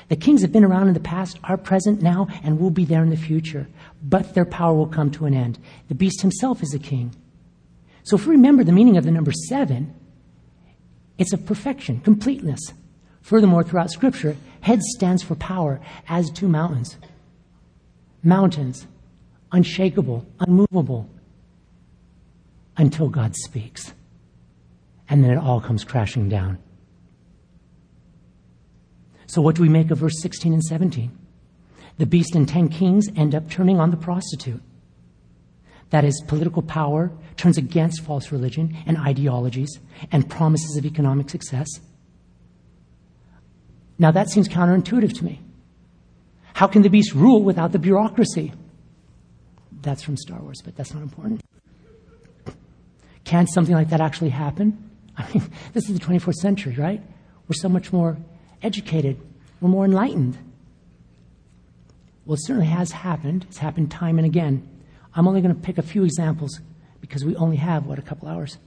The 0.08 0.16
kings 0.16 0.42
have 0.42 0.52
been 0.52 0.64
around 0.64 0.88
in 0.88 0.94
the 0.94 1.00
past, 1.00 1.40
are 1.42 1.56
present 1.56 2.00
now, 2.00 2.28
and 2.44 2.60
will 2.60 2.70
be 2.70 2.84
there 2.84 3.02
in 3.02 3.10
the 3.10 3.16
future, 3.16 3.66
but 4.02 4.34
their 4.34 4.44
power 4.44 4.74
will 4.74 4.86
come 4.86 5.10
to 5.12 5.26
an 5.26 5.34
end. 5.34 5.58
The 5.88 5.94
beast 5.94 6.20
himself 6.20 6.62
is 6.62 6.74
a 6.74 6.78
king. 6.78 7.14
So 8.04 8.14
if 8.14 8.26
we 8.26 8.32
remember 8.32 8.62
the 8.62 8.72
meaning 8.72 8.96
of 8.96 9.04
the 9.04 9.10
number 9.10 9.32
seven, 9.48 9.92
it's 11.18 11.32
of 11.32 11.44
perfection, 11.44 12.00
completeness. 12.00 12.72
Furthermore, 13.22 13.64
throughout 13.64 13.90
Scripture, 13.90 14.36
head 14.60 14.80
stands 14.82 15.24
for 15.24 15.34
power, 15.34 15.80
as 16.08 16.30
do 16.30 16.46
mountains. 16.46 16.96
Mountains 18.22 18.86
unshakable, 19.56 20.26
unmovable, 20.40 21.08
until 22.76 23.08
God 23.08 23.34
speaks. 23.34 23.92
and 25.08 25.22
then 25.22 25.30
it 25.30 25.38
all 25.38 25.60
comes 25.60 25.84
crashing 25.84 26.28
down. 26.28 26.58
So, 29.28 29.40
what 29.40 29.54
do 29.54 29.62
we 29.62 29.68
make 29.68 29.90
of 29.92 29.98
verse 29.98 30.20
16 30.20 30.52
and 30.52 30.64
17? 30.64 31.16
The 31.98 32.06
beast 32.06 32.34
and 32.34 32.48
ten 32.48 32.68
kings 32.68 33.06
end 33.16 33.34
up 33.34 33.48
turning 33.48 33.78
on 33.78 33.92
the 33.92 33.96
prostitute. 33.96 34.60
That 35.90 36.04
is, 36.04 36.20
political 36.26 36.62
power 36.62 37.12
turns 37.36 37.56
against 37.56 38.02
false 38.02 38.32
religion 38.32 38.76
and 38.84 38.98
ideologies 38.98 39.78
and 40.10 40.28
promises 40.28 40.76
of 40.76 40.84
economic 40.84 41.30
success. 41.30 41.68
Now, 43.98 44.10
that 44.10 44.28
seems 44.28 44.48
counterintuitive 44.48 45.16
to 45.18 45.24
me. 45.24 45.40
How 46.54 46.66
can 46.66 46.82
the 46.82 46.90
beast 46.90 47.14
rule 47.14 47.42
without 47.42 47.70
the 47.70 47.78
bureaucracy? 47.78 48.52
That's 49.86 50.02
from 50.02 50.16
Star 50.16 50.40
Wars, 50.40 50.60
but 50.64 50.74
that's 50.74 50.92
not 50.92 51.04
important. 51.04 51.44
Can 53.22 53.46
something 53.46 53.74
like 53.74 53.90
that 53.90 54.00
actually 54.00 54.30
happen? 54.30 54.90
I 55.16 55.32
mean, 55.32 55.48
this 55.74 55.88
is 55.88 55.96
the 55.96 56.04
24th 56.04 56.34
century, 56.34 56.74
right? 56.74 57.00
We're 57.46 57.54
so 57.54 57.68
much 57.68 57.92
more 57.92 58.16
educated, 58.64 59.16
we're 59.60 59.68
more 59.68 59.84
enlightened. 59.84 60.36
Well, 62.24 62.34
it 62.34 62.44
certainly 62.44 62.66
has 62.66 62.90
happened. 62.90 63.46
It's 63.48 63.58
happened 63.58 63.92
time 63.92 64.18
and 64.18 64.26
again. 64.26 64.68
I'm 65.14 65.28
only 65.28 65.40
going 65.40 65.54
to 65.54 65.60
pick 65.60 65.78
a 65.78 65.82
few 65.82 66.02
examples 66.02 66.60
because 67.00 67.24
we 67.24 67.36
only 67.36 67.56
have, 67.58 67.86
what, 67.86 68.00
a 68.00 68.02
couple 68.02 68.26
hours. 68.26 68.58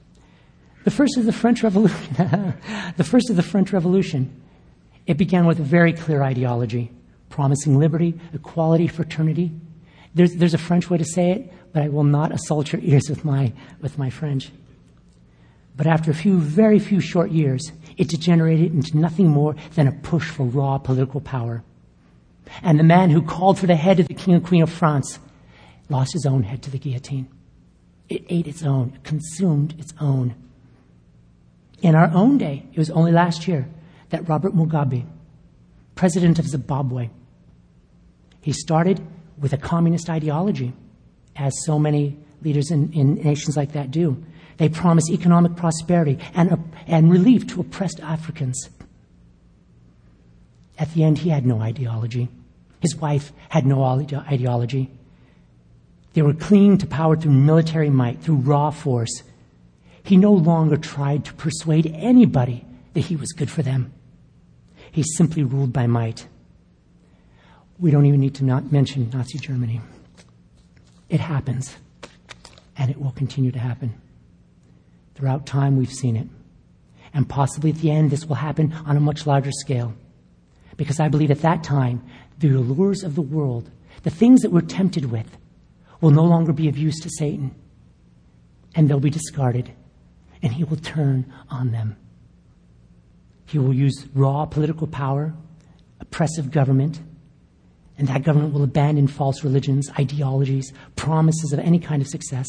The 0.86 0.92
first 0.92 1.18
is 1.18 1.26
the 1.26 1.34
French 1.34 1.62
Revolution. 1.62 1.98
the 2.96 3.04
first 3.04 3.30
is 3.30 3.36
the 3.36 3.44
French 3.44 3.74
Revolution. 3.74 4.42
It 5.06 5.18
began 5.18 5.46
with 5.46 5.60
a 5.60 5.64
very 5.64 5.92
clear 5.92 6.24
ideology 6.24 6.94
promising 7.30 7.78
liberty, 7.78 8.18
equality, 8.34 8.88
fraternity. 8.88 9.52
There's, 10.14 10.36
there's 10.36 10.54
a 10.54 10.60
French 10.60 10.90
way 10.90 10.98
to 10.98 11.06
say 11.06 11.32
it, 11.32 11.54
but 11.74 11.84
I 11.84 11.90
will 11.90 12.04
not 12.04 12.32
assault 12.32 12.74
your 12.74 12.82
ears 12.84 13.10
with 13.10 13.24
my, 13.24 13.54
with 13.82 13.98
my 13.98 14.10
French. 14.10 14.52
But 15.76 15.88
after 15.88 16.12
a 16.12 16.16
few, 16.16 16.40
very 16.40 16.80
few 16.80 17.00
short 17.00 17.32
years, 17.32 17.72
it 17.98 18.10
degenerated 18.10 18.74
into 18.74 18.98
nothing 18.98 19.28
more 19.28 19.56
than 19.76 19.88
a 19.88 19.92
push 19.92 20.30
for 20.30 20.46
raw 20.46 20.78
political 20.78 21.22
power. 21.22 21.64
And 22.64 22.80
the 22.80 22.84
man 22.84 23.12
who 23.12 23.22
called 23.22 23.60
for 23.60 23.68
the 23.68 23.76
head 23.76 24.00
of 24.00 24.08
the 24.08 24.14
King 24.14 24.34
and 24.34 24.46
Queen 24.46 24.64
of 24.64 24.72
France 24.72 25.20
lost 25.88 26.14
his 26.14 26.26
own 26.26 26.44
head 26.44 26.64
to 26.64 26.72
the 26.72 26.80
guillotine. 26.80 27.28
It 28.10 28.26
ate 28.30 28.48
its 28.48 28.64
own, 28.64 28.94
it 28.96 29.04
consumed 29.04 29.76
its 29.80 29.94
own. 30.02 30.36
In 31.82 31.96
our 31.96 32.12
own 32.14 32.38
day, 32.38 32.66
it 32.74 32.78
was 32.78 32.90
only 32.90 33.12
last 33.12 33.48
year 33.48 33.68
that 34.10 34.28
Robert 34.28 34.54
Mugabe, 34.54 35.06
president 35.96 36.40
of 36.40 36.48
Zimbabwe, 36.48 37.10
he 38.42 38.52
started 38.52 39.06
with 39.40 39.54
a 39.54 39.58
communist 39.58 40.10
ideology, 40.10 40.74
as 41.36 41.54
so 41.66 41.80
many 41.80 42.18
leaders 42.42 42.72
in, 42.72 42.92
in 42.94 43.16
nations 43.16 43.56
like 43.58 43.74
that 43.74 43.92
do. 43.92 44.24
They 44.58 44.70
promise 44.70 45.10
economic 45.10 45.56
prosperity 45.56 46.20
and, 46.34 46.72
and 46.88 47.12
relief 47.12 47.48
to 47.48 47.62
oppressed 47.62 48.00
Africans. 48.02 48.70
At 50.78 50.94
the 50.94 51.04
end, 51.04 51.20
he 51.20 51.30
had 51.30 51.46
no 51.46 51.60
ideology. 51.62 52.30
His 52.82 52.96
wife 52.96 53.32
had 53.50 53.66
no 53.66 53.84
ideology. 53.84 54.92
They 56.14 56.22
were 56.22 56.34
clinging 56.34 56.78
to 56.80 56.88
power 56.88 57.16
through 57.16 57.34
military 57.34 57.90
might, 57.90 58.22
through 58.22 58.38
raw 58.38 58.72
force. 58.72 59.24
He 60.04 60.18
no 60.18 60.32
longer 60.32 60.78
tried 60.78 61.26
to 61.26 61.34
persuade 61.34 61.94
anybody 61.96 62.66
that 62.94 63.02
he 63.02 63.16
was 63.16 63.32
good 63.32 63.52
for 63.52 63.62
them. 63.62 63.94
He 64.92 65.04
simply 65.04 65.44
ruled 65.44 65.72
by 65.72 65.88
might. 65.88 66.28
We 67.80 67.92
don't 67.92 68.06
even 68.06 68.20
need 68.20 68.36
to 68.36 68.44
not 68.44 68.72
mention 68.72 69.10
Nazi 69.10 69.38
Germany. 69.38 69.80
It 71.08 71.22
happens, 71.22 71.78
and 72.78 72.92
it 72.92 73.02
will 73.02 73.12
continue 73.12 73.52
to 73.52 73.60
happen. 73.60 73.94
Throughout 75.16 75.46
time, 75.46 75.78
we've 75.78 75.92
seen 75.92 76.16
it. 76.18 76.28
And 77.14 77.28
possibly 77.28 77.72
at 77.72 77.78
the 77.78 77.90
end, 77.90 78.12
this 78.12 78.26
will 78.26 78.36
happen 78.36 78.74
on 78.86 78.98
a 78.98 79.00
much 79.00 79.26
larger 79.26 79.52
scale. 79.52 79.94
Because 80.78 81.00
I 81.00 81.08
believe 81.08 81.32
at 81.32 81.42
that 81.42 81.64
time, 81.64 82.04
the 82.38 82.50
allures 82.50 83.04
of 83.04 83.16
the 83.16 83.22
world, 83.22 83.72
the 84.04 84.10
things 84.10 84.42
that 84.42 84.52
we're 84.52 84.62
tempted 84.62 85.06
with, 85.06 85.38
will 86.02 86.12
no 86.12 86.24
longer 86.24 86.54
be 86.54 86.70
of 86.70 86.78
use 86.78 87.00
to 87.00 87.10
Satan. 87.10 87.56
And 88.76 88.90
they'll 88.90 89.00
be 89.00 89.10
discarded. 89.10 89.72
And 90.42 90.54
he 90.54 90.64
will 90.64 90.78
turn 90.78 91.34
on 91.50 91.72
them. 91.72 91.98
He 93.46 93.58
will 93.58 93.74
use 93.74 94.06
raw 94.14 94.46
political 94.46 94.86
power, 94.86 95.34
oppressive 96.00 96.52
government, 96.52 97.02
and 98.00 98.08
that 98.08 98.24
government 98.24 98.54
will 98.54 98.64
abandon 98.64 99.08
false 99.08 99.44
religions, 99.44 99.92
ideologies, 100.00 100.74
promises 100.96 101.54
of 101.54 101.60
any 101.60 101.78
kind 101.78 102.02
of 102.02 102.08
success 102.08 102.48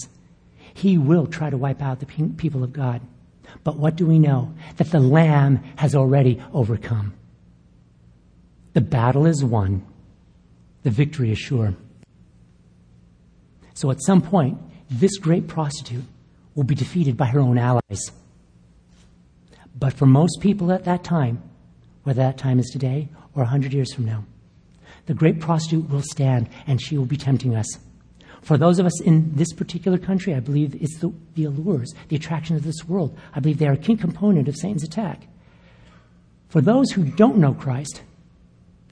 he 0.74 0.98
will 0.98 1.26
try 1.26 1.50
to 1.50 1.56
wipe 1.56 1.82
out 1.82 2.00
the 2.00 2.06
people 2.36 2.62
of 2.62 2.72
God. 2.72 3.00
But 3.64 3.76
what 3.76 3.96
do 3.96 4.06
we 4.06 4.18
know? 4.18 4.54
That 4.76 4.90
the 4.90 5.00
Lamb 5.00 5.62
has 5.76 5.94
already 5.94 6.42
overcome. 6.52 7.14
The 8.72 8.80
battle 8.80 9.26
is 9.26 9.44
won, 9.44 9.84
the 10.84 10.90
victory 10.90 11.32
is 11.32 11.38
sure. 11.38 11.74
So 13.74 13.90
at 13.90 14.02
some 14.02 14.22
point, 14.22 14.58
this 14.88 15.18
great 15.18 15.48
prostitute 15.48 16.04
will 16.54 16.64
be 16.64 16.74
defeated 16.74 17.16
by 17.16 17.26
her 17.26 17.40
own 17.40 17.58
allies. 17.58 18.10
But 19.78 19.94
for 19.94 20.06
most 20.06 20.40
people 20.40 20.72
at 20.72 20.84
that 20.84 21.02
time, 21.02 21.42
whether 22.04 22.22
that 22.22 22.38
time 22.38 22.58
is 22.58 22.70
today 22.70 23.08
or 23.34 23.42
a 23.42 23.46
hundred 23.46 23.72
years 23.72 23.92
from 23.92 24.04
now, 24.04 24.24
the 25.10 25.14
great 25.14 25.40
prostitute 25.40 25.90
will 25.90 26.02
stand 26.02 26.48
and 26.68 26.80
she 26.80 26.96
will 26.96 27.04
be 27.04 27.16
tempting 27.16 27.56
us. 27.56 27.66
For 28.42 28.56
those 28.56 28.78
of 28.78 28.86
us 28.86 29.00
in 29.00 29.34
this 29.34 29.52
particular 29.52 29.98
country, 29.98 30.36
I 30.36 30.38
believe 30.38 30.80
it's 30.80 31.00
the, 31.00 31.12
the 31.34 31.46
allures, 31.46 31.92
the 32.06 32.14
attraction 32.14 32.54
of 32.54 32.62
this 32.62 32.84
world. 32.86 33.18
I 33.34 33.40
believe 33.40 33.58
they 33.58 33.66
are 33.66 33.72
a 33.72 33.76
key 33.76 33.96
component 33.96 34.46
of 34.46 34.54
Satan's 34.54 34.84
attack. 34.84 35.26
For 36.48 36.60
those 36.60 36.92
who 36.92 37.02
don't 37.02 37.38
know 37.38 37.54
Christ, 37.54 38.02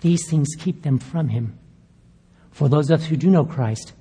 these 0.01 0.29
things 0.29 0.49
keep 0.59 0.83
them 0.83 0.99
from 0.99 1.29
him. 1.29 1.57
For 2.51 2.69
those 2.69 2.91
of 2.91 3.01
us 3.01 3.07
who 3.07 3.17
do 3.17 3.31
know 3.31 3.45
Christ, 3.45 3.93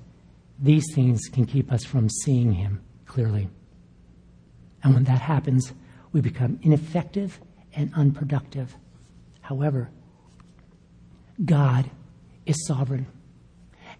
these 0.58 0.86
things 0.96 1.20
can 1.32 1.46
keep 1.46 1.70
us 1.70 1.84
from 1.84 2.10
seeing 2.10 2.52
him 2.52 2.82
clearly. 3.06 3.48
And 4.82 4.92
when 4.92 5.04
that 5.04 5.20
happens, 5.20 5.72
we 6.10 6.20
become 6.20 6.58
ineffective 6.62 7.38
and 7.76 7.94
unproductive. 7.94 8.74
However, 9.40 9.88
God 11.44 11.88
is 12.48 12.66
sovereign. 12.66 13.06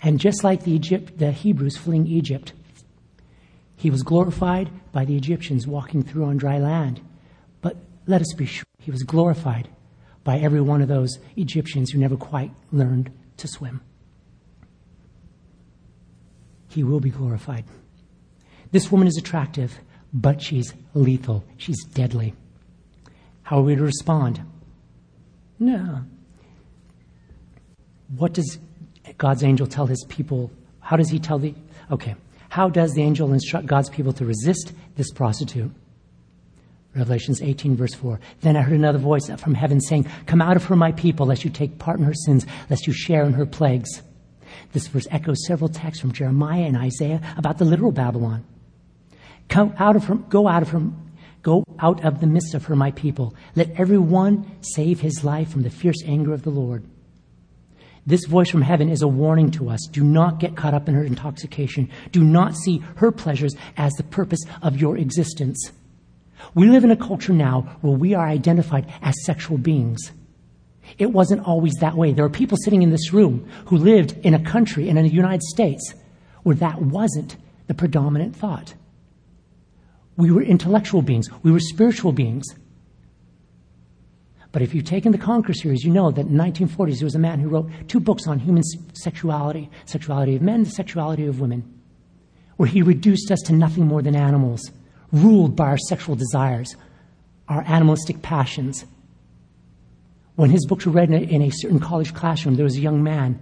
And 0.02 0.18
just 0.18 0.42
like 0.42 0.64
the, 0.64 0.72
Egypt, 0.72 1.18
the 1.18 1.32
Hebrews 1.32 1.76
fleeing 1.76 2.06
Egypt, 2.06 2.52
he 3.76 3.90
was 3.90 4.02
glorified 4.02 4.70
by 4.92 5.04
the 5.04 5.16
Egyptians 5.16 5.66
walking 5.66 6.02
through 6.02 6.24
on 6.24 6.36
dry 6.36 6.58
land. 6.58 7.00
But 7.60 7.76
let 8.06 8.20
us 8.20 8.32
be 8.36 8.46
sure, 8.46 8.64
he 8.80 8.90
was 8.90 9.02
glorified 9.02 9.68
by 10.24 10.38
every 10.38 10.60
one 10.60 10.82
of 10.82 10.88
those 10.88 11.18
Egyptians 11.36 11.90
who 11.90 11.98
never 11.98 12.16
quite 12.16 12.50
learned 12.72 13.10
to 13.36 13.48
swim. 13.48 13.80
He 16.68 16.84
will 16.84 17.00
be 17.00 17.10
glorified. 17.10 17.64
This 18.72 18.90
woman 18.92 19.08
is 19.08 19.16
attractive, 19.16 19.78
but 20.12 20.42
she's 20.42 20.74
lethal. 20.94 21.44
She's 21.56 21.82
deadly. 21.84 22.34
How 23.42 23.58
are 23.58 23.62
we 23.62 23.76
to 23.76 23.82
respond? 23.82 24.42
No. 25.58 26.04
What 28.16 28.32
does 28.32 28.58
God's 29.16 29.44
angel 29.44 29.66
tell 29.66 29.86
his 29.86 30.04
people? 30.08 30.50
How 30.80 30.96
does 30.96 31.10
he 31.10 31.18
tell 31.18 31.38
the. 31.38 31.54
Okay. 31.90 32.14
How 32.48 32.68
does 32.68 32.94
the 32.94 33.02
angel 33.02 33.32
instruct 33.32 33.66
God's 33.66 33.90
people 33.90 34.12
to 34.14 34.24
resist 34.24 34.72
this 34.96 35.10
prostitute? 35.12 35.70
Revelations 36.96 37.42
18, 37.42 37.76
verse 37.76 37.94
4. 37.94 38.18
Then 38.40 38.56
I 38.56 38.62
heard 38.62 38.74
another 38.74 38.98
voice 38.98 39.28
from 39.38 39.54
heaven 39.54 39.80
saying, 39.80 40.06
Come 40.26 40.40
out 40.40 40.56
of 40.56 40.64
her, 40.64 40.76
my 40.76 40.92
people, 40.92 41.26
lest 41.26 41.44
you 41.44 41.50
take 41.50 41.78
part 41.78 41.98
in 41.98 42.06
her 42.06 42.14
sins, 42.14 42.46
lest 42.70 42.86
you 42.86 42.92
share 42.92 43.24
in 43.24 43.34
her 43.34 43.44
plagues. 43.44 44.02
This 44.72 44.86
verse 44.86 45.06
echoes 45.10 45.46
several 45.46 45.68
texts 45.68 46.00
from 46.00 46.12
Jeremiah 46.12 46.62
and 46.62 46.76
Isaiah 46.76 47.20
about 47.36 47.58
the 47.58 47.66
literal 47.66 47.92
Babylon. 47.92 48.44
Come 49.48 49.74
out 49.78 49.96
of 49.96 50.04
her, 50.04 50.14
go 50.14 50.48
out 50.48 50.62
of 50.62 50.70
her, 50.70 50.82
go 51.42 51.64
out 51.78 52.04
of 52.04 52.20
the 52.20 52.26
midst 52.26 52.54
of 52.54 52.64
her, 52.64 52.74
my 52.74 52.90
people. 52.92 53.34
Let 53.54 53.78
every 53.78 53.98
one 53.98 54.50
save 54.62 55.00
his 55.00 55.22
life 55.22 55.50
from 55.50 55.62
the 55.62 55.70
fierce 55.70 56.02
anger 56.04 56.32
of 56.32 56.42
the 56.42 56.50
Lord. 56.50 56.84
This 58.08 58.24
voice 58.24 58.48
from 58.48 58.62
heaven 58.62 58.88
is 58.88 59.02
a 59.02 59.06
warning 59.06 59.50
to 59.50 59.68
us. 59.68 59.86
Do 59.92 60.02
not 60.02 60.40
get 60.40 60.56
caught 60.56 60.72
up 60.72 60.88
in 60.88 60.94
her 60.94 61.04
intoxication. 61.04 61.90
Do 62.10 62.24
not 62.24 62.56
see 62.56 62.82
her 62.96 63.12
pleasures 63.12 63.54
as 63.76 63.92
the 63.92 64.02
purpose 64.02 64.40
of 64.62 64.80
your 64.80 64.96
existence. 64.96 65.72
We 66.54 66.70
live 66.70 66.84
in 66.84 66.90
a 66.90 66.96
culture 66.96 67.34
now 67.34 67.76
where 67.82 67.92
we 67.92 68.14
are 68.14 68.26
identified 68.26 68.90
as 69.02 69.14
sexual 69.26 69.58
beings. 69.58 70.10
It 70.96 71.12
wasn't 71.12 71.46
always 71.46 71.74
that 71.80 71.96
way. 71.96 72.14
There 72.14 72.24
are 72.24 72.30
people 72.30 72.56
sitting 72.56 72.80
in 72.80 72.88
this 72.88 73.12
room 73.12 73.46
who 73.66 73.76
lived 73.76 74.16
in 74.24 74.32
a 74.32 74.42
country, 74.42 74.88
in 74.88 74.96
the 74.96 75.06
United 75.06 75.42
States, 75.42 75.92
where 76.44 76.56
that 76.56 76.80
wasn't 76.80 77.36
the 77.66 77.74
predominant 77.74 78.34
thought. 78.34 78.72
We 80.16 80.30
were 80.30 80.42
intellectual 80.42 81.02
beings. 81.02 81.28
We 81.42 81.52
were 81.52 81.60
spiritual 81.60 82.12
beings. 82.12 82.46
But 84.50 84.62
if 84.62 84.74
you've 84.74 84.84
taken 84.84 85.12
the 85.12 85.18
Conquer 85.18 85.52
series, 85.52 85.84
you 85.84 85.92
know 85.92 86.10
that 86.10 86.26
in 86.26 86.36
the 86.36 86.42
1940s 86.42 86.98
there 86.98 87.06
was 87.06 87.14
a 87.14 87.18
man 87.18 87.38
who 87.38 87.48
wrote 87.48 87.70
two 87.86 88.00
books 88.00 88.26
on 88.26 88.38
human 88.38 88.62
sexuality 88.94 89.68
sexuality 89.84 90.36
of 90.36 90.42
men, 90.42 90.64
the 90.64 90.70
sexuality 90.70 91.26
of 91.26 91.40
women, 91.40 91.62
where 92.56 92.68
he 92.68 92.82
reduced 92.82 93.30
us 93.30 93.40
to 93.42 93.52
nothing 93.52 93.86
more 93.86 94.02
than 94.02 94.16
animals, 94.16 94.70
ruled 95.12 95.54
by 95.54 95.66
our 95.66 95.78
sexual 95.78 96.16
desires, 96.16 96.76
our 97.48 97.62
animalistic 97.66 98.22
passions. 98.22 98.86
When 100.36 100.50
his 100.50 100.66
books 100.66 100.86
were 100.86 100.92
read 100.92 101.10
in 101.10 101.14
a, 101.14 101.26
in 101.26 101.42
a 101.42 101.50
certain 101.50 101.80
college 101.80 102.14
classroom, 102.14 102.54
there 102.54 102.64
was 102.64 102.76
a 102.76 102.80
young 102.80 103.02
man 103.02 103.38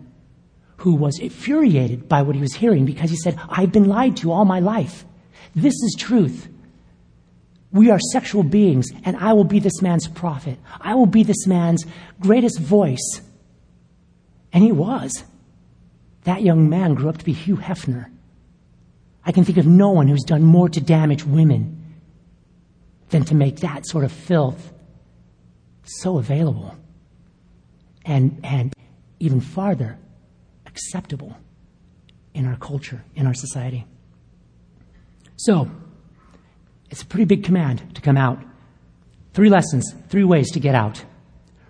who 0.78 0.94
was 0.94 1.18
infuriated 1.18 2.08
by 2.08 2.22
what 2.22 2.34
he 2.34 2.40
was 2.40 2.54
hearing 2.54 2.84
because 2.84 3.10
he 3.10 3.16
said, 3.16 3.38
I've 3.48 3.72
been 3.72 3.88
lied 3.88 4.16
to 4.18 4.32
all 4.32 4.44
my 4.44 4.60
life. 4.60 5.04
This 5.54 5.74
is 5.74 5.94
truth. 5.98 6.48
We 7.76 7.90
are 7.90 8.00
sexual 8.00 8.42
beings, 8.42 8.88
and 9.04 9.18
I 9.18 9.34
will 9.34 9.44
be 9.44 9.60
this 9.60 9.82
man's 9.82 10.08
prophet. 10.08 10.58
I 10.80 10.94
will 10.94 11.04
be 11.04 11.22
this 11.22 11.46
man's 11.46 11.84
greatest 12.18 12.58
voice. 12.58 13.20
And 14.50 14.64
he 14.64 14.72
was. 14.72 15.24
That 16.24 16.40
young 16.40 16.70
man 16.70 16.94
grew 16.94 17.10
up 17.10 17.18
to 17.18 17.24
be 17.24 17.34
Hugh 17.34 17.58
Hefner. 17.58 18.10
I 19.26 19.32
can 19.32 19.44
think 19.44 19.58
of 19.58 19.66
no 19.66 19.90
one 19.90 20.08
who's 20.08 20.22
done 20.22 20.42
more 20.42 20.70
to 20.70 20.80
damage 20.80 21.24
women 21.24 21.94
than 23.10 23.26
to 23.26 23.34
make 23.34 23.56
that 23.56 23.86
sort 23.86 24.04
of 24.04 24.12
filth 24.12 24.72
so 25.84 26.16
available 26.16 26.74
and, 28.06 28.40
and 28.42 28.72
even 29.20 29.40
farther 29.40 29.98
acceptable 30.64 31.36
in 32.32 32.46
our 32.46 32.56
culture, 32.56 33.04
in 33.14 33.26
our 33.26 33.34
society. 33.34 33.84
So, 35.36 35.70
it's 36.96 37.02
a 37.02 37.06
pretty 37.06 37.26
big 37.26 37.44
command 37.44 37.94
to 37.94 38.00
come 38.00 38.16
out. 38.16 38.42
Three 39.34 39.50
lessons, 39.50 39.94
three 40.08 40.24
ways 40.24 40.50
to 40.52 40.60
get 40.60 40.74
out. 40.74 41.04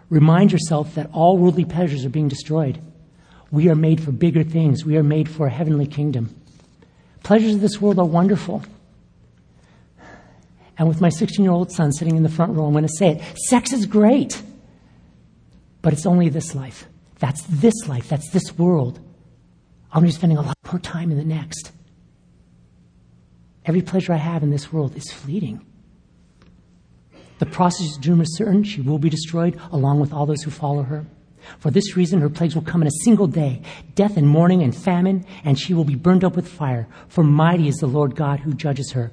Remind 0.08 0.52
yourself 0.52 0.94
that 0.94 1.10
all 1.12 1.36
worldly 1.36 1.64
pleasures 1.64 2.04
are 2.04 2.08
being 2.08 2.28
destroyed. 2.28 2.80
We 3.50 3.68
are 3.68 3.74
made 3.74 4.00
for 4.00 4.12
bigger 4.12 4.44
things. 4.44 4.84
We 4.84 4.96
are 4.96 5.02
made 5.02 5.28
for 5.28 5.48
a 5.48 5.50
heavenly 5.50 5.88
kingdom. 5.88 6.32
Pleasures 7.24 7.56
of 7.56 7.60
this 7.60 7.80
world 7.80 7.98
are 7.98 8.06
wonderful. 8.06 8.62
And 10.78 10.86
with 10.86 11.00
my 11.00 11.08
16 11.08 11.42
year 11.42 11.52
old 11.52 11.72
son 11.72 11.90
sitting 11.90 12.16
in 12.16 12.22
the 12.22 12.28
front 12.28 12.54
row, 12.54 12.66
I'm 12.66 12.72
going 12.72 12.86
to 12.86 12.96
say 12.96 13.16
it 13.16 13.38
sex 13.48 13.72
is 13.72 13.84
great, 13.84 14.40
but 15.82 15.92
it's 15.92 16.06
only 16.06 16.28
this 16.28 16.54
life. 16.54 16.86
That's 17.18 17.42
this 17.48 17.88
life. 17.88 18.08
That's 18.08 18.30
this 18.30 18.56
world. 18.56 19.00
I'm 19.90 20.02
going 20.02 20.12
to 20.12 20.14
be 20.14 20.18
spending 20.18 20.38
a 20.38 20.42
lot 20.42 20.56
more 20.70 20.78
time 20.78 21.10
in 21.10 21.18
the 21.18 21.24
next. 21.24 21.72
Every 23.66 23.82
pleasure 23.82 24.12
I 24.12 24.18
have 24.18 24.42
in 24.42 24.50
this 24.50 24.72
world 24.72 24.96
is 24.96 25.10
fleeting. 25.10 25.64
The 27.38 27.46
prostitute's 27.46 27.98
doom 27.98 28.20
is 28.20 28.36
certain. 28.36 28.62
She 28.62 28.80
will 28.80 28.98
be 28.98 29.10
destroyed 29.10 29.60
along 29.72 30.00
with 30.00 30.12
all 30.12 30.24
those 30.24 30.42
who 30.42 30.50
follow 30.50 30.82
her. 30.84 31.06
For 31.58 31.70
this 31.70 31.96
reason, 31.96 32.20
her 32.20 32.30
plagues 32.30 32.54
will 32.54 32.62
come 32.62 32.82
in 32.82 32.88
a 32.88 33.02
single 33.04 33.26
day 33.26 33.62
death 33.94 34.16
and 34.16 34.26
mourning 34.28 34.62
and 34.62 34.74
famine, 34.74 35.24
and 35.44 35.58
she 35.58 35.74
will 35.74 35.84
be 35.84 35.94
burned 35.94 36.24
up 36.24 36.34
with 36.34 36.48
fire. 36.48 36.88
For 37.08 37.22
mighty 37.22 37.68
is 37.68 37.76
the 37.76 37.86
Lord 37.86 38.16
God 38.16 38.40
who 38.40 38.52
judges 38.52 38.92
her. 38.92 39.12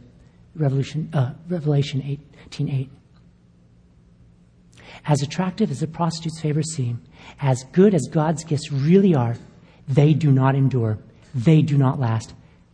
Revolution, 0.55 1.09
uh, 1.13 1.33
Revelation 1.47 2.01
18 2.45 2.69
8. 2.69 2.89
As 5.05 5.21
attractive 5.21 5.71
as 5.71 5.79
the 5.79 5.87
prostitute's 5.87 6.39
favors 6.39 6.73
seem, 6.75 7.01
as 7.41 7.63
good 7.71 7.93
as 7.93 8.07
God's 8.11 8.43
gifts 8.43 8.71
really 8.71 9.15
are, 9.15 9.35
they 9.87 10.13
do 10.13 10.31
not 10.31 10.55
endure. 10.55 10.99
They 11.35 11.61
do 11.61 11.77
not 11.77 11.99
last. 11.99 12.33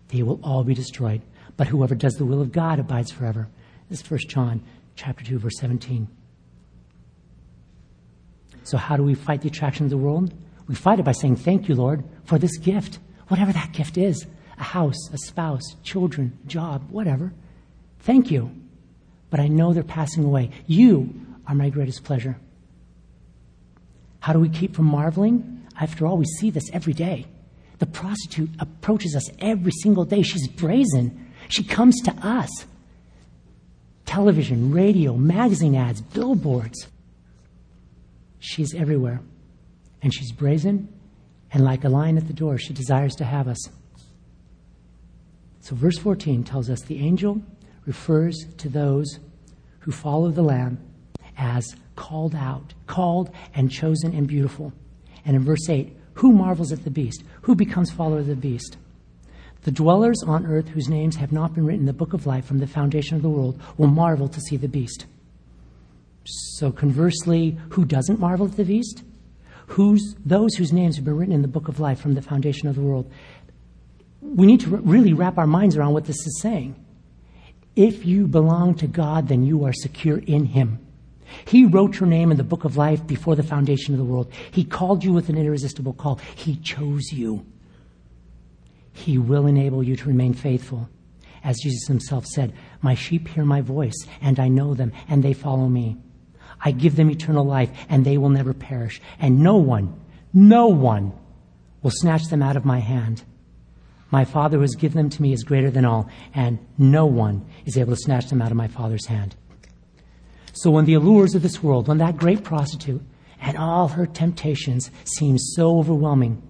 They 0.09 0.21
will 0.23 0.39
all 0.43 0.63
be 0.63 0.73
destroyed. 0.73 1.21
But 1.60 1.68
whoever 1.68 1.93
does 1.93 2.14
the 2.14 2.24
will 2.24 2.41
of 2.41 2.53
God 2.53 2.80
abides 2.80 3.12
forever. 3.12 3.49
This 3.89 3.99
is 3.99 4.10
1 4.10 4.20
John 4.30 4.62
chapter 4.95 5.26
2, 5.26 5.39
verse 5.39 5.60
17. 5.60 6.07
So 8.64 8.78
how 8.78 8.95
do 8.95 9.03
we 9.03 9.14
fight 9.14 9.41
the 9.41 9.49
attraction 9.49 9.84
of 9.84 9.89
the 9.89 9.97
world? 9.97 10.34
We 10.70 10.76
fight 10.76 10.99
it 10.99 11.03
by 11.03 11.12
saying, 11.12 11.36
Thank 11.36 11.68
you, 11.68 11.76
Lord, 11.76 12.05
for 12.24 12.38
this 12.39 12.57
gift, 12.60 12.99
whatever 13.28 13.51
that 13.51 13.74
gift 13.74 13.97
is 13.97 14.26
a 14.57 14.64
house, 14.64 15.10
a 15.12 15.18
spouse, 15.18 15.76
children, 15.84 16.38
job, 16.47 16.89
whatever. 16.91 17.34
Thank 17.99 18.32
you. 18.32 18.51
But 19.30 19.41
I 19.41 19.49
know 19.49 19.74
they're 19.74 19.84
passing 19.84 20.24
away. 20.24 20.51
You 20.66 21.14
are 21.45 21.55
my 21.55 21.70
greatest 21.70 22.05
pleasure. 22.05 22.38
How 24.22 24.32
do 24.32 24.39
we 24.39 24.47
keep 24.47 24.78
from 24.78 24.86
marveling? 24.86 25.68
After 25.78 26.07
all, 26.07 26.16
we 26.16 26.26
see 26.26 26.51
this 26.51 26.70
every 26.72 26.93
day. 26.93 27.26
The 27.80 27.86
prostitute 27.86 28.49
approaches 28.60 29.14
us 29.14 29.30
every 29.39 29.74
single 29.84 30.05
day. 30.05 30.22
She's 30.22 30.47
brazen. 30.47 31.26
She 31.49 31.63
comes 31.63 31.99
to 32.03 32.11
us. 32.25 32.49
Television, 34.05 34.71
radio, 34.71 35.15
magazine 35.15 35.75
ads, 35.75 36.01
billboards. 36.01 36.87
She's 38.39 38.73
everywhere. 38.73 39.21
And 40.01 40.13
she's 40.13 40.31
brazen, 40.31 40.87
and 41.51 41.65
like 41.65 41.83
a 41.83 41.89
lion 41.89 42.17
at 42.17 42.27
the 42.27 42.33
door, 42.33 42.57
she 42.57 42.73
desires 42.73 43.15
to 43.15 43.25
have 43.25 43.47
us. 43.47 43.59
So, 45.59 45.75
verse 45.75 45.97
14 45.97 46.43
tells 46.43 46.69
us 46.69 46.81
the 46.81 46.99
angel 46.99 47.41
refers 47.85 48.45
to 48.57 48.69
those 48.69 49.19
who 49.79 49.91
follow 49.91 50.31
the 50.31 50.41
Lamb 50.41 50.79
as 51.37 51.75
called 51.95 52.33
out, 52.33 52.73
called 52.87 53.29
and 53.53 53.69
chosen 53.69 54.15
and 54.15 54.27
beautiful. 54.27 54.71
And 55.25 55.35
in 55.35 55.43
verse 55.43 55.67
8, 55.67 55.95
who 56.13 56.31
marvels 56.31 56.71
at 56.71 56.83
the 56.83 56.91
beast? 56.91 57.23
Who 57.41 57.55
becomes 57.55 57.91
follower 57.91 58.19
of 58.19 58.27
the 58.27 58.35
beast? 58.35 58.77
The 59.64 59.72
dwellers 59.72 60.24
on 60.26 60.45
earth 60.45 60.70
whose 60.70 60.88
names 60.88 61.18
have 61.18 61.32
not 61.32 61.53
been 61.53 61.66
written 61.66 61.82
in 61.82 61.86
the 61.86 61.93
book 61.93 62.14
of 62.14 62.26
life 62.26 62.45
from 62.45 62.60
the 62.60 62.68
foundation 62.68 63.16
of 63.16 63.22
the 63.22 63.30
world 63.30 63.62
will 63.78 63.88
marvel 63.88 64.28
to 64.30 64.41
see 64.41 64.55
the 64.55 64.68
beast. 64.68 65.05
So, 66.24 66.72
conversely, 66.72 67.57
who 67.70 67.86
doesn't 67.86 68.20
marvel 68.20 68.45
at 68.45 68.55
the 68.55 68.64
beast? 68.64 69.03
Who's, 69.68 70.16
those 70.26 70.55
whose 70.55 70.74
names 70.74 70.95
have 70.95 71.05
been 71.05 71.18
written 71.18 71.34
in 71.34 71.41
the 71.41 71.47
book 71.47 71.68
of 71.68 71.80
life 71.80 71.99
from 71.99 72.16
the 72.16 72.22
foundation 72.22 72.68
of 72.68 72.76
the 72.76 72.82
world. 72.82 73.12
We 74.22 74.47
need 74.47 74.62
to 74.62 74.78
really 74.78 75.14
wrap 75.14 75.38
our 75.38 75.47
minds 75.47 75.76
around 75.76 75.93
what 75.93 76.05
this 76.05 76.18
is 76.26 76.39
saying. 76.41 76.76
If 77.76 78.05
you 78.05 78.28
belong 78.28 78.76
to 78.76 78.88
God, 78.88 79.28
then 79.28 79.43
you 79.43 79.66
are 79.66 79.74
secure 79.74 80.18
in 80.20 80.45
Him. 80.45 80.80
He 81.45 81.66
wrote 81.66 81.99
your 81.99 82.10
name 82.10 82.32
in 82.32 82.38
the 82.38 82.43
book 82.43 82.66
of 82.66 82.78
life 82.78 83.05
before 83.05 83.36
the 83.36 83.43
foundation 83.43 83.93
of 83.93 83.99
the 83.99 84.05
world. 84.05 84.32
He 84.51 84.64
called 84.64 85.03
you 85.03 85.14
with 85.14 85.30
an 85.30 85.38
irresistible 85.38 85.93
call. 85.93 86.20
He 86.36 86.55
chose 86.57 87.12
you. 87.12 87.45
He 88.99 89.17
will 89.17 89.47
enable 89.47 89.81
you 89.81 89.95
to 89.95 90.07
remain 90.09 90.33
faithful. 90.33 90.89
As 91.41 91.59
Jesus 91.59 91.87
himself 91.87 92.25
said, 92.25 92.53
My 92.81 92.95
sheep 92.95 93.29
hear 93.29 93.45
my 93.45 93.61
voice, 93.61 93.95
and 94.21 94.37
I 94.39 94.49
know 94.49 94.73
them, 94.73 94.91
and 95.07 95.23
they 95.23 95.31
follow 95.31 95.69
me. 95.69 95.97
I 96.59 96.71
give 96.71 96.97
them 96.97 97.09
eternal 97.09 97.45
life, 97.45 97.71
and 97.87 98.03
they 98.03 98.17
will 98.17 98.29
never 98.29 98.53
perish. 98.53 99.01
And 99.17 99.39
no 99.39 99.55
one, 99.55 99.97
no 100.33 100.67
one 100.67 101.13
will 101.81 101.91
snatch 101.91 102.25
them 102.25 102.43
out 102.43 102.57
of 102.57 102.65
my 102.65 102.79
hand. 102.79 103.23
My 104.11 104.25
Father 104.25 104.57
who 104.57 104.63
has 104.63 104.75
given 104.75 104.97
them 104.97 105.09
to 105.11 105.21
me 105.21 105.31
is 105.31 105.43
greater 105.43 105.71
than 105.71 105.85
all, 105.85 106.09
and 106.33 106.59
no 106.77 107.05
one 107.05 107.45
is 107.65 107.77
able 107.77 107.95
to 107.95 108.01
snatch 108.01 108.27
them 108.27 108.41
out 108.41 108.51
of 108.51 108.57
my 108.57 108.67
Father's 108.67 109.05
hand. 109.05 109.33
So 110.51 110.71
when 110.71 110.83
the 110.83 110.95
allures 110.95 111.35
of 111.35 111.41
this 111.41 111.63
world, 111.63 111.87
when 111.87 111.99
that 111.99 112.17
great 112.17 112.43
prostitute 112.43 113.01
and 113.39 113.57
all 113.57 113.87
her 113.87 114.05
temptations 114.05 114.91
seem 115.05 115.37
so 115.37 115.79
overwhelming, 115.79 116.41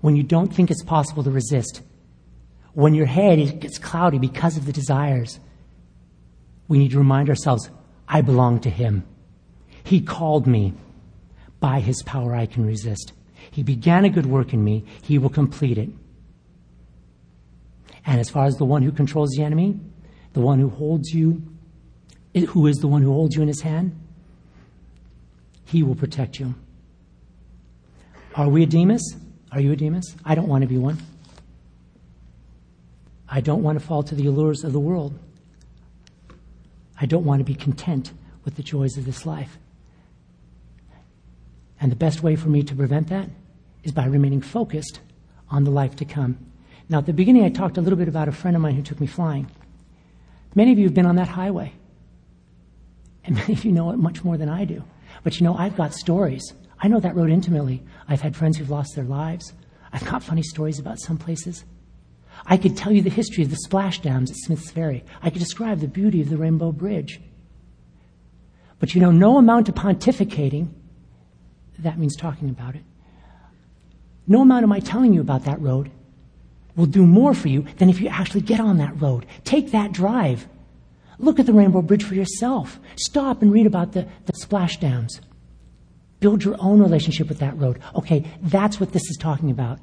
when 0.00 0.16
you 0.16 0.22
don't 0.22 0.52
think 0.52 0.70
it's 0.70 0.82
possible 0.82 1.22
to 1.24 1.30
resist, 1.30 1.82
when 2.72 2.94
your 2.94 3.06
head 3.06 3.60
gets 3.60 3.78
cloudy 3.78 4.18
because 4.18 4.56
of 4.56 4.66
the 4.66 4.72
desires, 4.72 5.40
we 6.68 6.78
need 6.78 6.92
to 6.92 6.98
remind 6.98 7.28
ourselves 7.28 7.70
I 8.08 8.22
belong 8.22 8.60
to 8.60 8.70
Him. 8.70 9.04
He 9.84 10.00
called 10.00 10.46
me. 10.46 10.74
By 11.58 11.80
his 11.80 12.02
power, 12.02 12.34
I 12.34 12.46
can 12.46 12.64
resist. 12.64 13.12
He 13.50 13.62
began 13.62 14.04
a 14.04 14.10
good 14.10 14.26
work 14.26 14.54
in 14.54 14.64
me, 14.64 14.84
he 15.02 15.18
will 15.18 15.28
complete 15.28 15.78
it. 15.78 15.90
And 18.06 18.18
as 18.18 18.30
far 18.30 18.46
as 18.46 18.56
the 18.56 18.64
one 18.64 18.82
who 18.82 18.92
controls 18.92 19.30
the 19.30 19.42
enemy, 19.42 19.78
the 20.32 20.40
one 20.40 20.58
who 20.58 20.70
holds 20.70 21.12
you, 21.12 21.42
who 22.34 22.66
is 22.66 22.78
the 22.78 22.86
one 22.86 23.02
who 23.02 23.12
holds 23.12 23.36
you 23.36 23.42
in 23.42 23.48
his 23.48 23.60
hand, 23.60 23.94
he 25.66 25.82
will 25.82 25.94
protect 25.94 26.40
you. 26.40 26.54
Are 28.36 28.48
we 28.48 28.62
a 28.62 28.66
Demas? 28.66 29.16
Are 29.52 29.60
you 29.60 29.72
a 29.72 29.76
Demas? 29.76 30.14
I 30.24 30.34
don't 30.34 30.48
want 30.48 30.62
to 30.62 30.68
be 30.68 30.78
one. 30.78 30.98
I 33.28 33.40
don't 33.40 33.62
want 33.62 33.78
to 33.78 33.84
fall 33.84 34.02
to 34.04 34.14
the 34.14 34.26
allures 34.26 34.64
of 34.64 34.72
the 34.72 34.80
world. 34.80 35.18
I 37.00 37.06
don't 37.06 37.24
want 37.24 37.40
to 37.40 37.44
be 37.44 37.54
content 37.54 38.12
with 38.44 38.56
the 38.56 38.62
joys 38.62 38.96
of 38.96 39.04
this 39.04 39.24
life. 39.24 39.58
And 41.80 41.90
the 41.90 41.96
best 41.96 42.22
way 42.22 42.36
for 42.36 42.48
me 42.48 42.62
to 42.64 42.74
prevent 42.74 43.08
that 43.08 43.28
is 43.82 43.92
by 43.92 44.04
remaining 44.04 44.42
focused 44.42 45.00
on 45.50 45.64
the 45.64 45.70
life 45.70 45.96
to 45.96 46.04
come. 46.04 46.38
Now, 46.88 46.98
at 46.98 47.06
the 47.06 47.12
beginning, 47.12 47.44
I 47.44 47.50
talked 47.50 47.78
a 47.78 47.80
little 47.80 47.98
bit 47.98 48.08
about 48.08 48.28
a 48.28 48.32
friend 48.32 48.56
of 48.56 48.62
mine 48.62 48.74
who 48.74 48.82
took 48.82 49.00
me 49.00 49.06
flying. 49.06 49.50
Many 50.54 50.72
of 50.72 50.78
you 50.78 50.84
have 50.84 50.94
been 50.94 51.06
on 51.06 51.16
that 51.16 51.28
highway. 51.28 51.72
And 53.24 53.36
many 53.36 53.52
of 53.54 53.64
you 53.64 53.72
know 53.72 53.90
it 53.90 53.96
much 53.96 54.24
more 54.24 54.36
than 54.36 54.48
I 54.48 54.64
do. 54.64 54.82
But 55.22 55.38
you 55.38 55.44
know, 55.44 55.54
I've 55.54 55.76
got 55.76 55.94
stories. 55.94 56.52
I 56.80 56.88
know 56.88 57.00
that 57.00 57.14
road 57.14 57.30
intimately. 57.30 57.82
I've 58.08 58.22
had 58.22 58.34
friends 58.34 58.56
who've 58.56 58.70
lost 58.70 58.94
their 58.96 59.04
lives. 59.04 59.52
I've 59.92 60.04
got 60.04 60.22
funny 60.22 60.42
stories 60.42 60.78
about 60.78 60.98
some 60.98 61.18
places. 61.18 61.64
I 62.46 62.56
could 62.56 62.76
tell 62.76 62.92
you 62.92 63.02
the 63.02 63.10
history 63.10 63.44
of 63.44 63.50
the 63.50 63.56
splash 63.56 64.00
dams 64.00 64.30
at 64.30 64.36
Smith's 64.36 64.70
Ferry. 64.70 65.04
I 65.22 65.30
could 65.30 65.40
describe 65.40 65.80
the 65.80 65.88
beauty 65.88 66.22
of 66.22 66.30
the 66.30 66.38
Rainbow 66.38 66.72
Bridge. 66.72 67.20
But 68.78 68.94
you 68.94 69.00
know, 69.00 69.10
no 69.10 69.36
amount 69.36 69.68
of 69.68 69.74
pontificating, 69.74 70.68
that 71.78 71.98
means 71.98 72.16
talking 72.16 72.48
about 72.48 72.76
it, 72.76 72.82
no 74.26 74.42
amount 74.42 74.64
of 74.64 74.70
my 74.70 74.80
telling 74.80 75.12
you 75.12 75.20
about 75.20 75.44
that 75.44 75.60
road 75.60 75.90
will 76.76 76.86
do 76.86 77.04
more 77.04 77.34
for 77.34 77.48
you 77.48 77.66
than 77.76 77.90
if 77.90 78.00
you 78.00 78.08
actually 78.08 78.40
get 78.40 78.60
on 78.60 78.78
that 78.78 78.98
road. 79.00 79.26
Take 79.44 79.72
that 79.72 79.92
drive. 79.92 80.48
Look 81.18 81.38
at 81.38 81.46
the 81.46 81.52
Rainbow 81.52 81.82
Bridge 81.82 82.04
for 82.04 82.14
yourself. 82.14 82.78
Stop 82.96 83.42
and 83.42 83.52
read 83.52 83.66
about 83.66 83.92
the, 83.92 84.08
the 84.24 84.32
splash 84.34 84.78
dams. 84.78 85.20
Build 86.20 86.44
your 86.44 86.56
own 86.60 86.80
relationship 86.80 87.28
with 87.28 87.38
that 87.38 87.58
road. 87.58 87.80
Okay, 87.96 88.24
that's 88.42 88.78
what 88.78 88.92
this 88.92 89.02
is 89.02 89.16
talking 89.18 89.50
about. 89.50 89.78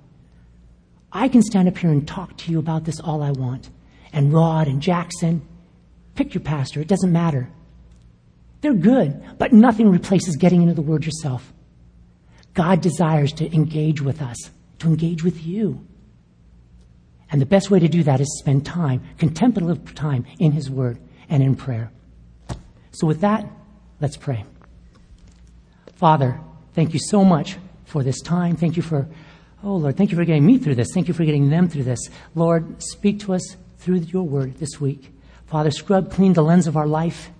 I 1.11 1.27
can 1.27 1.41
stand 1.41 1.67
up 1.67 1.77
here 1.77 1.89
and 1.89 2.07
talk 2.07 2.37
to 2.37 2.51
you 2.51 2.59
about 2.59 2.85
this 2.85 2.99
all 2.99 3.23
I 3.23 3.31
want. 3.31 3.69
And 4.13 4.31
Rod 4.31 4.67
and 4.67 4.81
Jackson, 4.81 5.41
pick 6.15 6.33
your 6.33 6.43
pastor, 6.43 6.79
it 6.79 6.87
doesn't 6.87 7.11
matter. 7.11 7.49
They're 8.61 8.73
good, 8.73 9.23
but 9.37 9.53
nothing 9.53 9.89
replaces 9.89 10.35
getting 10.35 10.61
into 10.61 10.73
the 10.73 10.81
Word 10.81 11.05
yourself. 11.05 11.53
God 12.53 12.81
desires 12.81 13.31
to 13.33 13.53
engage 13.53 14.01
with 14.01 14.21
us, 14.21 14.37
to 14.79 14.87
engage 14.87 15.23
with 15.23 15.45
you. 15.45 15.85
And 17.31 17.41
the 17.41 17.45
best 17.45 17.69
way 17.69 17.79
to 17.79 17.87
do 17.87 18.03
that 18.03 18.21
is 18.21 18.39
spend 18.39 18.65
time, 18.65 19.03
contemplative 19.17 19.93
time 19.95 20.25
in 20.39 20.51
His 20.53 20.69
Word 20.69 20.97
and 21.29 21.43
in 21.43 21.55
prayer. 21.55 21.91
So, 22.91 23.05
with 23.05 23.21
that, 23.21 23.47
let's 24.01 24.17
pray. 24.17 24.43
Father, 25.97 26.39
thank 26.73 26.93
you 26.93 26.99
so 26.99 27.25
much 27.25 27.57
for 27.85 28.03
this 28.03 28.21
time. 28.21 28.55
Thank 28.55 28.77
you 28.77 28.83
for, 28.83 29.07
oh 29.63 29.75
Lord, 29.75 29.97
thank 29.97 30.11
you 30.11 30.17
for 30.17 30.25
getting 30.25 30.45
me 30.45 30.59
through 30.59 30.75
this. 30.75 30.89
Thank 30.93 31.07
you 31.07 31.13
for 31.13 31.25
getting 31.25 31.49
them 31.49 31.67
through 31.67 31.83
this. 31.83 32.09
Lord, 32.35 32.81
speak 32.81 33.19
to 33.21 33.33
us 33.33 33.57
through 33.79 33.97
your 33.97 34.23
word 34.23 34.57
this 34.59 34.79
week. 34.79 35.11
Father, 35.47 35.71
scrub 35.71 36.11
clean 36.11 36.33
the 36.33 36.43
lens 36.43 36.67
of 36.67 36.77
our 36.77 36.85
life. 36.85 37.31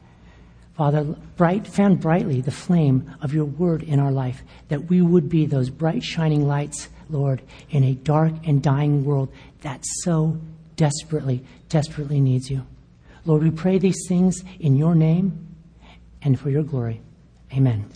Father, 0.76 1.04
bright, 1.36 1.68
fan 1.68 1.96
brightly 1.96 2.42
the 2.42 2.52
flame 2.52 3.16
of 3.22 3.34
your 3.34 3.46
word 3.46 3.84
in 3.84 4.00
our 4.00 4.12
life, 4.12 4.42
that 4.70 4.86
we 4.86 5.02
would 5.02 5.30
be 5.30 5.46
those 5.46 5.70
bright, 5.70 6.04
shining 6.04 6.48
lights, 6.48 6.90
Lord, 7.10 7.44
in 7.70 7.84
a 7.84 7.94
dark 7.94 8.34
and 8.46 8.62
dying 8.62 9.06
world 9.06 9.30
that 9.62 9.84
so 10.02 10.40
desperately, 10.76 11.44
desperately 11.70 12.20
needs 12.20 12.50
you. 12.50 12.66
Lord, 13.26 13.44
we 13.44 13.52
pray 13.52 13.78
these 13.78 14.06
things 14.08 14.44
in 14.60 14.78
your 14.78 14.96
name 14.96 15.48
and 16.22 16.40
for 16.40 16.50
your 16.50 16.64
glory. 16.64 17.02
Amen. 17.54 17.90